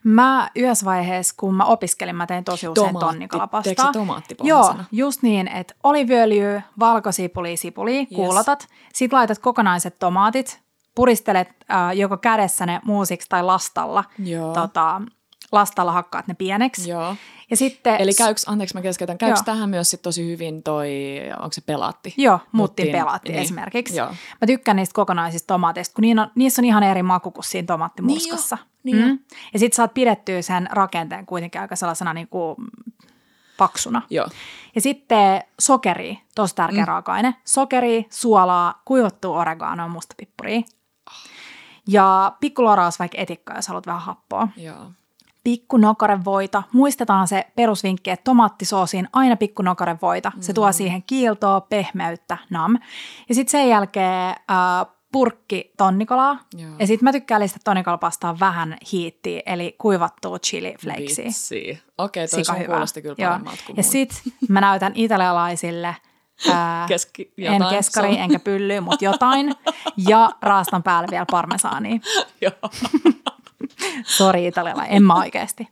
Mä 0.03 0.49
yhdessä 0.55 0.85
vaiheessa, 0.85 1.35
kun 1.37 1.55
mä 1.55 1.65
opiskelin, 1.65 2.15
mä 2.15 2.27
tein 2.27 2.43
tosi 2.43 2.67
usein 2.67 2.87
Tomaatti, 2.87 3.05
tonnikalapastaa. 3.05 3.91
Joo, 4.43 4.75
just 4.91 5.21
niin, 5.21 5.47
että 5.47 5.75
oliviöljy, 5.83 6.61
valkosipuli, 6.79 7.57
sipuli, 7.57 7.97
yes. 7.97 8.07
kuulotat. 8.15 8.67
Sitten 8.93 9.17
laitat 9.17 9.39
kokonaiset 9.39 9.99
tomaatit, 9.99 10.62
puristelet 10.95 11.49
äh, 11.71 11.97
joko 11.97 12.17
kädessä 12.17 12.65
ne 12.65 12.81
muusiksi 12.83 13.29
tai 13.29 13.43
lastalla. 13.43 14.03
Joo. 14.19 14.53
Tota, 14.53 15.01
lastalla 15.51 15.91
hakkaat 15.91 16.27
ne 16.27 16.33
pieneksi. 16.33 16.89
Joo. 16.89 17.15
Ja 17.49 17.57
sitten, 17.57 17.95
Eli 17.99 18.13
käyks, 18.13 18.43
anteeksi 18.47 18.75
mä 18.75 18.81
keskeytän, 18.81 19.17
käyks 19.17 19.39
joo. 19.39 19.43
tähän 19.45 19.69
myös 19.69 19.89
sit 19.89 20.01
tosi 20.01 20.25
hyvin 20.25 20.63
toi, 20.63 20.89
onko 21.39 21.51
se 21.51 21.61
pelaatti? 21.61 22.13
Joo, 22.17 22.39
muttin 22.51 22.91
pelaatti 22.91 23.31
niin. 23.31 23.41
esimerkiksi. 23.41 23.95
Joo. 23.95 24.07
Mä 24.41 24.47
tykkään 24.47 24.75
niistä 24.75 24.93
kokonaisista 24.93 25.47
tomaateista, 25.47 25.95
kun 25.95 26.19
on, 26.19 26.31
niissä 26.35 26.61
on 26.61 26.65
ihan 26.65 26.83
eri 26.83 27.03
maku 27.03 27.31
kuin 27.31 27.43
siinä 27.43 27.65
tomaattimurskassa. 27.65 28.57
Niin 28.83 28.97
jo, 28.97 29.05
niin 29.05 29.13
mm. 29.13 29.19
Ja 29.53 29.59
sit 29.59 29.73
saat 29.73 29.93
pidettyä 29.93 30.41
sen 30.41 30.69
rakenteen 30.71 31.25
kuitenkin 31.25 31.61
aika 31.61 31.75
sellaisena 31.75 32.13
niin 32.13 32.27
kuin 32.27 32.55
paksuna. 33.57 34.01
Joo. 34.09 34.27
Ja 34.75 34.81
sitten 34.81 35.43
sokeri, 35.59 36.17
tosi 36.35 36.55
tärkeä 36.55 36.83
mm. 36.83 36.87
raaka-aine. 36.87 37.35
Sokeri, 37.45 38.05
suolaa, 38.09 38.81
kuivattua 38.85 39.39
oreganoa, 39.39 39.87
mustapippuria. 39.87 40.61
Ja 41.87 42.33
pikkuloraus 42.39 42.99
vaikka 42.99 43.17
etikkaa, 43.21 43.55
jos 43.55 43.67
haluat 43.67 43.87
vähän 43.87 44.01
happoa. 44.01 44.47
Joo. 44.57 44.91
Pikku 45.43 45.77
voita. 46.25 46.63
Muistetaan 46.71 47.27
se 47.27 47.47
perusvinkki, 47.55 48.09
että 48.09 48.23
tomaattisoosiin 48.23 49.07
aina 49.13 49.35
pikku 49.35 49.63
voita. 50.01 50.31
Mm. 50.35 50.41
Se 50.41 50.53
tuo 50.53 50.67
mm. 50.67 50.73
siihen 50.73 51.03
kiiltoa, 51.03 51.61
pehmeyttä, 51.61 52.37
nam. 52.49 52.79
Ja 53.29 53.35
sitten 53.35 53.51
sen 53.51 53.69
jälkeen 53.69 54.29
äh, 54.29 54.93
purkki 55.11 55.73
tonnikolaa. 55.77 56.39
Joo. 56.57 56.71
Ja 56.79 56.87
sitten 56.87 57.03
mä 57.03 57.11
tykkään 57.11 57.41
lisätä 57.41 57.59
tonnikolapastaan 57.63 58.39
vähän 58.39 58.77
hiittiä, 58.91 59.41
eli 59.45 59.75
kuivattua 59.77 60.39
chili 60.39 60.75
flakesiä. 60.81 61.25
Vitsi. 61.25 61.79
Okei, 61.97 62.27
toi 62.27 62.45
sun 62.45 62.55
kuulosti 62.65 63.01
kyllä 63.01 63.15
paremmalta 63.15 63.63
kuin 63.65 63.77
Ja 63.77 63.83
sitten 63.83 64.33
mä 64.49 64.61
näytän 64.61 64.91
italialaisille– 64.95 65.95
Ää, 66.51 66.85
Keski, 66.87 67.33
en 67.37 67.61
keskari 67.69 68.17
enkä 68.17 68.39
pylly, 68.39 68.79
mutta 68.79 69.05
jotain. 69.05 69.55
Ja 69.97 70.31
raastan 70.41 70.83
päälle 70.83 71.07
vielä 71.11 71.25
parmesaania. 71.31 71.99
Joo. 72.41 72.69
Sori 74.05 74.47
italialla, 74.47 74.85
en 74.85 75.03
mä 75.03 75.13
oikeasti. 75.13 75.67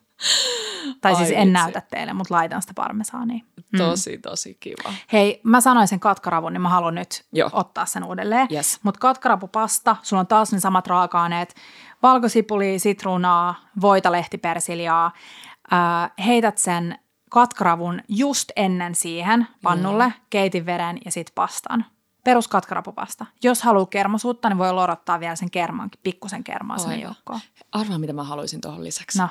Tai 1.01 1.15
siis 1.15 1.29
Ai 1.29 1.35
en 1.35 1.39
vitsi. 1.47 1.53
näytä 1.53 1.81
teille, 1.91 2.13
mutta 2.13 2.35
laitan 2.35 2.61
sitä 2.61 2.73
parmesaania. 2.75 3.43
Mm. 3.71 3.77
Tosi, 3.77 4.17
tosi 4.17 4.57
kiva. 4.59 4.93
Hei, 5.13 5.41
mä 5.43 5.61
sanoin 5.61 5.87
sen 5.87 5.99
katkaravun, 5.99 6.53
niin 6.53 6.61
mä 6.61 6.69
haluan 6.69 6.95
nyt 6.95 7.25
Joo. 7.33 7.49
ottaa 7.53 7.85
sen 7.85 8.03
uudelleen. 8.03 8.47
Yes. 8.51 8.79
Mutta 8.83 8.99
katkaravupasta, 8.99 9.95
sulla 10.01 10.19
on 10.19 10.27
taas 10.27 10.51
ne 10.53 10.59
samat 10.59 10.87
raaka-aineet. 10.87 11.55
Valkosipuli, 12.03 12.79
sitruunaa, 12.79 13.55
voita, 13.81 14.11
lehtipersiliaa. 14.11 15.11
Äh, 15.73 16.11
heität 16.25 16.57
sen 16.57 16.99
katkaravun 17.31 18.01
just 18.07 18.51
ennen 18.55 18.95
siihen 18.95 19.47
pannulle, 19.63 20.07
mm. 20.07 20.13
keitin 20.29 20.65
veren 20.65 20.97
ja 21.05 21.11
sitten 21.11 21.33
pastan. 21.35 21.85
Perus 22.23 22.47
katkarapupasta. 22.47 23.25
Jos 23.43 23.61
haluaa 23.61 23.85
kermosuutta, 23.85 24.49
niin 24.49 24.57
voi 24.57 24.73
lorottaa 24.73 25.19
vielä 25.19 25.35
sen 25.35 25.51
kermankin, 25.51 25.99
pikkusen 26.03 26.43
kermaa 26.43 26.77
sinne 26.77 26.99
joukkoon. 26.99 27.39
Arvaa, 27.71 27.99
mitä 27.99 28.13
mä 28.13 28.23
haluaisin 28.23 28.61
tuohon 28.61 28.83
lisäksi. 28.83 29.19
No. 29.19 29.29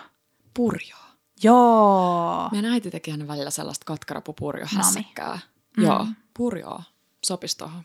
Purjoa. 0.54 1.06
Joo. 1.42 2.48
Meidän 2.52 2.72
äiti 2.72 2.90
tekee 2.90 3.12
aina 3.12 3.28
välillä 3.28 3.50
sellaista 3.50 3.84
katkarapupurjohässäkkää. 3.84 5.38
Mm. 5.76 5.84
Joo, 5.84 6.06
purjoa. 6.36 6.82
Sopisi 7.24 7.58
tuohon. 7.58 7.82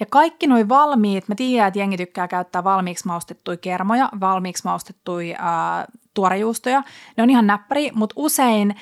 Ja 0.00 0.06
kaikki 0.06 0.46
nuo 0.46 0.68
valmiit, 0.68 1.28
mä 1.28 1.34
tiedän, 1.34 1.68
että 1.68 1.78
jengi 1.78 1.96
tykkää 1.96 2.28
käyttää 2.28 2.64
valmiiksi 2.64 3.06
maustettuja 3.06 3.56
kermoja, 3.56 4.08
valmiiksi 4.20 4.64
maustettuja 4.64 5.36
äh, 5.38 5.86
tuorejuustoja. 6.14 6.82
Ne 7.16 7.22
on 7.22 7.30
ihan 7.30 7.46
näppäri, 7.46 7.90
mutta 7.94 8.14
usein 8.16 8.74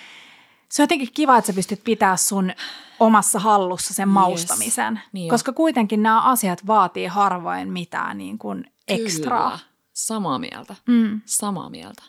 se 0.68 0.82
on 0.82 0.84
jotenkin 0.84 1.12
kiva, 1.14 1.38
että 1.38 1.46
sä 1.46 1.52
pystyt 1.52 1.84
pitää 1.84 2.16
sun 2.16 2.52
omassa 3.00 3.38
hallussa 3.38 3.94
sen 3.94 4.08
maustamisen. 4.08 4.94
Yes. 4.94 5.04
Niin 5.12 5.30
koska 5.30 5.52
kuitenkin 5.52 6.02
nämä 6.02 6.20
asiat 6.20 6.66
vaatii 6.66 7.06
harvoin 7.06 7.72
mitään 7.72 8.18
niin 8.18 8.38
kuin 8.38 8.64
ekstraa. 8.88 9.50
Kyllä. 9.50 9.68
Samaa 9.92 10.38
mieltä. 10.38 10.74
Mm. 10.86 11.20
Samaa 11.24 11.70
mieltä. 11.70 12.02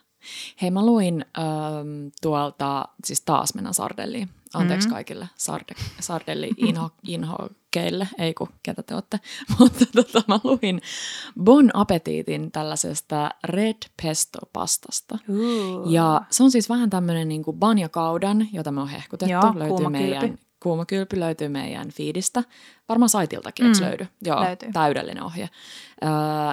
Hei, 0.62 0.72
mä 0.72 0.86
luin 0.86 1.26
ähm, 1.38 2.07
tuolta, 2.22 2.88
siis 3.05 3.22
taas 3.22 3.53
mennään 3.53 3.74
Sardelliin. 3.74 4.30
Anteeksi 4.53 4.87
mm-hmm. 4.87 4.95
kaikille 4.95 5.29
sarde, 5.35 5.75
Sardelli 5.99 6.49
inho, 6.67 6.89
inhokeille, 7.07 8.07
ei 8.17 8.33
kun 8.33 8.49
ketä 8.63 8.83
te 8.83 8.93
olette. 8.93 9.19
Mutta 9.59 9.85
tota, 9.95 10.23
mä 10.27 10.39
luin 10.43 10.81
Bon 11.43 11.71
Appetitin 11.73 12.51
tällaisesta 12.51 13.29
red 13.43 13.77
pesto 14.03 14.39
pastasta. 14.53 15.17
Uh. 15.29 15.91
Ja 15.91 16.21
se 16.29 16.43
on 16.43 16.51
siis 16.51 16.69
vähän 16.69 16.89
tämmöinen 16.89 17.29
niin 17.29 17.43
kuin 17.43 17.57
banjakaudan, 17.57 18.47
jota 18.53 18.71
me 18.71 18.81
on 18.81 18.89
hehkutettu. 18.89 19.31
Joo, 19.31 19.53
löytyy 19.55 19.89
meidän 19.89 20.19
Kuuma 20.21 20.48
kylpy 20.88 21.20
löytyy 21.20 21.49
meidän 21.49 21.89
feedistä. 21.89 22.43
Varmaan 22.89 23.10
saitiltakin, 23.10 23.66
mm. 23.66 23.74
löydy? 23.82 24.07
Joo, 24.22 24.43
löytyy. 24.43 24.72
täydellinen 24.74 25.24
ohje. 25.24 25.49
Öö, 26.03 26.10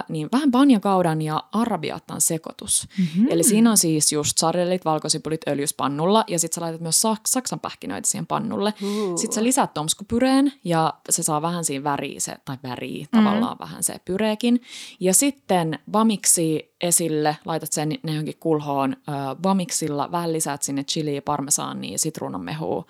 niin 0.09 0.29
vähän 0.31 0.51
banjakaudan 0.51 1.21
ja 1.21 1.43
arabiattan 1.51 2.21
sekoitus. 2.21 2.87
Mm-hmm. 2.97 3.27
Eli 3.29 3.43
siinä 3.43 3.71
on 3.71 3.77
siis 3.77 4.11
just 4.11 4.37
sarellit, 4.37 4.85
valkosipulit 4.85 5.41
öljyspannulla 5.47 6.23
ja 6.27 6.39
sitten 6.39 6.55
sä 6.55 6.61
laitat 6.61 6.81
myös 6.81 7.01
saksan 7.25 7.59
pähkinöitä 7.59 8.07
siihen 8.07 8.27
pannulle. 8.27 8.73
Uh. 8.83 9.17
Sitten 9.17 9.35
sä 9.35 9.43
lisät 9.43 9.73
tomskupyreen 9.73 10.53
ja 10.63 10.93
se 11.09 11.23
saa 11.23 11.41
vähän 11.41 11.65
siinä 11.65 11.83
väriä, 11.83 12.19
se, 12.19 12.35
tai 12.45 12.57
väriä 12.63 13.05
mm. 13.11 13.23
tavallaan 13.23 13.57
vähän 13.59 13.83
se 13.83 13.95
pyreekin. 14.05 14.61
Ja 14.99 15.13
sitten 15.13 15.79
bamiksi 15.91 16.73
esille, 16.81 17.37
laitat 17.45 17.73
sen 17.73 17.89
ne 18.03 18.11
johonkin 18.11 18.37
kulhoon. 18.39 18.95
Öö, 19.09 19.15
bamiksilla 19.41 20.11
vähän 20.11 20.33
lisät 20.33 20.63
sinne 20.63 20.83
chili, 20.83 21.21
parmesaania, 21.21 21.97
sitruunanmehua 21.97 22.85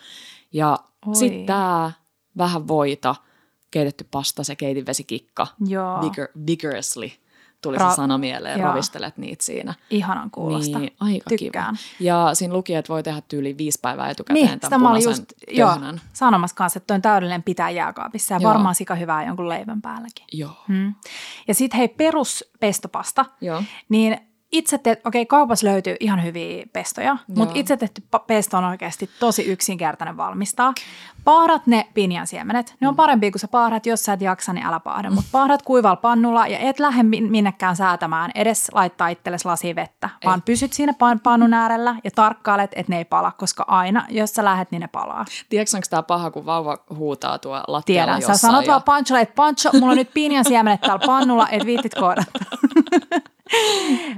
ja 0.53 0.79
sitten 1.13 1.45
tämä 1.45 1.91
vähän 2.37 2.67
voita, 2.67 3.15
keitetty 3.71 4.07
pasta, 4.11 4.43
se 4.43 4.55
keitin 4.55 4.85
vesikikka, 4.85 5.47
Joo. 5.67 6.01
Vigor, 6.01 6.27
vigorously 6.47 7.11
tuli 7.61 7.77
Ra- 7.77 7.89
se 7.89 7.95
sana 7.95 8.17
mieleen, 8.17 8.59
Joo. 8.59 8.69
ravistelet 8.69 9.17
niitä 9.17 9.45
siinä. 9.45 9.73
Ihanan 9.89 10.31
kuulosta. 10.31 10.79
Niin, 10.79 10.95
aika 10.99 11.29
Tykkään. 11.29 11.75
kiva. 11.75 12.07
Ja 12.09 12.29
siinä 12.33 12.53
luki, 12.53 12.75
että 12.75 12.93
voi 12.93 13.03
tehdä 13.03 13.21
tyyli 13.27 13.57
viisi 13.57 13.79
päivää 13.81 14.09
etukäteen 14.09 14.45
niin, 14.45 14.59
tämän 14.59 14.81
mä 14.81 14.91
olin 14.91 15.03
just 15.03 15.23
joo, 15.51 15.71
sanomassa 16.13 16.55
kanssa, 16.55 16.77
että 16.77 16.87
toi 16.87 16.95
on 16.95 17.01
täydellinen 17.01 17.43
pitää 17.43 17.69
jääkaapissa 17.69 18.33
ja 18.33 18.39
joo. 18.41 18.53
varmaan 18.53 18.75
sika 18.75 18.95
hyvää 18.95 19.25
jonkun 19.25 19.49
leivän 19.49 19.81
päälläkin. 19.81 20.25
Joo. 20.33 20.63
Hmm. 20.67 20.93
Ja 21.47 21.53
sitten 21.53 21.77
hei, 21.77 21.87
perus 21.87 22.51
pestopasta, 22.59 23.25
joo. 23.41 23.63
niin 23.89 24.26
itse 24.51 24.77
te, 24.77 24.91
okei, 24.91 25.21
okay, 25.21 25.25
kaupassa 25.25 25.67
löytyy 25.67 25.95
ihan 25.99 26.23
hyviä 26.23 26.65
pestoja, 26.73 27.17
mutta 27.27 27.55
itse 27.57 27.77
tehty 27.77 28.03
pesto 28.27 28.57
on 28.57 28.63
oikeasti 28.63 29.09
tosi 29.19 29.43
yksinkertainen 29.43 30.17
valmistaa. 30.17 30.73
Paarat 31.23 31.67
ne 31.67 31.87
pinjansiemenet. 31.93 32.75
Ne 32.79 32.87
on 32.87 32.93
mm. 32.93 32.95
parempi 32.95 33.31
kuin 33.31 33.39
sä 33.39 33.47
paarat, 33.47 33.85
jos 33.85 34.03
sä 34.03 34.13
et 34.13 34.21
jaksa, 34.21 34.53
niin 34.53 34.65
älä 34.65 34.79
paahda. 34.79 35.11
Mutta 35.11 35.29
paarat 35.31 35.61
kuivalla 35.61 35.95
pannulla 35.95 36.47
ja 36.47 36.59
et 36.59 36.79
lähde 36.79 37.03
minnekään 37.03 37.75
säätämään, 37.75 38.31
edes 38.35 38.67
laittaa 38.73 39.07
itsellesi 39.07 39.45
lasi 39.45 39.75
vettä, 39.75 40.09
ei. 40.21 40.25
vaan 40.25 40.41
pysyt 40.41 40.73
siinä 40.73 40.93
pannun 41.23 41.53
äärellä 41.53 41.95
ja 42.03 42.11
tarkkailet, 42.11 42.71
että 42.75 42.91
ne 42.91 42.97
ei 42.97 43.05
pala, 43.05 43.31
koska 43.31 43.65
aina, 43.67 44.05
jos 44.09 44.33
sä 44.33 44.45
lähet, 44.45 44.71
niin 44.71 44.81
ne 44.81 44.87
palaa. 44.87 45.25
Tiedätkö, 45.49 45.77
onko 45.77 45.87
tämä 45.89 46.03
paha, 46.03 46.31
kun 46.31 46.45
vauva 46.45 46.77
huutaa 46.95 47.39
tuo 47.39 47.63
lattialla 47.67 48.13
Tiedän, 48.13 48.35
sä 48.35 48.41
sanot 48.41 48.65
ja... 48.65 48.71
vaan 48.71 48.83
pancholle, 48.83 49.21
että 49.21 49.35
pancho, 49.35 49.69
mulla 49.73 49.91
on 49.91 49.97
nyt 49.97 50.13
pinjansiemenet 50.13 50.81
täällä 50.81 51.05
pannulla, 51.05 51.49
et 51.49 51.65
viitit 51.65 51.95
koodata. 51.95 52.31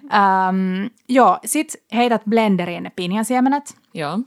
um, 0.04 0.90
joo, 1.10 1.40
sit 1.46 1.76
heität 1.94 2.22
blenderiin 2.30 2.84
ne 2.84 2.92
pinjansiemenet. 2.96 3.78
Joo. 3.94 4.20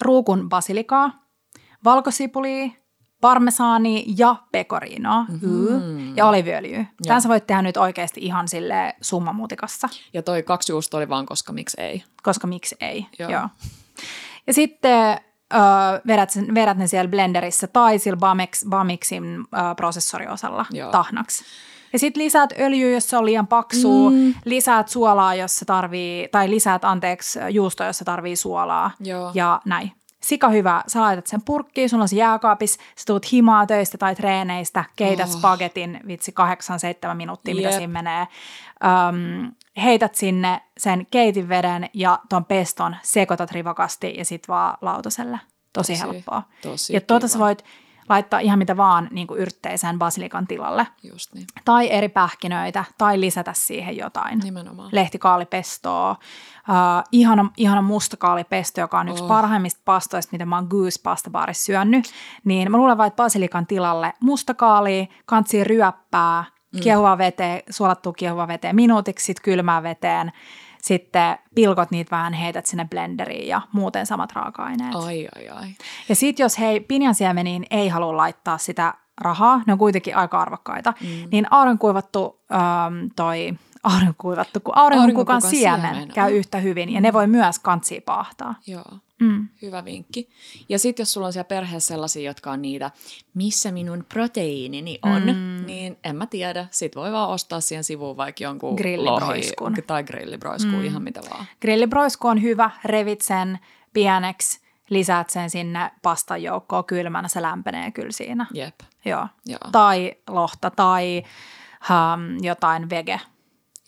Ruukun 0.00 0.48
basilikaa, 0.48 1.24
valkosipulia, 1.84 2.70
parmesaani 3.20 4.04
ja 4.16 4.36
pecorinoa 4.52 5.24
mm-hmm. 5.28 6.16
ja 6.16 6.26
oliviöljyä. 6.26 6.84
Tämän 7.06 7.22
sä 7.22 7.28
voit 7.28 7.46
tehdä 7.46 7.62
nyt 7.62 7.76
oikeasti 7.76 8.20
ihan 8.20 8.48
sille 8.48 8.94
summamuutikassa. 9.00 9.88
Ja 10.12 10.22
toi 10.22 10.42
kaksi 10.42 10.72
juusta 10.72 10.96
oli 10.96 11.08
vaan, 11.08 11.26
koska 11.26 11.52
miksi 11.52 11.80
ei. 11.80 12.04
Koska 12.22 12.46
miksi 12.46 12.76
ei, 12.80 13.06
joo. 13.18 13.30
joo. 13.30 13.48
Ja 14.46 14.52
sitten 14.52 15.20
öö, 15.54 15.60
vedät, 16.06 16.30
sen, 16.30 16.54
vedät 16.54 16.78
ne 16.78 16.86
siellä 16.86 17.10
blenderissä 17.10 17.66
tai 17.66 17.98
sillä 17.98 18.16
Bamix, 18.16 18.64
Bamixin 18.68 19.24
öö, 19.24 19.74
prosessoriosalla 19.76 20.66
joo. 20.70 20.90
tahnaksi. 20.90 21.44
Ja 21.92 21.98
sitten 21.98 22.22
lisäät 22.22 22.52
öljyä, 22.60 22.90
jos 22.90 23.10
se 23.10 23.16
on 23.16 23.26
liian 23.26 23.46
paksu, 23.46 24.10
mm. 24.10 24.34
lisäät 24.44 24.88
suolaa, 24.88 25.34
jos 25.34 25.56
se 25.56 25.64
tarvii, 25.64 26.28
tai 26.28 26.50
lisäät, 26.50 26.84
anteeksi, 26.84 27.38
juustoa, 27.50 27.86
jos 27.86 27.98
se 27.98 28.04
tarvii 28.04 28.36
suolaa. 28.36 28.90
Joo. 29.00 29.30
Ja 29.34 29.60
näin. 29.64 29.92
Sika 30.20 30.48
hyvä, 30.48 30.82
sä 30.86 31.00
laitat 31.00 31.26
sen 31.26 31.42
purkkiin, 31.42 31.88
sulla 31.88 32.02
on 32.02 32.08
se 32.08 32.16
jääkaapis, 32.16 32.74
sä 32.74 33.04
tuut 33.06 33.32
himaa 33.32 33.66
töistä 33.66 33.98
tai 33.98 34.14
treeneistä, 34.14 34.84
keität 34.96 35.28
oh. 35.28 35.34
spagetin, 35.38 36.00
vitsi 36.06 36.32
kahdeksan, 36.32 36.80
seitsemän 36.80 37.16
minuuttia, 37.16 37.54
mitä 37.54 37.70
siinä 37.70 37.92
menee. 37.92 38.26
Um, 38.84 39.52
heität 39.82 40.14
sinne 40.14 40.60
sen 40.78 41.06
keitin 41.10 41.48
veden 41.48 41.90
ja 41.94 42.18
ton 42.28 42.44
peston, 42.44 42.96
sekoitat 43.02 43.50
rivakasti 43.50 44.14
ja 44.16 44.24
sit 44.24 44.48
vaan 44.48 44.76
lautaselle. 44.80 45.40
Tosi, 45.72 45.92
tosi 45.92 46.02
helppoa. 46.02 46.42
Tosi 46.62 46.92
ja 46.92 47.00
tuota 47.00 47.28
sä 47.28 47.38
voit 47.38 47.64
laittaa 48.10 48.40
ihan 48.40 48.58
mitä 48.58 48.76
vaan 48.76 49.08
niin 49.10 49.26
kuin 49.26 49.40
yrtteisen 49.40 49.98
basilikan 49.98 50.46
tilalle. 50.46 50.86
Just 51.12 51.34
niin. 51.34 51.46
Tai 51.64 51.90
eri 51.90 52.08
pähkinöitä, 52.08 52.84
tai 52.98 53.20
lisätä 53.20 53.52
siihen 53.52 53.96
jotain. 53.96 54.38
Nimenomaan. 54.38 54.88
Lehtikaalipestoa, 54.92 56.10
uh, 56.10 57.08
ihana, 57.12 57.50
ihana 57.56 57.82
mustakaalipesto, 57.82 58.80
joka 58.80 59.00
on 59.00 59.08
oh. 59.08 59.12
yksi 59.12 59.24
parhaimmista 59.24 59.80
pastoista, 59.84 60.32
mitä 60.32 60.46
mä 60.46 60.56
oon 60.56 60.66
Goose 60.70 61.02
pastabaarissa 61.02 61.64
syönyt. 61.64 62.04
Niin 62.44 62.70
mä 62.70 62.76
luulen 62.76 62.98
vaan, 62.98 63.06
että 63.06 63.22
basilikan 63.22 63.66
tilalle 63.66 64.12
mustakaali, 64.20 65.08
kantsi 65.26 65.64
ryöppää, 65.64 66.44
mm. 66.72 66.80
kiehuvaa 66.80 67.18
veteen, 67.18 67.62
suolattua 67.70 68.12
kiehuvaa 68.12 68.48
veteen 68.48 68.76
minuutiksi, 68.76 69.26
sitten 69.26 69.44
kylmään 69.44 69.82
veteen 69.82 70.32
sitten 70.82 71.38
pilkot 71.54 71.90
niitä 71.90 72.16
vähän, 72.16 72.32
heität 72.32 72.66
sinne 72.66 72.86
blenderiin 72.90 73.48
ja 73.48 73.60
muuten 73.72 74.06
samat 74.06 74.32
raaka-aineet. 74.32 74.94
Ai, 74.94 75.28
ai, 75.36 75.48
ai. 75.48 75.68
Ja 76.08 76.14
sitten 76.14 76.44
jos 76.44 76.58
hei 76.58 76.80
pinjansiemeniin 76.80 77.66
ei 77.70 77.88
halua 77.88 78.16
laittaa 78.16 78.58
sitä 78.58 78.94
rahaa, 79.20 79.62
ne 79.66 79.72
on 79.72 79.78
kuitenkin 79.78 80.16
aika 80.16 80.40
arvokkaita, 80.40 80.94
mm. 81.00 81.08
niin 81.32 81.46
aurinkuivattu 81.50 82.40
ähm, 82.52 83.06
toi 83.16 83.54
aurinkuivattu, 83.82 84.60
kun 84.60 84.74
siemen, 85.40 85.80
siemen 85.80 86.08
käy 86.08 86.36
yhtä 86.36 86.58
hyvin 86.58 86.92
ja 86.92 87.00
ne 87.00 87.12
voi 87.12 87.26
myös 87.26 87.58
kantsia 87.58 88.00
paahtaa. 88.06 88.54
Joo. 88.66 88.84
Mm. 89.20 89.48
Hyvä 89.62 89.84
vinkki. 89.84 90.28
Ja 90.68 90.78
sitten 90.78 91.02
jos 91.02 91.12
sulla 91.12 91.26
on 91.26 91.32
siellä 91.32 91.48
perheessä 91.48 91.88
sellaisia, 91.88 92.22
jotka 92.22 92.50
on 92.50 92.62
niitä, 92.62 92.90
missä 93.34 93.72
minun 93.72 94.04
proteiinini 94.08 94.98
on, 95.02 95.22
mm. 95.22 95.66
niin 95.66 95.98
en 96.04 96.16
mä 96.16 96.26
tiedä. 96.26 96.66
Sitten 96.70 97.02
voi 97.02 97.12
vaan 97.12 97.30
ostaa 97.30 97.60
siihen 97.60 97.84
sivuun 97.84 98.16
vaikka 98.16 98.44
jonkun 98.44 98.74
grillibroiskun. 98.74 99.70
Lohi, 99.72 99.82
tai 99.82 100.04
grillibroiskun, 100.04 100.74
mm. 100.74 100.84
ihan 100.84 101.02
mitä 101.02 101.20
vaan. 101.30 101.46
Grillibroisku 101.60 102.28
on 102.28 102.42
hyvä, 102.42 102.70
revit 102.84 103.20
sen 103.20 103.58
pieneksi, 103.92 104.60
lisäät 104.90 105.30
sen 105.30 105.50
sinne 105.50 105.90
pastan 106.02 106.42
joukkoon 106.42 106.84
kylmänä, 106.84 107.28
se 107.28 107.42
lämpenee 107.42 107.90
kyllä 107.90 108.12
siinä. 108.12 108.46
Jep. 108.54 108.80
Joo. 109.04 109.26
Joo. 109.46 109.58
Tai 109.72 110.14
lohta 110.28 110.70
tai 110.70 111.22
um, 111.90 112.44
jotain 112.44 112.90
vege, 112.90 113.20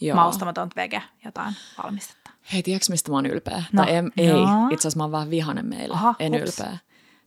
Joo. 0.00 0.16
maustamatonta 0.16 0.76
vege, 0.76 1.02
jotain 1.24 1.54
valmistetta. 1.82 2.21
Hei, 2.52 2.62
tiedätkö 2.62 2.86
mistä 2.90 3.10
mä 3.10 3.16
oon 3.16 3.26
ylpeä? 3.26 3.62
No, 3.72 3.84
tai 3.84 3.94
en, 3.94 4.12
ei, 4.16 4.28
itse 4.70 4.82
asiassa 4.88 4.96
mä 4.96 5.04
oon 5.04 5.12
vaan 5.12 5.30
vihanen 5.30 5.66
meille, 5.66 5.94
Aha, 5.94 6.14
en 6.18 6.32
ups. 6.34 6.42
ylpeä. 6.42 6.78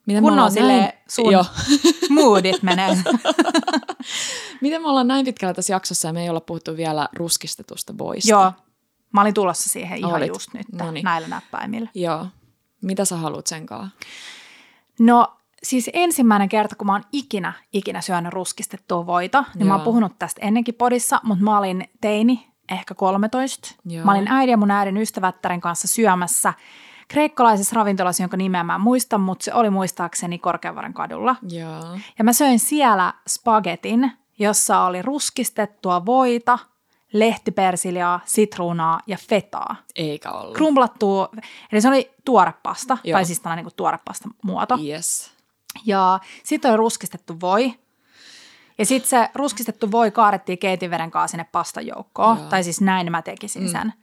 Miten 0.06 0.24
Kun 0.24 0.40
on 0.40 0.52
silleen 0.52 0.94
sun 1.10 1.32
jo. 1.32 1.46
moodit 2.10 2.64
menee. 2.64 2.98
Miten 4.62 4.82
me 4.82 4.88
ollaan 4.90 5.08
näin 5.08 5.26
pitkällä 5.26 5.54
tässä 5.54 5.74
jaksossa 5.74 6.08
ja 6.08 6.14
me 6.14 6.24
ei 6.24 6.30
olla 6.30 6.42
puhuttu 6.42 6.78
vielä 6.78 7.10
ruskistetusta 7.14 7.98
voista? 7.98 8.30
Joo, 8.32 8.52
mä 9.14 9.22
olin 9.22 9.34
tulossa 9.34 9.70
siihen 9.70 9.98
ihan 9.98 10.14
Olit. 10.14 10.28
just 10.28 10.54
nyt 10.54 10.68
Noniin. 10.72 11.04
näillä 11.04 11.28
näppäimillä. 11.28 11.90
Joo. 11.94 12.28
Mitä 12.82 13.06
sä 13.06 13.16
haluat 13.18 13.48
sen 13.48 13.66
kanssa? 13.66 13.98
No 15.00 15.28
siis 15.64 15.90
ensimmäinen 15.94 16.50
kerta, 16.50 16.76
kun 16.76 16.88
mä 16.88 16.94
oon 16.94 17.04
ikinä, 17.12 17.54
ikinä 17.74 18.02
syönyt 18.02 18.34
ruskistettua 18.34 19.06
voita, 19.06 19.44
niin 19.56 19.60
Joo. 19.60 19.68
mä 19.68 19.76
oon 19.76 19.84
puhunut 19.84 20.20
tästä 20.20 20.42
ennenkin 20.46 20.76
podissa, 20.76 21.20
mutta 21.24 21.44
mä 21.44 21.58
olin 21.58 21.84
teini 22.02 22.48
ehkä 22.70 22.94
13. 22.94 23.76
Joo. 23.86 24.06
Mä 24.06 24.12
olin 24.12 24.28
äidin 24.28 24.52
ja 24.52 24.58
mun 24.58 24.72
äidin 24.72 24.98
ystävättären 24.98 25.62
kanssa 25.62 25.88
syömässä 25.88 26.54
kreikkalaisessa 27.08 27.76
ravintolassa, 27.76 28.24
jonka 28.24 28.38
nimeä 28.38 28.64
mä 28.64 28.76
en 28.76 28.82
muista, 28.82 29.18
mutta 29.18 29.44
se 29.46 29.54
oli 29.54 29.70
muistaakseni 29.70 30.40
Korkeavaran 30.40 30.94
kadulla. 30.94 31.36
Joo. 31.50 31.98
Ja 32.18 32.24
mä 32.24 32.34
söin 32.34 32.60
siellä 32.60 33.14
spagetin, 33.28 34.12
jossa 34.40 34.80
oli 34.80 35.02
ruskistettua 35.02 36.06
voita, 36.06 36.60
lehtipersiliaa, 37.14 38.20
sitruunaa 38.26 39.00
ja 39.08 39.18
fetaa. 39.30 39.76
Eikä 39.96 40.32
ollut. 40.32 40.56
Krumplattua, 40.56 41.30
eli 41.72 41.82
se 41.82 41.88
oli 41.88 42.12
tuorepasta, 42.26 42.98
Joo. 43.04 43.18
tai 43.18 43.26
siis 43.26 43.40
tällainen 43.40 43.66
niin 43.66 43.76
tuorepasta 43.76 44.30
muoto. 44.42 44.78
Yes. 44.88 45.32
Ja 45.86 46.20
sitten 46.44 46.72
oli 46.72 46.78
ruskistettu 46.78 47.42
voi. 47.42 47.74
Ja 48.78 48.86
sitten 48.86 49.10
se 49.10 49.30
ruskistettu 49.36 49.92
voi 49.92 50.12
kaadettiin 50.12 50.58
keitinveden 50.58 51.12
kanssa 51.12 51.32
sinne 51.32 51.46
pastajoukkoon. 51.52 52.38
Joo. 52.38 52.50
Tai 52.50 52.64
siis 52.64 52.82
näin 52.82 53.12
mä 53.12 53.22
tekisin 53.22 53.64
mm. 53.64 53.70
sen. 53.70 53.94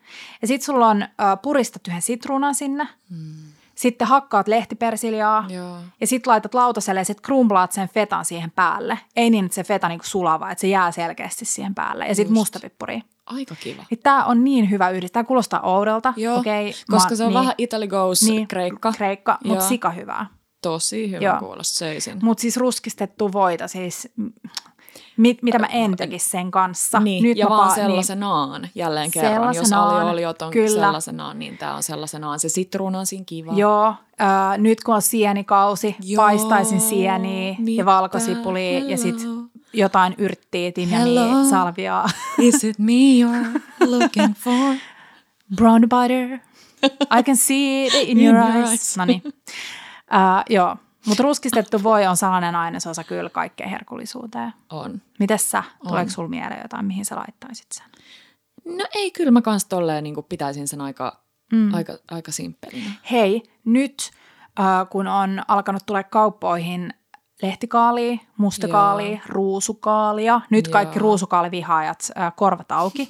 Ja 0.42 0.48
sitten 0.48 0.66
sulla 0.66 0.88
on 0.88 1.02
ö, 1.02 1.06
puristettu 1.42 1.90
yhden 1.90 2.02
sitruunan 2.02 2.54
sinne. 2.54 2.88
Mm. 3.10 3.34
Sitten 3.74 4.08
hakkaat 4.08 4.48
lehtipersiliaa. 4.48 5.44
Joo. 5.48 5.76
Ja 6.00 6.06
sitten 6.06 6.30
laitat 6.30 6.54
lautaselle 6.54 7.00
ja 7.00 7.04
sitten 7.04 7.22
krumplaat 7.22 7.72
sen 7.72 7.88
fetan 7.88 8.24
siihen 8.24 8.50
päälle. 8.50 8.98
Ei 9.16 9.30
niin, 9.30 9.44
että 9.44 9.54
se 9.54 9.64
feta 9.64 9.88
niinku 9.88 10.06
sulaa, 10.06 10.40
vaan 10.40 10.52
että 10.52 10.60
se 10.60 10.66
jää 10.68 10.92
selkeästi 10.92 11.44
siihen 11.44 11.74
päälle. 11.74 12.06
Ja 12.06 12.14
sitten 12.14 12.34
mustapippuri. 12.34 13.02
Aika 13.26 13.54
kiva. 13.60 13.84
Niin 13.90 14.00
tää 14.02 14.24
on 14.24 14.44
niin 14.44 14.70
hyvä 14.70 14.90
yhdistys. 14.90 15.12
Tää 15.12 15.24
kuulostaa 15.24 15.60
oudolta. 15.60 16.14
Joo, 16.16 16.38
Okei, 16.38 16.74
koska 16.90 17.10
mä- 17.10 17.16
se 17.16 17.24
on 17.24 17.28
niin, 17.28 17.40
vähän 17.40 17.54
Italy 17.58 17.86
Goes 17.86 18.22
niin, 18.22 18.48
Kreikka. 18.48 18.92
Kreikka, 18.92 19.38
mutta 19.44 19.68
sika 19.68 19.90
hyvää. 19.90 20.26
Tosi 20.62 21.10
hyvä 21.10 21.24
Joo. 21.24 21.38
kuulosta, 21.38 21.78
söisin. 21.78 22.18
Mutta 22.22 22.40
siis 22.40 22.56
ruskistettu 22.56 23.32
voita, 23.32 23.68
siis 23.68 24.08
mit, 25.16 25.42
mitä 25.42 25.58
mä 25.58 25.66
en 25.66 25.96
tekisi 25.96 26.30
sen 26.30 26.50
kanssa. 26.50 27.00
Niin, 27.00 27.22
Nyt 27.22 27.36
ja 27.36 27.48
vaan 27.48 27.70
pa- 27.70 27.74
sellaisenaan 27.74 28.68
jälleen 28.74 29.10
kerran. 29.10 29.54
Jos 29.54 29.72
alioliot 29.72 30.42
on 30.42 30.50
kyllä. 30.50 30.68
sellaisenaan, 30.68 31.38
niin 31.38 31.58
tämä 31.58 31.74
on 31.74 31.82
sellaisenaan. 31.82 32.40
Se 32.40 32.48
sitruuna 32.48 32.98
on 32.98 33.06
siinä 33.06 33.24
kiva. 33.26 33.50
Niin, 33.52 33.58
joo, 33.60 33.86
äh, 34.20 34.58
nyt 34.58 34.84
kun 34.84 34.94
on 34.94 35.02
sienikausi, 35.02 35.96
Joo, 36.02 36.22
paistaisin 36.24 36.80
sieniä 36.80 37.54
mitä? 37.58 37.80
ja 37.80 37.84
valkosipulia 37.84 38.78
ja 38.78 38.98
sitten 38.98 39.26
Hello. 39.26 39.42
jotain 39.72 40.14
yrttiä, 40.18 40.72
Hello. 40.90 41.44
salviaa. 41.50 42.10
Is 42.38 42.64
it 42.64 42.78
me 42.78 42.92
you're 42.92 43.60
looking 43.86 44.34
for? 44.38 44.74
Brown 45.56 45.82
butter, 45.88 46.38
I 47.18 47.22
can 47.22 47.36
see 47.36 47.86
it 47.86 47.94
in, 47.94 48.08
In 48.18 48.20
your, 48.26 48.36
your 48.36 48.56
eyes. 48.56 48.70
eyes. 48.70 48.96
No 48.96 49.04
niin. 49.04 49.22
Äh, 50.14 50.44
joo, 50.50 50.76
mutta 51.06 51.22
ruskistettu 51.22 51.82
voi 51.82 52.06
on 52.06 52.16
sellainen 52.16 52.54
ainesosa 52.54 53.04
kyllä 53.04 53.30
kaikkeen 53.30 53.70
herkullisuuteen. 53.70 54.52
On. 54.70 55.02
Mites 55.18 55.50
sä? 55.50 55.62
Tuleeko 55.88 56.10
sulla 56.10 56.28
mieleen 56.28 56.62
jotain, 56.62 56.84
mihin 56.84 57.04
sä 57.04 57.16
laittaisit 57.16 57.66
sen? 57.72 57.86
No 58.64 58.84
ei, 58.94 59.10
kyllä 59.10 59.30
mä 59.30 59.42
kans 59.42 59.64
tolleen 59.64 60.04
niin 60.04 60.14
pitäisin 60.28 60.68
sen 60.68 60.80
aika, 60.80 61.20
mm. 61.52 61.74
aika, 61.74 61.92
aika 62.10 62.32
simppelinä. 62.32 62.90
Hei, 63.10 63.42
nyt 63.64 64.10
äh, 64.60 64.88
kun 64.90 65.08
on 65.08 65.42
alkanut 65.48 65.86
tulla 65.86 66.02
kauppoihin 66.02 66.94
lehtikaalia, 67.42 68.18
mustakaalia, 68.36 69.10
Joo. 69.10 69.20
ruusukaalia. 69.26 70.40
Nyt 70.50 70.66
Joo. 70.66 70.72
kaikki 70.72 70.98
ruusukaalivihaajat 70.98 72.10
äh, 72.18 72.32
korvat 72.36 72.72
auki. 72.72 73.08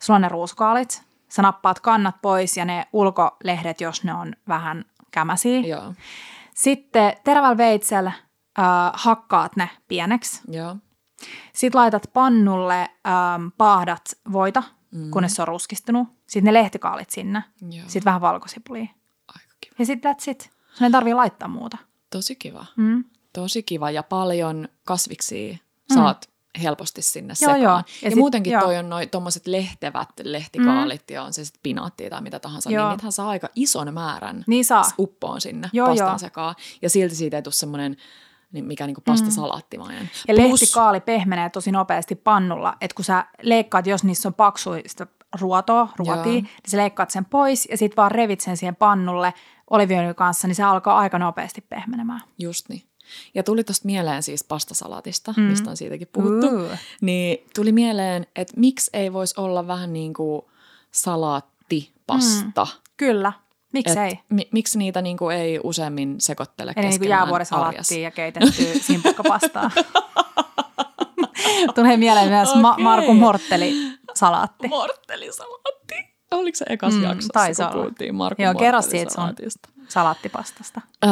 Sulla 0.00 0.16
on 0.16 0.22
ne 0.22 0.28
ruusukaalit. 0.28 1.02
Sä 1.28 1.42
nappaat 1.42 1.80
kannat 1.80 2.14
pois 2.22 2.56
ja 2.56 2.64
ne 2.64 2.86
ulkolehdet, 2.92 3.80
jos 3.80 4.04
ne 4.04 4.14
on 4.14 4.32
vähän 4.48 4.84
kämäsiä. 5.10 5.60
Joo, 5.60 5.94
Sitten 6.62 7.12
terävällä 7.24 7.56
veitsellä 7.56 8.12
äh, 8.58 8.64
hakkaat 8.92 9.56
ne 9.56 9.70
pieneksi. 9.88 10.40
joo. 10.48 10.76
Sitten 11.52 11.78
laitat 11.80 12.10
pannulle 12.12 12.80
ähm, 12.80 13.48
paahdat 13.58 14.04
voita, 14.32 14.62
mm. 14.90 15.10
kunnes 15.10 15.34
se 15.34 15.42
on 15.42 15.48
ruskistunut. 15.48 16.08
Sitten 16.26 16.54
ne 16.54 16.62
lehtikaalit 16.62 17.10
sinne. 17.10 17.44
Joo. 17.60 17.84
Sitten 17.86 18.04
vähän 18.04 18.20
valkosipulia. 18.20 18.86
Aika 19.28 19.54
kiva. 19.60 19.74
Ja 19.78 19.86
sitten 19.86 20.14
that's 20.14 20.30
it. 20.30 20.50
Sun 20.72 20.84
ei 20.84 20.90
tarvii 20.90 21.14
laittaa 21.14 21.48
muuta. 21.48 21.78
Tosi 22.10 22.36
kiva. 22.36 22.66
Mm. 22.76 23.04
Tosi 23.32 23.62
kiva 23.62 23.90
ja 23.90 24.02
paljon 24.02 24.68
kasviksia 24.84 25.58
saat 25.94 26.30
helposti 26.62 27.02
sinne 27.02 27.28
Joo, 27.40 27.54
sekaan. 27.54 27.60
joo. 27.60 27.72
Ja, 27.72 27.78
Ja 27.78 27.84
ja 28.02 28.10
sit- 28.10 28.18
muutenkin 28.18 28.52
joo. 28.52 28.62
toi 28.62 28.76
on 28.78 28.90
noi 28.90 29.06
tommoset 29.06 29.46
lehtevät 29.46 30.08
lehtikaalit 30.22 31.02
mm. 31.10 31.14
ja 31.14 31.22
on 31.22 31.32
se 31.32 31.44
sitten 31.44 31.60
pinaattia 31.62 32.10
tai 32.10 32.20
mitä 32.22 32.38
tahansa, 32.40 32.70
Joo. 32.70 32.84
niin 32.84 32.90
niitähän 32.90 33.12
saa 33.12 33.28
aika 33.28 33.48
ison 33.56 33.94
määrän 33.94 34.44
Niin 34.46 34.64
saa. 34.64 34.84
uppoon 34.98 35.40
sinne 35.40 35.70
Joo, 35.72 35.86
pastan 35.88 36.08
joo. 36.08 36.18
sekaan. 36.18 36.54
Ja 36.82 36.90
silti 36.90 37.14
siitä 37.14 37.36
ei 37.36 37.42
tule 37.42 37.52
semmoinen, 37.54 37.96
niin 38.52 38.64
mikä 38.64 38.86
niinku 38.86 39.00
pastasalaattimainen. 39.00 40.10
Ja 40.28 40.34
Plus- 40.34 40.60
lehtikaali 40.60 41.00
pehmenee 41.00 41.50
tosi 41.50 41.72
nopeasti 41.72 42.14
pannulla, 42.14 42.76
että 42.80 42.94
kun 42.94 43.04
sä 43.04 43.24
leikkaat, 43.42 43.86
jos 43.86 44.04
niissä 44.04 44.28
on 44.28 44.34
paksuista 44.34 45.06
ruotoa, 45.40 45.88
ruotia, 45.96 46.14
Joo. 46.16 46.24
niin 46.24 46.48
sä 46.68 46.76
leikkaat 46.76 47.10
sen 47.10 47.24
pois 47.24 47.68
ja 47.70 47.76
sitten 47.76 47.96
vaan 47.96 48.10
revit 48.10 48.40
sen 48.40 48.56
siihen 48.56 48.76
pannulle 48.76 49.34
oliviöljyn 49.70 50.14
kanssa, 50.14 50.48
niin 50.48 50.54
se 50.54 50.62
alkaa 50.62 50.98
aika 50.98 51.18
nopeasti 51.18 51.60
pehmenemään. 51.60 52.20
Just 52.38 52.68
niin. 52.68 52.82
Ja 53.34 53.42
tuli 53.42 53.64
tuosta 53.64 53.86
mieleen 53.86 54.22
siis 54.22 54.44
pastasalaatista, 54.44 55.34
mm. 55.36 55.42
mistä 55.42 55.70
on 55.70 55.76
siitäkin 55.76 56.08
puhuttu. 56.12 56.46
Uu. 56.46 56.68
Niin 57.00 57.46
tuli 57.54 57.72
mieleen, 57.72 58.26
että 58.36 58.54
miksi 58.56 58.90
ei 58.92 59.12
voisi 59.12 59.34
olla 59.40 59.66
vähän 59.66 59.92
niin 59.92 60.14
kuin 60.14 60.42
salaattipasta. 60.90 62.64
Mm. 62.64 62.70
Kyllä, 62.96 63.32
miksei? 63.72 64.18
Mi- 64.28 64.48
miksi 64.52 64.78
niitä 64.78 65.02
niin 65.02 65.16
kuin 65.16 65.36
ei 65.36 65.60
useammin 65.62 66.14
sekoittele 66.18 66.72
Eli 66.76 66.88
niin 66.88 67.08
jäävuorisalaattia 67.08 68.02
ja 68.02 68.10
keitettyä 68.10 68.72
simpukkapastaa. 68.86 69.70
Tulee 71.74 71.96
mieleen 71.96 72.28
myös 72.28 72.54
Ma- 72.54 72.72
Okei. 72.72 72.84
Markku 72.84 73.14
Mortteli 73.14 73.74
salaatti. 74.14 74.68
Morttelisalaatti. 74.68 75.94
Oliko 76.30 76.56
se 76.56 76.64
ekas 76.68 76.94
Mm, 76.94 77.02
jaksossa, 77.02 77.70
kun 77.70 77.80
puhuttiin 77.80 78.14
Markun 78.14 78.44
Joo, 78.44 78.54
kerro 78.54 78.82
siitä 78.82 79.12
sun? 79.12 79.34
Salaattipastasta. 79.92 80.80
Öö, 81.04 81.10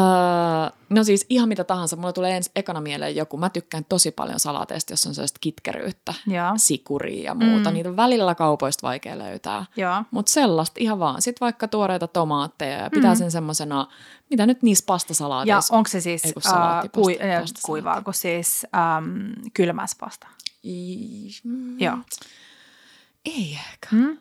no 0.91 1.05
siis 1.05 1.27
ihan 1.29 1.49
mitä 1.49 1.65
tahansa. 1.65 1.97
Mulla 1.97 2.13
tulee 2.13 2.37
ensin 2.37 2.53
ekana 2.57 2.81
mieleen 2.81 3.17
joku. 3.17 3.37
Mä 3.37 3.51
tykkään 3.51 3.85
tosi 3.89 4.11
paljon 4.11 4.41
salaateista, 4.41 4.93
jos 4.93 5.07
on 5.07 5.15
sellaista 5.15 5.39
kitkeryyttä, 5.41 6.15
Joo. 6.27 6.53
sikuria 6.57 7.25
ja 7.25 7.35
muuta. 7.35 7.71
Mm. 7.71 7.75
Niitä 7.75 7.89
on 7.89 7.97
välillä 7.97 8.35
kaupoista 8.35 8.87
vaikea 8.87 9.19
löytää. 9.19 9.65
Mutta 10.11 10.33
sellaista 10.33 10.77
ihan 10.81 10.99
vaan. 10.99 11.23
Sitten 11.23 11.41
vaikka 11.47 11.69
tuoreita 11.69 12.09
tomaatteja 12.09 12.79
ja 12.79 12.91
pitää 12.91 13.13
Mm. 13.15 13.19
sen 13.19 13.31
semmosena, 13.31 13.87
mitä 14.31 14.47
nyt 14.47 14.63
niissä 14.63 14.83
Ja 14.83 14.87
pastasalaateissa. 14.87 15.77
onko 15.77 15.89
se 15.89 16.01
siis 16.01 16.25
Ei 16.25 16.33
kun 16.33 16.43
salaattipasta, 16.43 17.01
kui, 17.67 17.83
kun 18.05 18.15
siis 18.15 18.67
ähm, 18.75 19.31
kylmäs 19.55 19.97
pasta? 20.01 20.27
I- 20.65 21.41
mm, 21.45 21.81
Joo. 21.81 21.97
Ei 23.25 23.59
ehkä. 23.71 23.89
Hmm? 23.91 24.19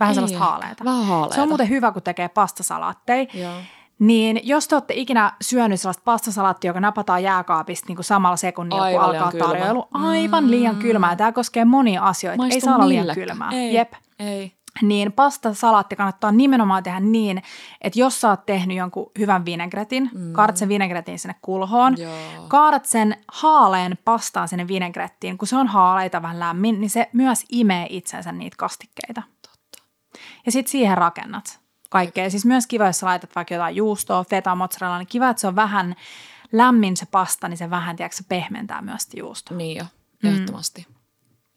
Vähän 0.00 0.10
Ei 0.10 0.14
sellaista 0.14 0.38
haaleita. 0.38 0.84
Vähän 0.84 1.04
haaleita. 1.06 1.34
Se 1.34 1.40
on 1.40 1.48
muuten 1.48 1.68
hyvä, 1.68 1.92
kun 1.92 2.02
tekee 2.02 2.28
pastasalaatteja. 2.28 3.26
Joo. 3.34 3.54
Niin 4.02 4.40
jos 4.42 4.68
te 4.68 4.74
olette 4.74 4.94
ikinä 4.94 5.32
syönyt 5.40 5.80
sellaista 5.80 6.02
pastasalaattia, 6.04 6.68
joka 6.68 6.80
napataan 6.80 7.22
jääkaapista 7.22 7.86
niin 7.88 7.96
kuin 7.96 8.04
samalla 8.04 8.36
sekunnilla, 8.36 8.78
kun 8.78 8.86
Aivan 8.86 9.04
alkaa 9.04 9.12
liian 9.12 9.32
kylmä. 9.32 9.46
tarjoilu, 9.46 9.88
aivan 9.94 10.50
liian 10.50 10.76
kylmää. 10.76 11.16
Tämä 11.16 11.32
koskee 11.32 11.64
monia 11.64 12.02
asioita. 12.02 12.36
Maistuu 12.36 12.56
Ei 12.56 12.60
saa 12.60 12.74
olla 12.74 12.88
liian 12.88 13.06
kylmää. 13.14 13.50
Ei, 13.52 13.74
Jep. 13.74 13.92
ei. 14.18 14.52
Niin 14.82 15.12
pastasalaatti 15.12 15.96
kannattaa 15.96 16.32
nimenomaan 16.32 16.82
tehdä 16.82 17.00
niin, 17.00 17.42
että 17.80 17.98
jos 17.98 18.20
sä 18.20 18.30
oot 18.30 18.46
tehnyt 18.46 18.76
jonkun 18.76 19.10
hyvän 19.18 19.44
vinegretin, 19.44 20.10
mm. 20.14 20.32
kaadat 20.32 20.56
sen 20.56 20.68
vinegretin 20.68 21.18
sinne 21.18 21.34
kulhoon, 21.42 21.94
Joo. 21.98 22.12
kaadat 22.48 22.84
sen 22.86 23.16
haaleen 23.32 23.98
pastaan 24.04 24.48
sinne 24.48 24.68
vinegrettiin, 24.68 25.38
kun 25.38 25.48
se 25.48 25.56
on 25.56 25.66
haaleita 25.66 26.22
vähän 26.22 26.40
lämmin, 26.40 26.80
niin 26.80 26.90
se 26.90 27.08
myös 27.12 27.44
imee 27.50 27.86
itsensä 27.90 28.32
niitä 28.32 28.56
kastikkeita. 28.58 29.22
Totta. 29.42 29.82
Ja 30.46 30.52
sitten 30.52 30.70
siihen 30.70 30.98
rakennat 30.98 31.61
kaikkea. 31.92 32.30
Siis 32.30 32.44
myös 32.46 32.66
kiva, 32.66 32.86
jos 32.86 33.02
laitat 33.02 33.30
vaikka 33.36 33.54
jotain 33.54 33.76
juustoa, 33.76 34.24
feta, 34.24 34.54
mozzarella, 34.54 34.98
niin 34.98 35.06
kiva, 35.06 35.28
että 35.28 35.40
se 35.40 35.46
on 35.46 35.56
vähän 35.56 35.94
lämmin 36.52 36.96
se 36.96 37.06
pasta, 37.06 37.48
niin 37.48 37.58
se 37.58 37.70
vähän, 37.70 37.96
tiedätkö, 37.96 38.16
se 38.16 38.24
pehmentää 38.28 38.82
myös 38.82 39.02
sitä 39.02 39.18
juustoa. 39.20 39.56
Niin 39.56 39.76
jo, 39.76 39.84
Mm. 40.22 40.28
ehdottomasti. 40.28 40.86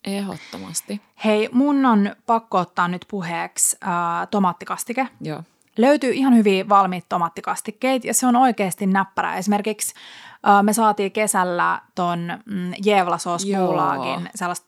Ehdottomasti. 0.06 1.02
Hei, 1.26 1.50
mun 1.52 1.86
on 1.86 2.16
pakko 2.26 2.58
ottaa 2.58 2.88
nyt 2.88 3.06
puheeksi 3.08 3.78
äh, 3.84 4.28
tomaattikastike. 4.32 5.08
Joo. 5.22 5.44
Löytyy 5.78 6.12
ihan 6.12 6.36
hyviä 6.36 6.70
valmiita 6.70 7.06
tomaattikastikkeita 7.10 8.08
ja 8.08 8.14
se 8.14 8.28
on 8.28 8.36
oikeasti 8.36 8.86
näppärä. 8.86 9.36
Esimerkiksi 9.36 9.94
äh, 10.48 10.64
me 10.64 10.74
saatiin 10.74 11.12
kesällä 11.12 11.82
ton 11.96 12.20
mm, 12.46 12.72
Jevla 12.86 13.18
Sauce 13.18 13.48
sellaista 14.36 14.68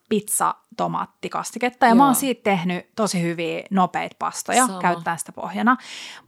pizza-tomaattikastiketta 0.77 1.85
ja 1.85 1.95
mä 1.95 2.03
oon 2.03 2.09
Joo. 2.09 2.19
siitä 2.19 2.43
tehnyt 2.43 2.85
tosi 2.95 3.21
hyviä 3.21 3.63
nopeita 3.71 4.15
pastoja, 4.19 4.67
Sama. 4.67 4.79
käyttää 4.79 5.17
sitä 5.17 5.31
pohjana. 5.31 5.77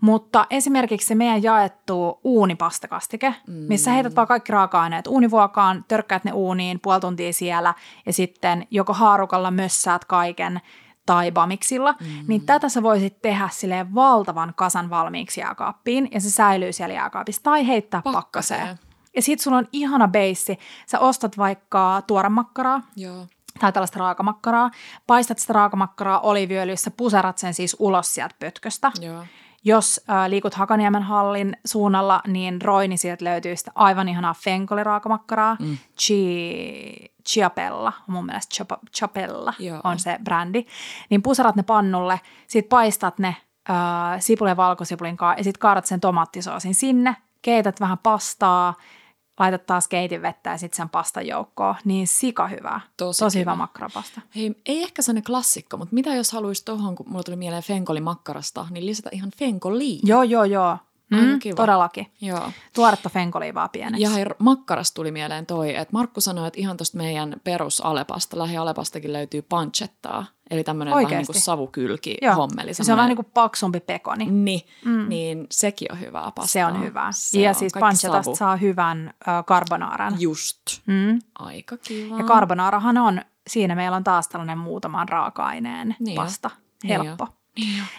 Mutta 0.02 0.46
esimerkiksi 0.50 1.08
se 1.08 1.16
meidän 1.16 1.44
jaettu 1.44 2.20
uunipastakastike, 2.24 3.36
mm. 3.48 3.54
missä 3.54 3.92
heität 3.92 4.16
vaan 4.16 4.28
kaikki 4.28 4.52
raaka-aineet 4.52 5.08
uunivuokaan, 5.08 5.86
törkkäät 5.88 6.24
ne 6.24 6.32
uuniin 6.32 6.80
puoli 6.80 7.00
tuntia 7.00 7.34
siellä 7.34 7.74
ja 8.06 8.14
sitten 8.14 8.68
joko 8.72 8.94
haarukalla 8.94 9.52
mössäät 9.52 10.06
kaiken 10.06 10.62
tai 11.06 11.32
bamiksilla, 11.32 11.96
mm. 12.00 12.08
niin 12.28 12.46
tätä 12.46 12.70
sä 12.70 12.84
voisit 12.84 13.22
tehdä 13.22 13.50
silleen 13.52 13.96
valtavan 13.96 14.54
kasan 14.56 14.90
valmiiksi 14.90 15.42
jääkaappiin 15.42 16.10
ja 16.12 16.22
se 16.22 16.30
säilyy 16.30 16.74
siellä 16.74 16.96
jääkaapissa 16.96 17.44
tai 17.44 17.68
heittää 17.68 18.02
pakkaseen. 18.02 18.60
Pakkaseen. 18.60 18.90
Ja 19.16 19.22
sit 19.22 19.40
sulla 19.40 19.58
on 19.58 19.68
ihana 19.72 20.08
beissi. 20.08 20.60
Sä 20.88 21.00
ostat 21.00 21.38
vaikka 21.38 22.02
tuoremakkaraa 22.08 22.82
Joo. 22.96 23.26
Tai 23.60 23.72
tällaista 23.72 24.00
raakamakkaraa, 24.00 24.72
paistat 25.08 25.40
sitä 25.40 25.54
raakamakkaraa 25.54 26.20
oliiviöljyssä, 26.20 26.92
puserat 26.92 27.38
sen 27.38 27.54
siis 27.54 27.76
ulos 27.80 28.14
sieltä 28.14 28.36
pötköstä 28.40 28.92
Joo. 29.02 29.24
Jos 29.64 30.02
äh, 30.10 30.30
liikut 30.30 30.54
Hakaniemen 30.54 31.04
hallin 31.04 31.58
suunnalla, 31.66 32.22
niin 32.28 32.62
Roini 32.62 32.98
sieltä 32.98 33.26
löytyy 33.26 33.56
sitä 33.56 33.72
aivan 33.76 34.10
ihanaa 34.10 34.34
fenkoli-raakamakkaraa. 34.34 35.58
Mm. 35.60 35.78
Chi, 36.00 37.14
Chiapella, 37.30 37.94
mun 38.08 38.26
mielestä 38.26 38.56
Chapa, 38.56 38.78
Chapella 38.96 39.54
Joo. 39.60 39.82
on 39.84 40.00
se 40.00 40.20
brändi. 40.24 40.66
Niin 41.10 41.22
pusarat 41.22 41.56
ne 41.56 41.64
pannulle, 41.64 42.22
sit 42.48 42.70
paistat 42.70 43.20
ne 43.20 43.36
äh, 43.70 43.76
sipulin 44.20 44.52
ja 44.52 44.58
valkosipulin 44.58 45.18
kanssa 45.18 45.40
ja 45.40 45.44
sit 45.44 45.58
kaadat 45.58 45.86
sen 45.86 46.00
tomaattisoosin 46.00 46.76
sinne, 46.76 47.16
keität 47.42 47.80
vähän 47.80 47.98
pastaa, 47.98 48.74
laitat 49.40 49.66
taas 49.66 49.88
keitin 49.88 50.22
vettä 50.22 50.50
ja 50.50 50.58
sitten 50.58 50.78
sen 50.78 50.90
pastan 50.90 51.28
joukkoon. 51.28 51.76
Niin 51.86 52.08
sika 52.08 52.48
hyvää. 52.48 52.82
Tosi 52.98 53.20
Tosi 53.20 53.40
hyvä 53.40 53.56
makkarapasta. 53.56 54.22
Hei, 54.36 54.56
ei 54.66 54.84
ehkä 54.84 55.02
sellainen 55.02 55.24
klassikko, 55.24 55.78
mutta 55.78 55.94
mitä 55.94 56.16
jos 56.16 56.32
haluaisi 56.32 56.66
tuohon, 56.66 56.96
kun 56.96 57.06
mulla 57.10 57.24
tuli 57.24 57.36
mieleen 57.36 57.64
fenkoli 57.64 58.02
makkarasta, 58.02 58.68
niin 58.70 58.86
lisätä 58.86 59.10
ihan 59.14 59.32
fenkoliin. 59.38 60.00
Joo, 60.04 60.24
joo, 60.24 60.44
joo. 60.44 60.78
Mm, 61.10 61.40
kiva. 61.40 61.56
todellakin. 61.56 62.08
Joo. 62.22 62.52
Tuoretta 62.74 63.10
fenkoliä 63.10 63.54
vaan 63.54 63.70
pieneksi. 63.70 64.02
Ja 64.04 64.10
hei, 64.10 64.26
makkarasta 64.40 64.96
tuli 64.96 65.12
mieleen 65.12 65.46
toi, 65.46 65.76
että 65.76 65.94
Markku 65.94 66.22
sanoi, 66.22 66.48
että 66.48 66.60
ihan 66.60 66.78
tuosta 66.78 66.98
meidän 66.98 67.36
perusalepasta, 67.44 68.38
lähialepastakin 68.38 69.14
löytyy 69.14 69.42
pancettaa, 69.42 70.26
eli 70.52 70.64
tämmöinen 70.64 70.96
vähän 70.96 71.10
niin 71.10 71.26
kuin 71.26 71.42
savukylki 71.42 72.18
Joo. 72.22 72.36
hommeli. 72.36 72.74
Se 72.74 72.92
on 72.92 72.98
vähän 72.98 73.10
niin 73.10 73.16
kuin 73.16 73.32
paksumpi 73.34 73.80
pekoni. 73.80 74.26
Niin, 74.26 74.62
mm. 74.86 75.10
niin 75.10 75.48
sekin 75.52 75.92
on 75.92 76.00
hyvää 76.00 76.32
pastaa. 76.36 76.46
Se 76.46 76.66
on 76.66 76.84
hyvä. 76.84 77.08
Se 77.12 77.40
ja 77.40 77.50
on 77.50 77.56
siis 77.56 77.74
savu. 77.96 78.36
saa 78.36 78.56
hyvän 78.56 79.14
äh, 79.28 79.46
carbonaaran. 79.46 80.22
Just. 80.22 80.62
Mm. 80.86 81.20
Aika 81.40 81.78
kiva. 81.78 82.18
Ja 82.18 82.24
carbonarahan 82.24 82.98
on, 82.98 83.22
siinä 83.48 83.76
meillä 83.76 83.98
on 83.98 84.04
taas 84.04 84.28
tällainen 84.28 84.58
muutaman 84.58 85.10
raaka-aineen 85.10 85.96
Niin 86.00 86.16
jo. 86.16 86.22
pasta. 86.22 86.50
Niin 86.84 87.02
Helppo. 87.02 87.26
Niin 87.26 87.34
jo. 87.34 87.39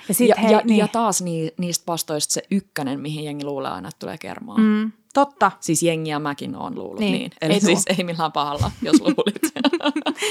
Ja, 0.08 0.14
sit 0.14 0.28
ja, 0.28 0.34
hei, 0.42 0.52
ja, 0.52 0.60
niin, 0.64 0.78
ja 0.78 0.88
taas 0.88 1.22
ni, 1.22 1.52
niistä 1.58 1.82
pastoista 1.86 2.32
se 2.32 2.42
ykkönen, 2.50 3.00
mihin 3.00 3.24
jengi 3.24 3.44
luulee 3.44 3.70
aina, 3.70 3.88
että 3.88 3.98
tulee 3.98 4.18
kermaa. 4.18 4.58
mm, 4.58 4.92
totta. 5.14 5.52
Siis 5.60 5.82
jengi 5.82 6.10
ja 6.10 6.18
mäkin 6.18 6.56
on 6.56 6.74
luullut 6.74 7.00
Niin, 7.00 7.12
niin. 7.12 7.30
Eli 7.40 7.52
ei 7.52 7.60
siis 7.60 7.84
ei 7.98 8.04
millään 8.04 8.32
pahalla, 8.32 8.70
jos 8.82 9.00
luulit. 9.00 9.42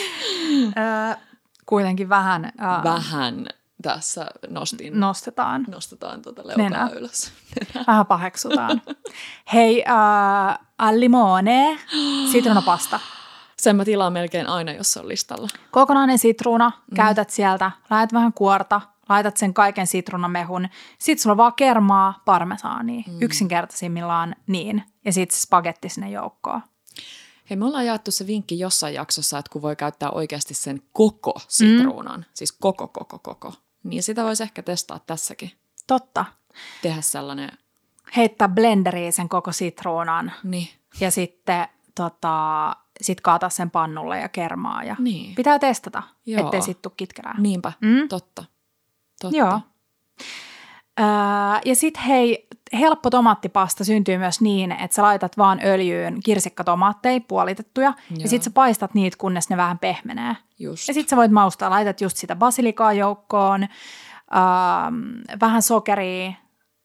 Ö, 1.14 1.16
kuitenkin 1.66 2.10
vähän 2.10 2.46
äh, 2.46 2.84
Vähän 2.84 3.48
tässä 3.82 4.26
nostin, 4.50 5.00
nostetaan. 5.00 5.66
nostetaan 5.68 6.22
tuota 6.22 6.42
Nenä. 6.58 6.80
leupaa 6.80 6.90
ylös. 6.98 7.32
Vähän 7.88 8.06
paheksutaan. 8.06 8.82
Hei, 9.54 9.84
äh, 9.88 10.60
al 10.78 11.00
limone, 11.00 11.80
sitruunapasta. 12.32 13.00
Sen 13.58 13.76
mä 13.76 13.86
tilaan 13.86 14.14
melkein 14.14 14.48
aina, 14.48 14.72
jos 14.72 14.94
se 14.94 15.00
on 15.00 15.08
listalla. 15.08 15.48
Kokonainen 15.72 16.18
sitruuna, 16.18 16.70
mm. 16.92 16.96
käytät 16.96 17.30
sieltä, 17.30 17.72
laitat 17.90 18.14
vähän 18.14 18.34
kuorta, 18.34 18.82
laitat 19.10 19.38
sen 19.38 19.54
kaiken 19.54 19.88
sitruunamehun. 19.88 20.68
Sitten 21.00 21.24
sulla 21.24 21.34
on 21.34 21.38
vaan 21.38 21.54
kermaa, 21.56 22.22
parmesaania, 22.26 23.04
mm. 23.08 23.18
yksinkertaisimmillaan 23.22 24.36
niin. 24.48 24.84
Ja 25.06 25.14
sitten 25.14 25.38
se 25.38 25.42
spagetti 25.42 25.90
sinne 25.90 26.10
joukkoon. 26.10 26.62
Hei, 27.50 27.56
me 27.58 27.66
ollaan 27.66 27.86
jaettu 27.86 28.12
se 28.12 28.28
vinkki 28.28 28.60
jossain 28.60 28.94
jaksossa, 28.94 29.38
että 29.38 29.52
kun 29.52 29.62
voi 29.62 29.76
käyttää 29.76 30.10
oikeasti 30.12 30.54
sen 30.54 30.82
koko 30.94 31.34
sitruunan, 31.48 32.20
mm. 32.20 32.26
siis 32.34 32.52
koko, 32.52 32.88
koko, 32.88 33.20
koko, 33.20 33.54
niin 33.84 34.04
sitä 34.04 34.24
voisi 34.24 34.44
ehkä 34.44 34.64
testaa 34.64 35.00
tässäkin. 35.00 35.52
Totta. 35.88 36.26
Tehdä 36.82 37.02
sellainen, 37.02 37.52
Heittää 38.16 38.50
blenderiin 38.50 39.14
sen 39.14 39.30
koko 39.30 39.52
sitruunan 39.52 40.32
niin, 40.44 40.68
ja 41.00 41.12
sitten 41.12 41.68
tota, 41.96 42.76
sit 43.02 43.22
kaataa 43.22 43.50
sen 43.50 43.72
pannulle 43.72 44.20
ja 44.20 44.30
kermaa. 44.30 44.84
Ja 44.84 44.96
Niin. 45.00 45.36
Pitää 45.36 45.60
testata, 45.60 46.04
Joo. 46.26 46.46
ettei 46.46 46.62
sit 46.62 46.82
tuu 46.82 46.94
kitkerää. 46.98 47.36
niinpä, 47.40 47.72
Mm. 47.82 48.08
totta. 48.10 48.44
Totta. 49.20 49.38
Joo. 49.38 49.60
Öö, 51.00 51.06
ja 51.66 51.76
sitten 51.76 52.04
hei, 52.04 52.48
helppo 52.80 53.10
tomaattipasta 53.10 53.84
syntyy 53.84 54.18
myös 54.18 54.42
niin, 54.42 54.72
että 54.72 54.96
sä 54.96 55.02
laitat 55.02 55.38
vaan 55.38 55.60
öljyyn 55.64 56.20
kirsikkatomaatteja, 56.24 57.22
puolitettuja, 57.28 57.94
Joo. 58.10 58.20
ja 58.20 58.30
sitten 58.30 58.44
sä 58.44 58.52
paistat 58.52 58.94
niitä, 58.94 59.18
kunnes 59.18 59.50
ne 59.50 59.58
vähän 59.58 59.80
pehmenee. 59.80 60.36
Just. 60.60 60.88
Ja 60.88 60.94
sitten 60.94 61.10
sä 61.10 61.16
voit 61.16 61.32
maustaa, 61.32 61.70
laitat 61.70 62.02
just 62.02 62.18
sitä 62.18 62.36
basilikaa 62.36 62.94
joukkoon, 62.94 63.64
öö, 63.64 64.40
vähän 65.42 65.62
sokeria, 65.62 66.32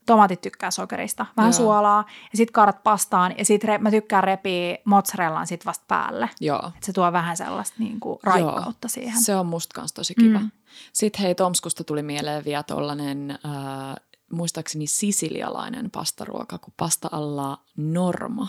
tomaatit 0.07 0.41
tykkää 0.41 0.71
sokerista, 0.71 1.27
vähän 1.37 1.51
Joo. 1.53 1.57
suolaa, 1.57 2.05
ja 2.33 2.37
sitten 2.37 2.53
kaadat 2.53 2.83
pastaan, 2.83 3.35
ja 3.39 3.45
sitten 3.45 3.71
re- 3.71 3.83
mä 3.83 3.91
tykkään 3.91 4.25
repiä 4.25 4.79
mozzarellan 4.85 5.47
sit 5.47 5.67
vasta 5.67 5.85
päälle. 5.89 6.31
Joo. 6.41 6.73
Et 6.77 6.83
se 6.83 6.93
tuo 6.93 7.13
vähän 7.13 7.37
sellaista 7.37 7.77
niinku 7.79 8.21
raikkautta 8.23 8.89
siihen. 8.89 9.23
Se 9.23 9.37
on 9.37 9.47
musta 9.47 9.75
kans 9.75 9.93
tosi 9.93 10.15
kiva. 10.15 10.39
Mm. 10.39 10.45
Mm. 10.45 10.51
Sitten 10.93 11.23
hei, 11.23 11.35
Tomskusta 11.35 11.85
tuli 11.85 12.03
mieleen 12.03 12.45
vielä 12.45 12.63
tollanen, 12.63 13.31
äh, 13.31 13.97
muistaakseni 14.33 14.87
sisilialainen 14.87 15.91
pastaruoka, 15.91 16.59
kuin 16.59 16.75
pasta 16.77 17.09
alla 17.13 17.59
norma. 17.77 18.49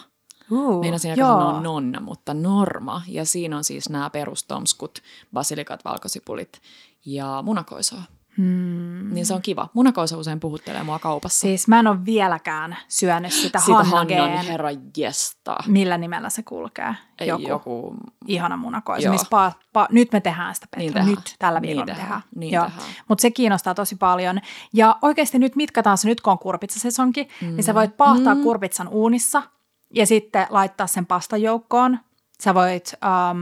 Uh, 0.52 0.82
Meinasin 0.82 1.12
aika 1.12 1.24
sanoa 1.24 1.62
nonna, 1.62 2.00
mutta 2.00 2.34
norma. 2.34 3.02
Ja 3.08 3.26
siinä 3.26 3.58
on 3.58 3.64
siis 3.64 3.90
nämä 3.90 4.10
perustomskut, 4.10 5.00
basilikat, 5.34 5.86
valkosipulit 5.86 6.62
ja 7.06 7.42
munakoisoa. 7.46 8.02
Hmm. 8.38 9.14
Niin 9.14 9.26
se 9.26 9.34
on 9.34 9.42
kiva. 9.42 9.70
Munakoiso 9.74 10.20
usein 10.20 10.40
puhuttelee 10.40 10.84
mua 10.84 11.00
kaupassa. 11.00 11.40
Siis 11.40 11.68
mä 11.68 11.80
en 11.80 11.88
ole 11.88 12.06
vieläkään 12.06 12.78
syönyt 12.88 13.32
sitä, 13.32 13.60
Sitä 13.60 13.74
Hanna 13.84 13.84
Hannan 13.84 14.46
herra 14.46 14.70
jesta. 14.98 15.58
Millä 15.68 15.98
nimellä 15.98 16.30
se 16.30 16.44
kulkee? 16.44 16.96
Ei, 17.20 17.28
joku, 17.28 17.48
joku 17.48 17.96
ihana. 18.28 18.60
Missä 19.10 19.28
pa, 19.30 19.52
pa, 19.74 19.88
nyt 19.92 20.12
me 20.12 20.22
tehdään 20.22 20.56
sitä, 20.56 20.68
Petra. 20.72 20.80
Niin 20.82 20.94
tehdään. 20.94 21.10
Nyt 21.10 21.36
tällä 21.40 21.60
Niin 21.60 21.68
viikolla 21.68 21.86
me 21.86 21.92
tehdään. 21.92 22.08
tehdään. 22.08 22.22
Niin 22.36 22.52
tehdään. 22.52 22.72
Mutta 23.08 23.22
se 23.22 23.32
kiinnostaa 23.32 23.74
tosi 23.74 23.96
paljon. 23.96 24.42
Ja 24.74 24.96
oikeasti 25.02 25.40
nyt 25.40 25.56
mitkä 25.56 25.84
taas, 25.84 26.06
nyt 26.06 26.22
kun 26.22 26.32
on 26.32 26.40
kurpitsasesonki, 26.40 27.28
mm. 27.42 27.48
niin 27.48 27.64
sä 27.64 27.74
voit 27.74 27.98
paahtaa 27.98 28.36
mm. 28.36 28.44
kurpitsan 28.44 28.88
uunissa 28.88 29.44
ja 29.94 30.06
sitten 30.06 30.48
laittaa 30.50 30.88
sen 30.88 31.06
pastan 31.06 31.42
joukkoon. 31.42 32.00
Sä 32.44 32.54
voit, 32.54 32.94
um, 33.32 33.38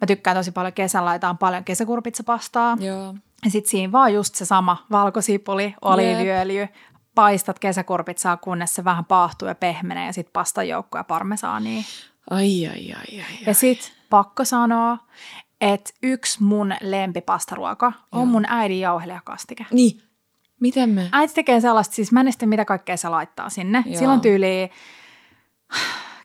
mä 0.00 0.06
tykkään 0.06 0.36
tosi 0.36 0.52
paljon 0.52 0.72
kesän, 0.72 1.04
laitaan 1.04 1.38
paljon 1.38 1.64
kesäkurpitsapastaa. 1.64 2.76
Joo. 2.80 3.14
Ja 3.44 3.50
sitten 3.50 3.70
siinä 3.70 3.92
vaan 3.92 4.14
just 4.14 4.34
se 4.34 4.44
sama 4.44 4.86
valkosipuli, 4.90 5.74
oliiviöljy, 5.82 6.68
paistat 7.14 7.58
kesäkurpitsaa, 7.58 8.36
kunnes 8.36 8.74
se 8.74 8.84
vähän 8.84 9.04
paahtuu 9.04 9.48
ja 9.48 9.54
pehmenee 9.54 10.06
ja 10.06 10.12
sitten 10.12 10.32
pastan 10.32 10.68
joukko 10.68 10.98
ja 10.98 11.04
parmesaania. 11.04 11.82
Ai, 12.30 12.66
ai, 12.66 12.72
ai, 12.72 12.92
ai. 12.92 13.20
ai. 13.20 13.38
Ja 13.46 13.54
sitten 13.54 13.90
pakko 14.10 14.44
sanoa, 14.44 14.98
että 15.60 15.90
yksi 16.02 16.42
mun 16.42 16.74
lempipastaruoka 16.80 17.86
on 18.12 18.20
Joo. 18.20 18.26
mun 18.26 18.44
äidin 18.48 18.80
jauhelijakastike. 18.80 19.66
Niin. 19.70 20.02
Miten 20.60 20.90
me? 20.90 21.08
Äiti 21.12 21.34
tekee 21.34 21.60
sellaista, 21.60 21.94
siis 21.94 22.12
mä 22.12 22.20
en 22.20 22.26
tiedä, 22.38 22.46
mitä 22.46 22.64
kaikkea 22.64 22.96
se 22.96 23.08
laittaa 23.08 23.50
sinne. 23.50 23.82
Joo. 23.86 23.98
Silloin 23.98 24.20
tyyli 24.20 24.70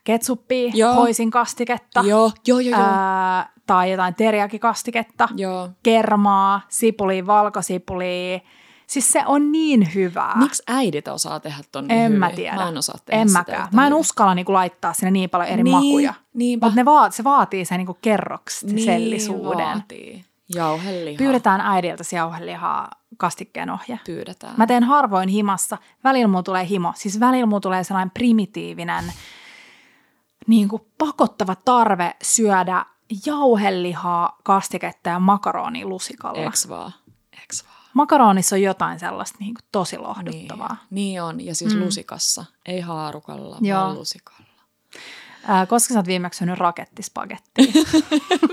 ketsuppia, 0.04 0.70
Joo. 0.74 0.94
hoisin 0.94 1.30
kastiketta 1.30 2.00
Joo, 2.00 2.32
joo, 2.46 2.60
joo, 2.60 2.78
joo. 2.78 2.88
ää, 2.88 3.50
tai 3.68 3.90
jotain 3.90 4.14
teriakikastiketta, 4.14 5.28
Joo. 5.36 5.68
kermaa, 5.82 6.60
sipulia, 6.68 7.26
valkosipulia. 7.26 8.40
Siis 8.86 9.08
se 9.12 9.22
on 9.26 9.52
niin 9.52 9.94
hyvää. 9.94 10.36
Miksi 10.36 10.62
äidit 10.68 11.08
osaa 11.08 11.40
tehdä 11.40 11.58
ton 11.72 11.88
niin 11.88 11.98
En 12.00 12.06
hyvin? 12.06 12.18
mä 12.18 12.30
tiedä. 12.30 12.56
Mä 12.56 12.68
en 12.68 12.76
osaa 12.78 12.96
tehdä 13.04 13.20
en 13.22 13.28
sitä 13.28 13.38
mäkään. 13.40 13.68
Mä 13.72 13.82
en 13.82 13.86
hyvin. 13.86 14.00
uskalla 14.00 14.34
niinku 14.34 14.52
laittaa 14.52 14.92
sinne 14.92 15.10
niin 15.10 15.30
paljon 15.30 15.48
eri 15.50 15.62
Niin, 15.62 15.76
makuja. 15.76 16.14
niinpä. 16.34 16.66
Mutta 16.66 16.80
ne 16.80 16.84
vaat, 16.84 17.14
se 17.14 17.24
vaatii 17.24 17.64
sen 17.64 17.78
niinku 17.78 17.98
kerroksellisuuden. 18.02 19.58
Niin 19.58 19.74
vaatii. 19.74 20.24
Jauhelihaa. 20.54 21.18
Pyydetään 21.18 21.60
äidiltä 21.60 22.04
se 22.04 22.16
jauhelihaa 22.16 22.90
kastikkeen 23.16 23.70
ohje. 23.70 24.00
Pyydetään. 24.06 24.54
Mä 24.56 24.66
teen 24.66 24.84
harvoin 24.84 25.28
himassa. 25.28 25.78
Välillä 26.04 26.28
mulla 26.28 26.42
tulee 26.42 26.66
himo. 26.68 26.92
Siis 26.96 27.20
välillä 27.20 27.46
mulla 27.46 27.60
tulee 27.60 27.84
sellainen 27.84 28.10
primitiivinen, 28.10 29.04
niin 30.46 30.68
kuin 30.68 30.82
pakottava 30.98 31.54
tarve 31.64 32.14
syödä 32.22 32.84
jauhelihaa, 33.26 34.38
kastiketta 34.44 35.10
ja 35.10 35.18
makaroni 35.18 35.84
lusikalla. 35.84 36.48
Eks 36.48 36.68
vaan? 36.68 36.92
Eks 37.42 37.64
vaan? 37.64 37.78
Makaronissa 37.94 38.56
on 38.56 38.62
jotain 38.62 39.00
sellaista 39.00 39.36
niin 39.40 39.54
kuin 39.54 39.68
tosi 39.72 39.98
lohduttavaa. 39.98 40.76
Niin, 40.90 41.04
niin 41.04 41.22
on. 41.22 41.40
Ja 41.40 41.54
siis 41.54 41.74
mm. 41.74 41.80
lusikassa. 41.80 42.44
Ei 42.66 42.80
haarukalla, 42.80 43.58
Joo. 43.60 43.80
vaan 43.80 43.94
lusikalla. 43.94 44.48
Ää, 45.46 45.66
koska 45.66 45.94
sä 45.94 46.00
oot 46.00 46.06
viimeksi 46.06 46.38
syönyt 46.38 46.58
rakettispagettia? 46.58 47.64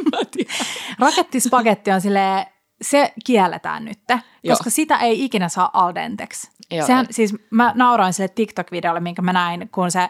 rakettispagetti 0.99 1.91
on 1.91 2.01
silleen, 2.01 2.45
se 2.81 3.13
kielletään 3.25 3.85
nyt, 3.85 3.99
koska 4.07 4.23
Joo. 4.43 4.55
sitä 4.67 4.97
ei 4.97 5.25
ikinä 5.25 5.49
saa 5.49 5.69
al 5.73 5.95
denteksi. 5.95 6.51
Joo, 6.71 6.87
Sehän, 6.87 7.05
siis 7.11 7.35
mä 7.49 7.71
nauroin 7.75 8.13
sille 8.13 8.29
TikTok-videolle, 8.29 8.99
minkä 8.99 9.21
mä 9.21 9.33
näin, 9.33 9.69
kun 9.71 9.91
se 9.91 10.09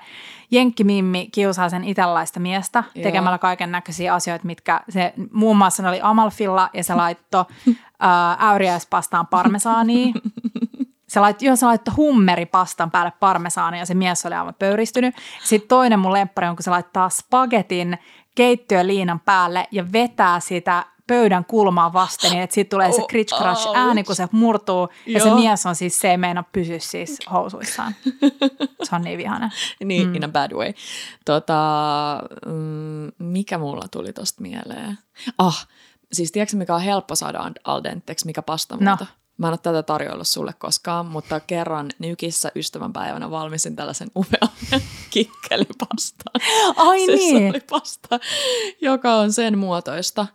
jenkkimimmi 0.52 1.30
kiusaa 1.32 1.70
sen 1.70 1.84
itellaista 1.84 2.40
miestä 2.40 2.84
Joo. 2.96 3.04
tekemällä 3.04 3.38
kaiken 3.38 3.72
näköisiä 3.72 4.14
asioita, 4.14 4.46
mitkä 4.46 4.82
se 4.90 5.14
muun 5.32 5.58
muassa 5.58 5.84
ne 5.84 5.90
oli 5.90 6.00
Amalfilla 6.04 6.70
ja 6.74 6.84
se 6.84 6.96
laittoi 6.96 7.46
ää, 8.00 8.38
äyriäispastaan 8.40 9.28
parmesaania. 9.28 10.14
Se 11.08 11.20
laittoi, 11.20 11.46
joo, 11.46 11.56
se 11.56 11.66
laittoi 11.66 11.94
hummeripastan 11.94 12.92
päälle 12.92 13.12
parmesaania 13.20 13.80
ja 13.80 13.86
se 13.86 13.94
mies 13.94 14.26
oli 14.26 14.36
aivan 14.36 14.56
pöyristynyt. 14.60 15.16
Sitten 15.44 15.68
toinen 15.68 16.00
mun 16.00 16.14
lemppari 16.14 16.48
on, 16.48 16.56
kun 16.56 16.64
se 16.64 16.70
laittaa 16.70 17.10
spagetin 17.10 17.98
keittiöliinan 18.36 19.20
päälle 19.20 19.68
ja 19.72 19.92
vetää 19.92 20.40
sitä 20.40 20.86
pöydän 21.08 21.46
kulmaan 21.46 21.94
vasten, 21.94 22.32
niin 22.32 22.44
että 22.44 22.54
siitä 22.54 22.70
tulee 22.70 22.92
se 22.92 23.02
Oh, 23.02 23.08
critch 23.08 23.38
crash 23.38 23.68
ouch. 23.68 23.78
ääni, 23.80 24.04
kun 24.04 24.16
se 24.16 24.28
murtuu, 24.32 24.90
ja 25.06 25.24
se 25.24 25.34
mies 25.34 25.66
on 25.66 25.76
siis, 25.76 26.00
se 26.02 26.12
ei 26.12 26.18
meina 26.18 26.44
pysy 26.52 26.80
siis 26.80 27.20
housuissaan. 27.34 27.96
Se 28.84 28.96
on 28.96 29.02
niin 29.02 29.18
vihainen. 29.18 29.50
Niin, 29.86 30.08
mm. 30.08 30.16
in 30.16 30.24
a 30.24 30.28
bad 30.28 30.52
way. 30.54 30.74
Tota, 31.26 31.54
mm, 32.46 33.12
mikä 33.20 33.58
mulla 33.58 33.88
tuli 33.92 34.14
tosta 34.14 34.42
mieleen? 34.42 34.98
Ah, 35.38 35.68
siis 36.14 36.32
tiedätkö 36.32 36.58
mikä 36.58 36.76
on 36.76 36.82
helppo 36.82 37.16
saada 37.16 37.52
al- 37.64 37.84
denteksi, 37.84 38.26
mikä 38.26 38.42
pasta 38.42 38.78
No. 38.80 38.90
muuta? 38.92 39.06
Mä 39.38 39.48
en 39.48 39.52
ole 39.52 39.58
tätä 39.58 39.84
tarjoillut 39.84 40.28
sulle 40.28 40.54
koskaan, 40.54 41.06
mutta 41.06 41.40
kerran 41.40 41.90
Nykissä 42.00 42.52
ystävänpäivänä 42.56 43.32
valmistin 43.32 43.76
tällaisen 43.76 44.08
upean 44.16 44.50
kikkelipastan. 45.14 46.34
Ai 46.76 47.06
siis 47.06 47.30
se 47.30 47.34
niin. 47.36 47.50
oli 47.50 47.60
pasta, 47.70 48.20
joka 48.82 49.14
on 49.16 49.34
sen 49.34 49.58
muotoista. 49.58 50.28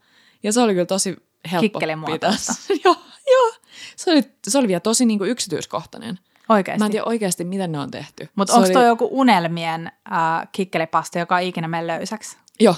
Ja 0.42 0.52
se 0.52 0.60
oli 0.60 0.72
kyllä 0.72 0.86
tosi 0.86 1.16
helppo 1.52 1.80
pitää. 2.12 2.30
joo, 2.84 2.96
joo. 3.30 3.52
Se 3.96 4.10
oli, 4.12 4.22
se 4.48 4.58
oli 4.58 4.68
vielä 4.68 4.80
tosi 4.80 5.06
niinku 5.06 5.24
yksityiskohtainen. 5.24 6.18
Oikeasti. 6.48 6.78
Mä 6.78 6.84
en 6.86 6.90
tiedä 6.90 7.04
oikeasti, 7.04 7.44
miten 7.44 7.72
ne 7.72 7.78
on 7.78 7.90
tehty. 7.90 8.28
Mutta 8.34 8.52
onko 8.52 8.66
oli- 8.66 8.72
toi 8.72 8.86
joku 8.86 9.08
unelmien 9.10 9.86
äh, 9.86 10.48
kikkelipasta, 10.52 11.18
joka 11.18 11.38
ei 11.38 11.48
ikinä 11.48 11.68
mene 11.68 11.86
löysäksi? 11.86 12.36
Joo. 12.60 12.74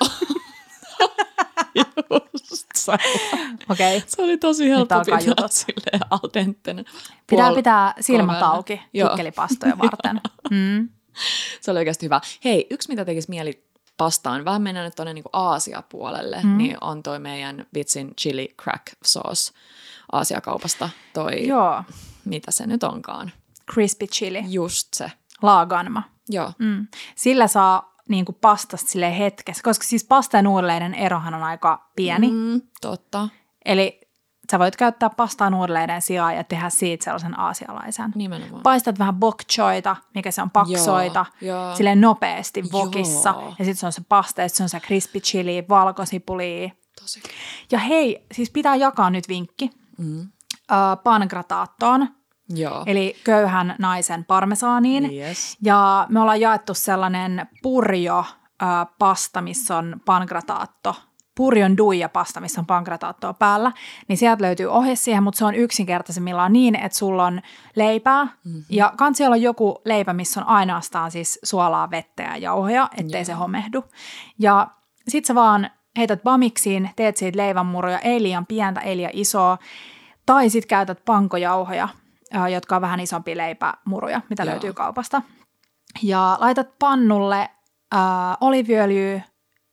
Just. 2.50 2.88
Okei. 3.68 3.96
Okay. 3.96 4.08
Se 4.08 4.22
oli 4.22 4.38
tosi 4.38 4.68
helppo 4.68 5.00
pitää 5.04 5.20
jutot. 5.20 5.52
silleen 5.52 6.00
dentena. 6.34 6.84
Pitää 7.26 7.50
Puol- 7.50 7.54
pitää 7.54 7.94
silmät 8.00 8.42
auki 8.42 8.80
kikkelipastoja 8.92 9.78
varten. 9.78 10.20
Mm. 10.50 10.88
Se 11.60 11.70
oli 11.70 11.78
oikeasti 11.78 12.06
hyvä. 12.06 12.20
Hei, 12.44 12.66
yksi 12.70 12.88
mitä 12.88 13.04
tekisi 13.04 13.30
mieli 13.30 13.64
pastaan, 13.96 14.44
vähän 14.44 14.62
mennään 14.62 14.84
nyt 14.84 14.94
tuonne 14.94 15.14
niinku 15.14 15.30
Aasia-puolelle, 15.32 16.40
mm. 16.42 16.56
niin 16.56 16.76
on 16.80 17.02
toi 17.02 17.18
meidän 17.18 17.66
vitsin 17.74 18.14
chili 18.16 18.54
crack 18.62 18.82
sauce 19.04 19.52
Aasiakaupasta. 20.12 20.90
Toi, 21.12 21.46
Joo. 21.46 21.82
mitä 22.24 22.50
se 22.50 22.66
nyt 22.66 22.82
onkaan. 22.82 23.32
Crispy 23.72 24.06
chili. 24.06 24.44
Just 24.48 24.88
se. 24.94 25.12
Laaganma. 25.42 26.02
Joo. 26.28 26.52
Mm. 26.58 26.86
Sillä 27.14 27.46
saa 27.46 27.94
niin 28.08 28.24
kuin 28.24 28.38
pastasta 28.40 28.90
sille 28.90 29.18
hetkessä, 29.18 29.62
koska 29.62 29.84
siis 29.84 30.04
pasta 30.04 30.36
ja 30.36 30.42
nuudeleiden 30.42 30.94
erohan 30.94 31.34
on 31.34 31.42
aika 31.42 31.90
pieni. 31.96 32.30
Mm, 32.30 32.60
totta. 32.80 33.28
Eli 33.64 34.00
sä 34.50 34.58
voit 34.58 34.76
käyttää 34.76 35.10
pastaa 35.10 35.50
nuudeleiden 35.50 36.02
sijaan 36.02 36.36
ja 36.36 36.44
tehdä 36.44 36.70
siitä 36.70 37.04
sellaisen 37.04 37.40
aasialaisen. 37.40 38.12
Nimenomaan. 38.14 38.62
Paistat 38.62 38.98
vähän 38.98 39.14
bok 39.14 39.44
choita, 39.52 39.96
mikä 40.14 40.30
se 40.30 40.42
on 40.42 40.50
paksoita, 40.50 41.26
Joo, 41.40 41.76
silleen 41.76 42.00
nopeasti 42.00 42.62
vokissa. 42.72 43.30
Joo. 43.30 43.54
Ja 43.58 43.64
sitten 43.64 43.76
se 43.76 43.86
on 43.86 43.92
se 43.92 44.02
pasta, 44.08 44.42
ja 44.42 44.48
se 44.48 44.62
on 44.62 44.68
se 44.68 44.80
crispy 44.80 45.20
chili, 45.20 45.64
valkosipuli. 45.68 46.72
Tosi. 47.00 47.22
Ja 47.72 47.78
hei, 47.78 48.26
siis 48.32 48.50
pitää 48.50 48.76
jakaa 48.76 49.10
nyt 49.10 49.28
vinkki. 49.28 49.70
Mm. 49.98 50.20
Uh, 50.20 51.02
pangrataattoon, 51.04 52.08
Joo. 52.48 52.82
eli 52.86 53.16
köyhän 53.24 53.76
naisen 53.78 54.24
parmesaaniin. 54.24 55.14
Yes. 55.14 55.56
Ja 55.62 56.06
me 56.08 56.20
ollaan 56.20 56.40
jaettu 56.40 56.74
sellainen 56.74 57.48
purjo 57.62 58.24
pasta, 58.98 59.40
missä 59.40 59.76
on 59.76 60.00
pangrataatto, 60.04 60.96
purjon 61.34 61.76
duija 61.76 62.08
pasta, 62.08 62.40
missä 62.40 62.60
on 62.60 62.66
pangrataattoa 62.66 63.34
päällä, 63.34 63.72
niin 64.08 64.16
sieltä 64.16 64.42
löytyy 64.42 64.66
ohje 64.66 64.96
siihen, 64.96 65.22
mutta 65.22 65.38
se 65.38 65.44
on 65.44 65.54
yksinkertaisemmillaan 65.54 66.52
niin, 66.52 66.74
että 66.74 66.98
sulla 66.98 67.26
on 67.26 67.40
leipää 67.76 68.24
mm-hmm. 68.24 68.64
ja 68.68 68.92
kansi 68.96 69.26
olla 69.26 69.36
joku 69.36 69.80
leipä, 69.84 70.12
missä 70.12 70.40
on 70.40 70.46
ainoastaan 70.46 71.10
siis 71.10 71.38
suolaa, 71.42 71.90
vettä 71.90 72.22
ja 72.22 72.36
jauhoja, 72.36 72.88
ettei 72.96 73.20
Joo. 73.20 73.24
se 73.24 73.32
homehdu. 73.32 73.84
Ja 74.38 74.70
sit 75.08 75.24
sä 75.24 75.34
vaan 75.34 75.70
heität 75.96 76.22
bamiksiin, 76.22 76.90
teet 76.96 77.16
siitä 77.16 77.38
leivänmuruja, 77.38 77.98
ei 77.98 78.22
liian 78.22 78.46
pientä, 78.46 78.80
ei 78.80 78.96
liian 78.96 79.10
isoa, 79.14 79.58
tai 80.26 80.50
sit 80.50 80.66
käytät 80.66 81.04
pankojauhoja, 81.04 81.88
jotka 82.52 82.76
on 82.76 82.82
vähän 82.82 83.00
isompia 83.00 83.36
leipämuruja, 83.36 84.20
mitä 84.30 84.42
Joo. 84.42 84.50
löytyy 84.50 84.72
kaupasta. 84.72 85.22
Ja 86.02 86.36
laitat 86.40 86.78
pannulle 86.78 87.40
äh, 87.94 88.00
oliviöljyä 88.40 89.22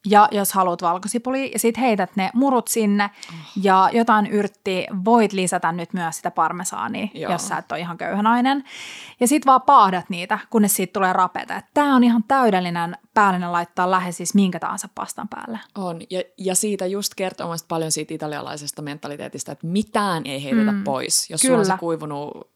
ja 0.06 0.28
jos 0.32 0.54
haluat 0.54 0.82
valkosipulia, 0.82 1.50
ja 1.54 1.60
sitten 1.60 1.84
heität 1.84 2.16
ne 2.16 2.30
murut 2.34 2.68
sinne, 2.68 3.04
oh. 3.30 3.36
ja 3.64 3.90
jotain 3.94 4.28
yrtti 4.28 4.88
voit 5.06 5.34
lisätä 5.34 5.72
nyt 5.72 5.94
myös 5.94 6.16
sitä 6.18 6.32
parmesaania, 6.32 7.08
Joo. 7.14 7.32
jos 7.32 7.48
sä 7.48 7.58
et 7.58 7.72
ole 7.72 7.80
ihan 7.80 7.98
köyhänainen. 7.98 8.64
Ja 9.20 9.28
sitten 9.28 9.50
vaan 9.50 9.62
paahdat 9.62 10.10
niitä, 10.10 10.40
kunnes 10.50 10.74
siitä 10.74 10.94
tulee 10.94 11.14
rapeita. 11.14 11.62
Tämä 11.74 11.96
on 11.96 12.04
ihan 12.04 12.24
täydellinen 12.24 12.98
päällinen 13.14 13.52
laittaa 13.52 13.92
lähes 13.92 14.18
siis 14.18 14.36
minkä 14.36 14.60
tahansa 14.60 14.90
pastan 14.96 15.28
päälle. 15.28 15.60
On, 15.76 16.02
ja, 16.10 16.24
ja 16.38 16.56
siitä 16.56 16.86
just 16.86 17.14
mielestä 17.18 17.68
paljon 17.68 17.92
siitä 17.92 18.14
italialaisesta 18.14 18.82
mentaliteetista, 18.82 19.52
että 19.52 19.68
mitään 19.68 20.24
ei 20.26 20.44
heitetä 20.44 20.72
mm. 20.72 20.84
pois. 20.84 21.30
Jos 21.30 21.42
sulla 21.42 21.58
on 21.58 21.64
Kyllä. 21.64 21.76
se 21.76 21.80
kuivunut 21.80 22.52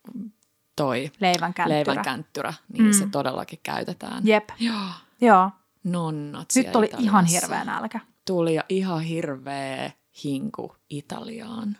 toi 0.76 1.12
Leivän 1.20 1.54
känttyrä. 1.54 1.76
leivän 1.78 2.04
känttyrä, 2.04 2.54
niin 2.74 2.86
mm. 2.86 2.92
se 2.92 3.08
todellakin 3.12 3.60
käytetään. 3.64 4.28
Jep, 4.28 4.50
Joo, 4.60 4.76
joo. 5.22 5.52
Nonnat 5.86 6.42
Nyt 6.42 6.52
siellä 6.52 6.72
tuli 6.72 6.90
ihan 6.98 7.26
Italiassa. 7.26 7.48
hirveä 7.48 7.64
nälkä. 7.74 8.00
Tuli 8.28 8.54
ja 8.56 8.64
ihan 8.70 9.02
hirveä 9.02 9.92
hinku 10.24 10.76
Italiaan. 10.90 11.78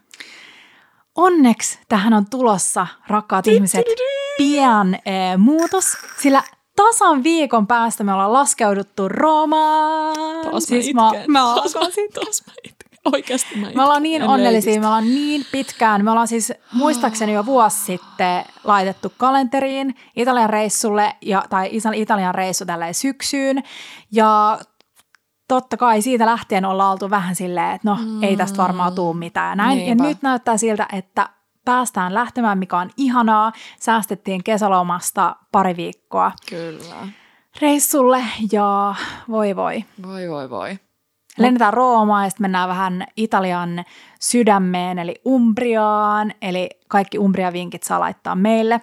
Onneksi 1.16 1.80
tähän 1.90 2.14
on 2.14 2.30
tulossa, 2.30 2.88
rakkaat 3.08 3.48
ihmiset, 3.48 3.86
pian 4.38 4.94
eh, 4.96 5.38
muutos, 5.38 5.98
sillä 6.22 6.44
tasan 6.76 7.24
viikon 7.24 7.68
päästä 7.68 8.04
me 8.04 8.14
ollaan 8.14 8.34
laskeuduttu 8.34 9.10
Roomaan. 9.10 10.16
Taas 10.44 10.64
siis 10.64 10.94
mä 10.94 11.02
mä, 11.02 11.08
itken. 11.08 11.32
mä 11.32 11.40
taas, 11.40 11.76
alkan 11.76 11.92
sit. 11.92 12.12
taas 12.14 12.44
mä 12.48 12.54
itken. 12.64 12.75
Oikeasti 13.14 13.56
mä. 13.60 13.68
Me 13.76 13.84
ollaan 13.84 14.04
niin 14.04 14.22
En 14.22 14.28
onnellisia, 14.28 14.70
leikistä. 14.70 14.82
me 14.82 14.88
ollaan 14.88 15.04
niin 15.04 15.46
pitkään. 15.52 16.06
Me 16.06 16.12
ollaan 16.12 16.28
siis 16.28 16.54
muistaakseni 16.74 17.34
jo 17.34 17.46
vuosi 17.46 17.78
sitten 17.86 18.46
laitettu 18.64 19.14
kalenteriin 19.18 19.96
Italian 20.16 20.50
reissulle, 20.50 21.16
ja, 21.22 21.44
tai 21.50 21.70
Italian 21.94 22.36
reissu 22.36 22.66
tälleen 22.66 22.94
syksyyn. 22.94 23.64
Ja 24.12 24.60
totta 25.48 25.78
kai 25.78 26.02
siitä 26.02 26.26
lähtien 26.26 26.66
ollaan 26.66 26.92
oltu 26.92 27.10
vähän 27.10 27.36
silleen, 27.36 27.76
että 27.76 27.90
no 27.90 27.98
mm. 28.02 28.24
ei 28.24 28.38
tästä 28.38 28.58
varmaan 28.58 28.96
tuu 28.96 29.14
mitään 29.14 29.50
ja 29.50 29.56
näin. 29.56 29.78
Niinpä. 29.78 30.04
Ja 30.04 30.10
nyt 30.10 30.22
näyttää 30.22 30.58
siltä, 30.58 30.88
että 30.94 31.30
päästään 31.66 32.14
lähtemään, 32.14 32.58
mikä 32.58 32.78
on 32.78 32.90
ihanaa. 32.98 33.52
Säästettiin 33.80 34.44
kesälomasta 34.44 35.36
pari 35.52 35.78
viikkoa 35.78 36.32
Kyllä. 36.50 37.08
reissulle 37.62 38.24
ja 38.52 38.96
voi 39.30 39.56
voi. 39.56 39.86
Voi 40.08 40.30
voi 40.30 40.50
voi. 40.50 40.80
Lennetään 41.38 41.74
Roomaan 41.74 42.24
ja 42.24 42.30
sitten 42.30 42.44
mennään 42.44 42.70
vähän 42.70 43.06
Italian 43.18 43.84
sydämeen, 44.22 45.00
eli 45.00 45.16
Umbriaan, 45.28 46.34
eli 46.42 46.70
kaikki 46.88 47.18
Umbria-vinkit 47.20 47.84
saa 47.84 48.00
laittaa 48.00 48.36
meille. 48.36 48.82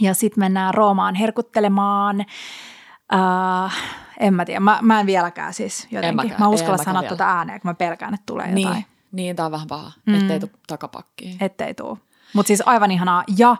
Ja 0.00 0.14
sitten 0.14 0.40
mennään 0.40 0.74
Roomaan 0.74 1.14
herkuttelemaan. 1.14 2.24
Uh, 3.14 3.72
en 4.20 4.34
mä 4.34 4.44
tiedä, 4.44 4.60
mä, 4.60 4.78
mä 4.82 5.00
en 5.00 5.06
vieläkään 5.06 5.54
siis 5.54 5.88
jotenkin. 5.90 6.16
mäkään, 6.16 6.40
mä 6.40 6.48
uskalla 6.48 6.78
sanoa 6.84 7.02
tätä 7.02 7.28
ääneen, 7.28 7.60
kun 7.60 7.68
mä 7.68 7.74
pelkään, 7.74 8.14
että 8.14 8.26
tulee 8.26 8.52
Niin, 8.52 8.68
jotain, 8.68 8.86
niin 9.12 9.36
tää 9.36 9.46
on 9.46 9.52
vähän 9.52 9.66
paha, 9.68 9.92
Mm. 10.06 10.14
ettei 10.14 10.40
tule 10.40 10.50
takapakkiin. 10.66 11.36
ettei 11.40 11.74
tuu. 11.74 11.98
Mutta 12.32 12.48
siis 12.48 12.62
aivan 12.66 12.90
ihanaa. 12.90 13.24
Ja 13.38 13.56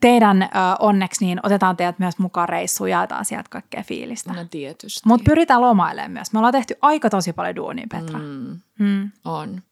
teidän 0.00 0.42
ö, 0.42 0.46
onneksi 0.78 1.24
niin 1.24 1.40
otetaan 1.42 1.76
teidät 1.76 1.98
myös 1.98 2.18
mukaan 2.18 2.48
reissuun, 2.48 2.90
jaetaan 2.90 3.24
sieltä 3.24 3.48
kaikkea 3.50 3.82
fiilistä. 3.82 4.32
No 4.32 4.44
tietysti. 4.50 5.00
Mutta 5.04 5.24
pyritään 5.24 5.60
lomailemaan 5.60 6.10
myös. 6.10 6.32
Me 6.32 6.38
ollaan 6.38 6.52
tehty 6.52 6.76
aika 6.82 7.10
tosi 7.10 7.32
paljon 7.32 7.56
duunia, 7.56 7.86
Petra. 7.90 8.18
Mm. 8.18 8.60
Mm. 8.78 9.10
On. 9.24 9.62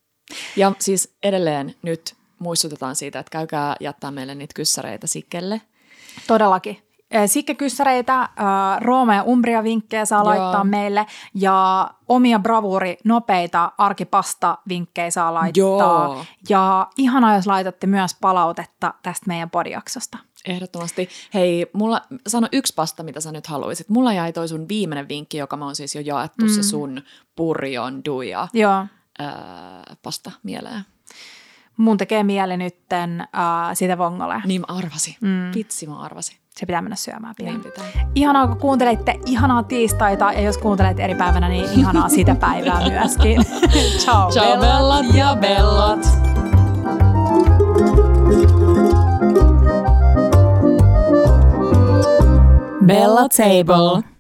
Ja 0.57 0.73
siis 0.79 1.15
edelleen 1.23 1.75
nyt 1.83 2.15
muistutetaan 2.39 2.97
siitä, 2.97 3.19
että 3.19 3.31
käykää 3.31 3.77
jättää 3.81 4.11
meille 4.11 4.35
niitä 4.35 4.55
kyssäreitä 4.55 5.07
Sikkelle. 5.07 5.61
Todellakin. 6.27 6.83
Sikkekyssäreitä, 7.27 8.29
Rooma- 8.81 9.15
ja 9.15 9.23
Umbria-vinkkejä 9.23 10.05
saa 10.05 10.19
Joo. 10.19 10.27
laittaa 10.27 10.65
meille 10.65 11.07
ja 11.35 11.91
omia 12.09 12.39
bravuuri, 12.39 12.97
nopeita 13.05 13.73
arkipasta-vinkkejä 13.79 15.11
saa 15.11 15.35
laittaa. 15.35 16.07
Joo. 16.07 16.25
Ja 16.49 16.87
ihanaa, 16.99 17.35
jos 17.35 17.47
laitatte 17.47 17.87
myös 17.87 18.17
palautetta 18.21 18.95
tästä 19.03 19.27
meidän 19.27 19.51
podijaksosta. 19.51 20.19
Ehdottomasti. 20.47 21.09
Hei, 21.35 21.67
mulla, 21.73 22.03
sano 22.27 22.49
yksi 22.53 22.75
pasta, 22.75 23.03
mitä 23.03 23.21
sä 23.21 23.33
nyt 23.33 23.47
haluaisit. 23.47 23.89
Mulla 23.89 24.13
jäi 24.13 24.33
toi 24.33 24.49
sun 24.49 24.69
viimeinen 24.69 25.09
vinkki, 25.09 25.39
joka 25.39 25.57
mä 25.57 25.65
oon 25.65 25.77
siis 25.77 25.95
jo 25.95 26.01
jaettu, 26.01 26.45
mm. 26.45 26.51
se 26.51 26.63
sun 26.63 27.03
purjon 27.37 28.05
duja 28.05 28.49
Joo. 28.53 28.87
ää, 29.19 29.97
pasta 30.03 30.31
mieleen. 30.43 30.85
Mun 31.77 31.97
tekee 31.97 32.23
mieli 32.23 32.57
nytten 32.57 33.21
äh, 33.21 33.29
sitä 33.75 33.99
vongole. 33.99 34.43
Niin 34.47 34.61
mä 34.61 34.77
arvasin. 34.77 35.17
Mm. 35.21 35.51
Vitsi 35.55 35.87
mä 35.87 36.01
arvasin. 36.01 36.37
Se 36.61 36.67
pitää 36.67 36.83
mennä 36.83 36.97
syömään 36.97 37.35
pian. 37.37 37.53
Niin 37.53 37.63
pitää. 37.63 37.85
Ihanaa, 38.15 38.47
kun 38.47 38.57
kuuntelitte 38.57 39.15
ihanaa 39.27 39.63
tiistaita 39.63 40.33
ja 40.33 40.41
jos 40.41 40.59
kuuntelet 40.59 41.01
eri 41.01 41.15
päivänä, 41.15 41.49
niin 41.49 41.65
ihanaa 41.79 42.09
sitä 42.09 42.35
päivää 42.35 42.81
myöskin. 42.91 43.47
Ciao, 44.05 44.31
Ciao 44.31 44.61
bellat 44.61 45.15
ja 45.15 45.37
bellot! 45.41 46.01
Bella 52.87 53.29
Table. 53.29 54.20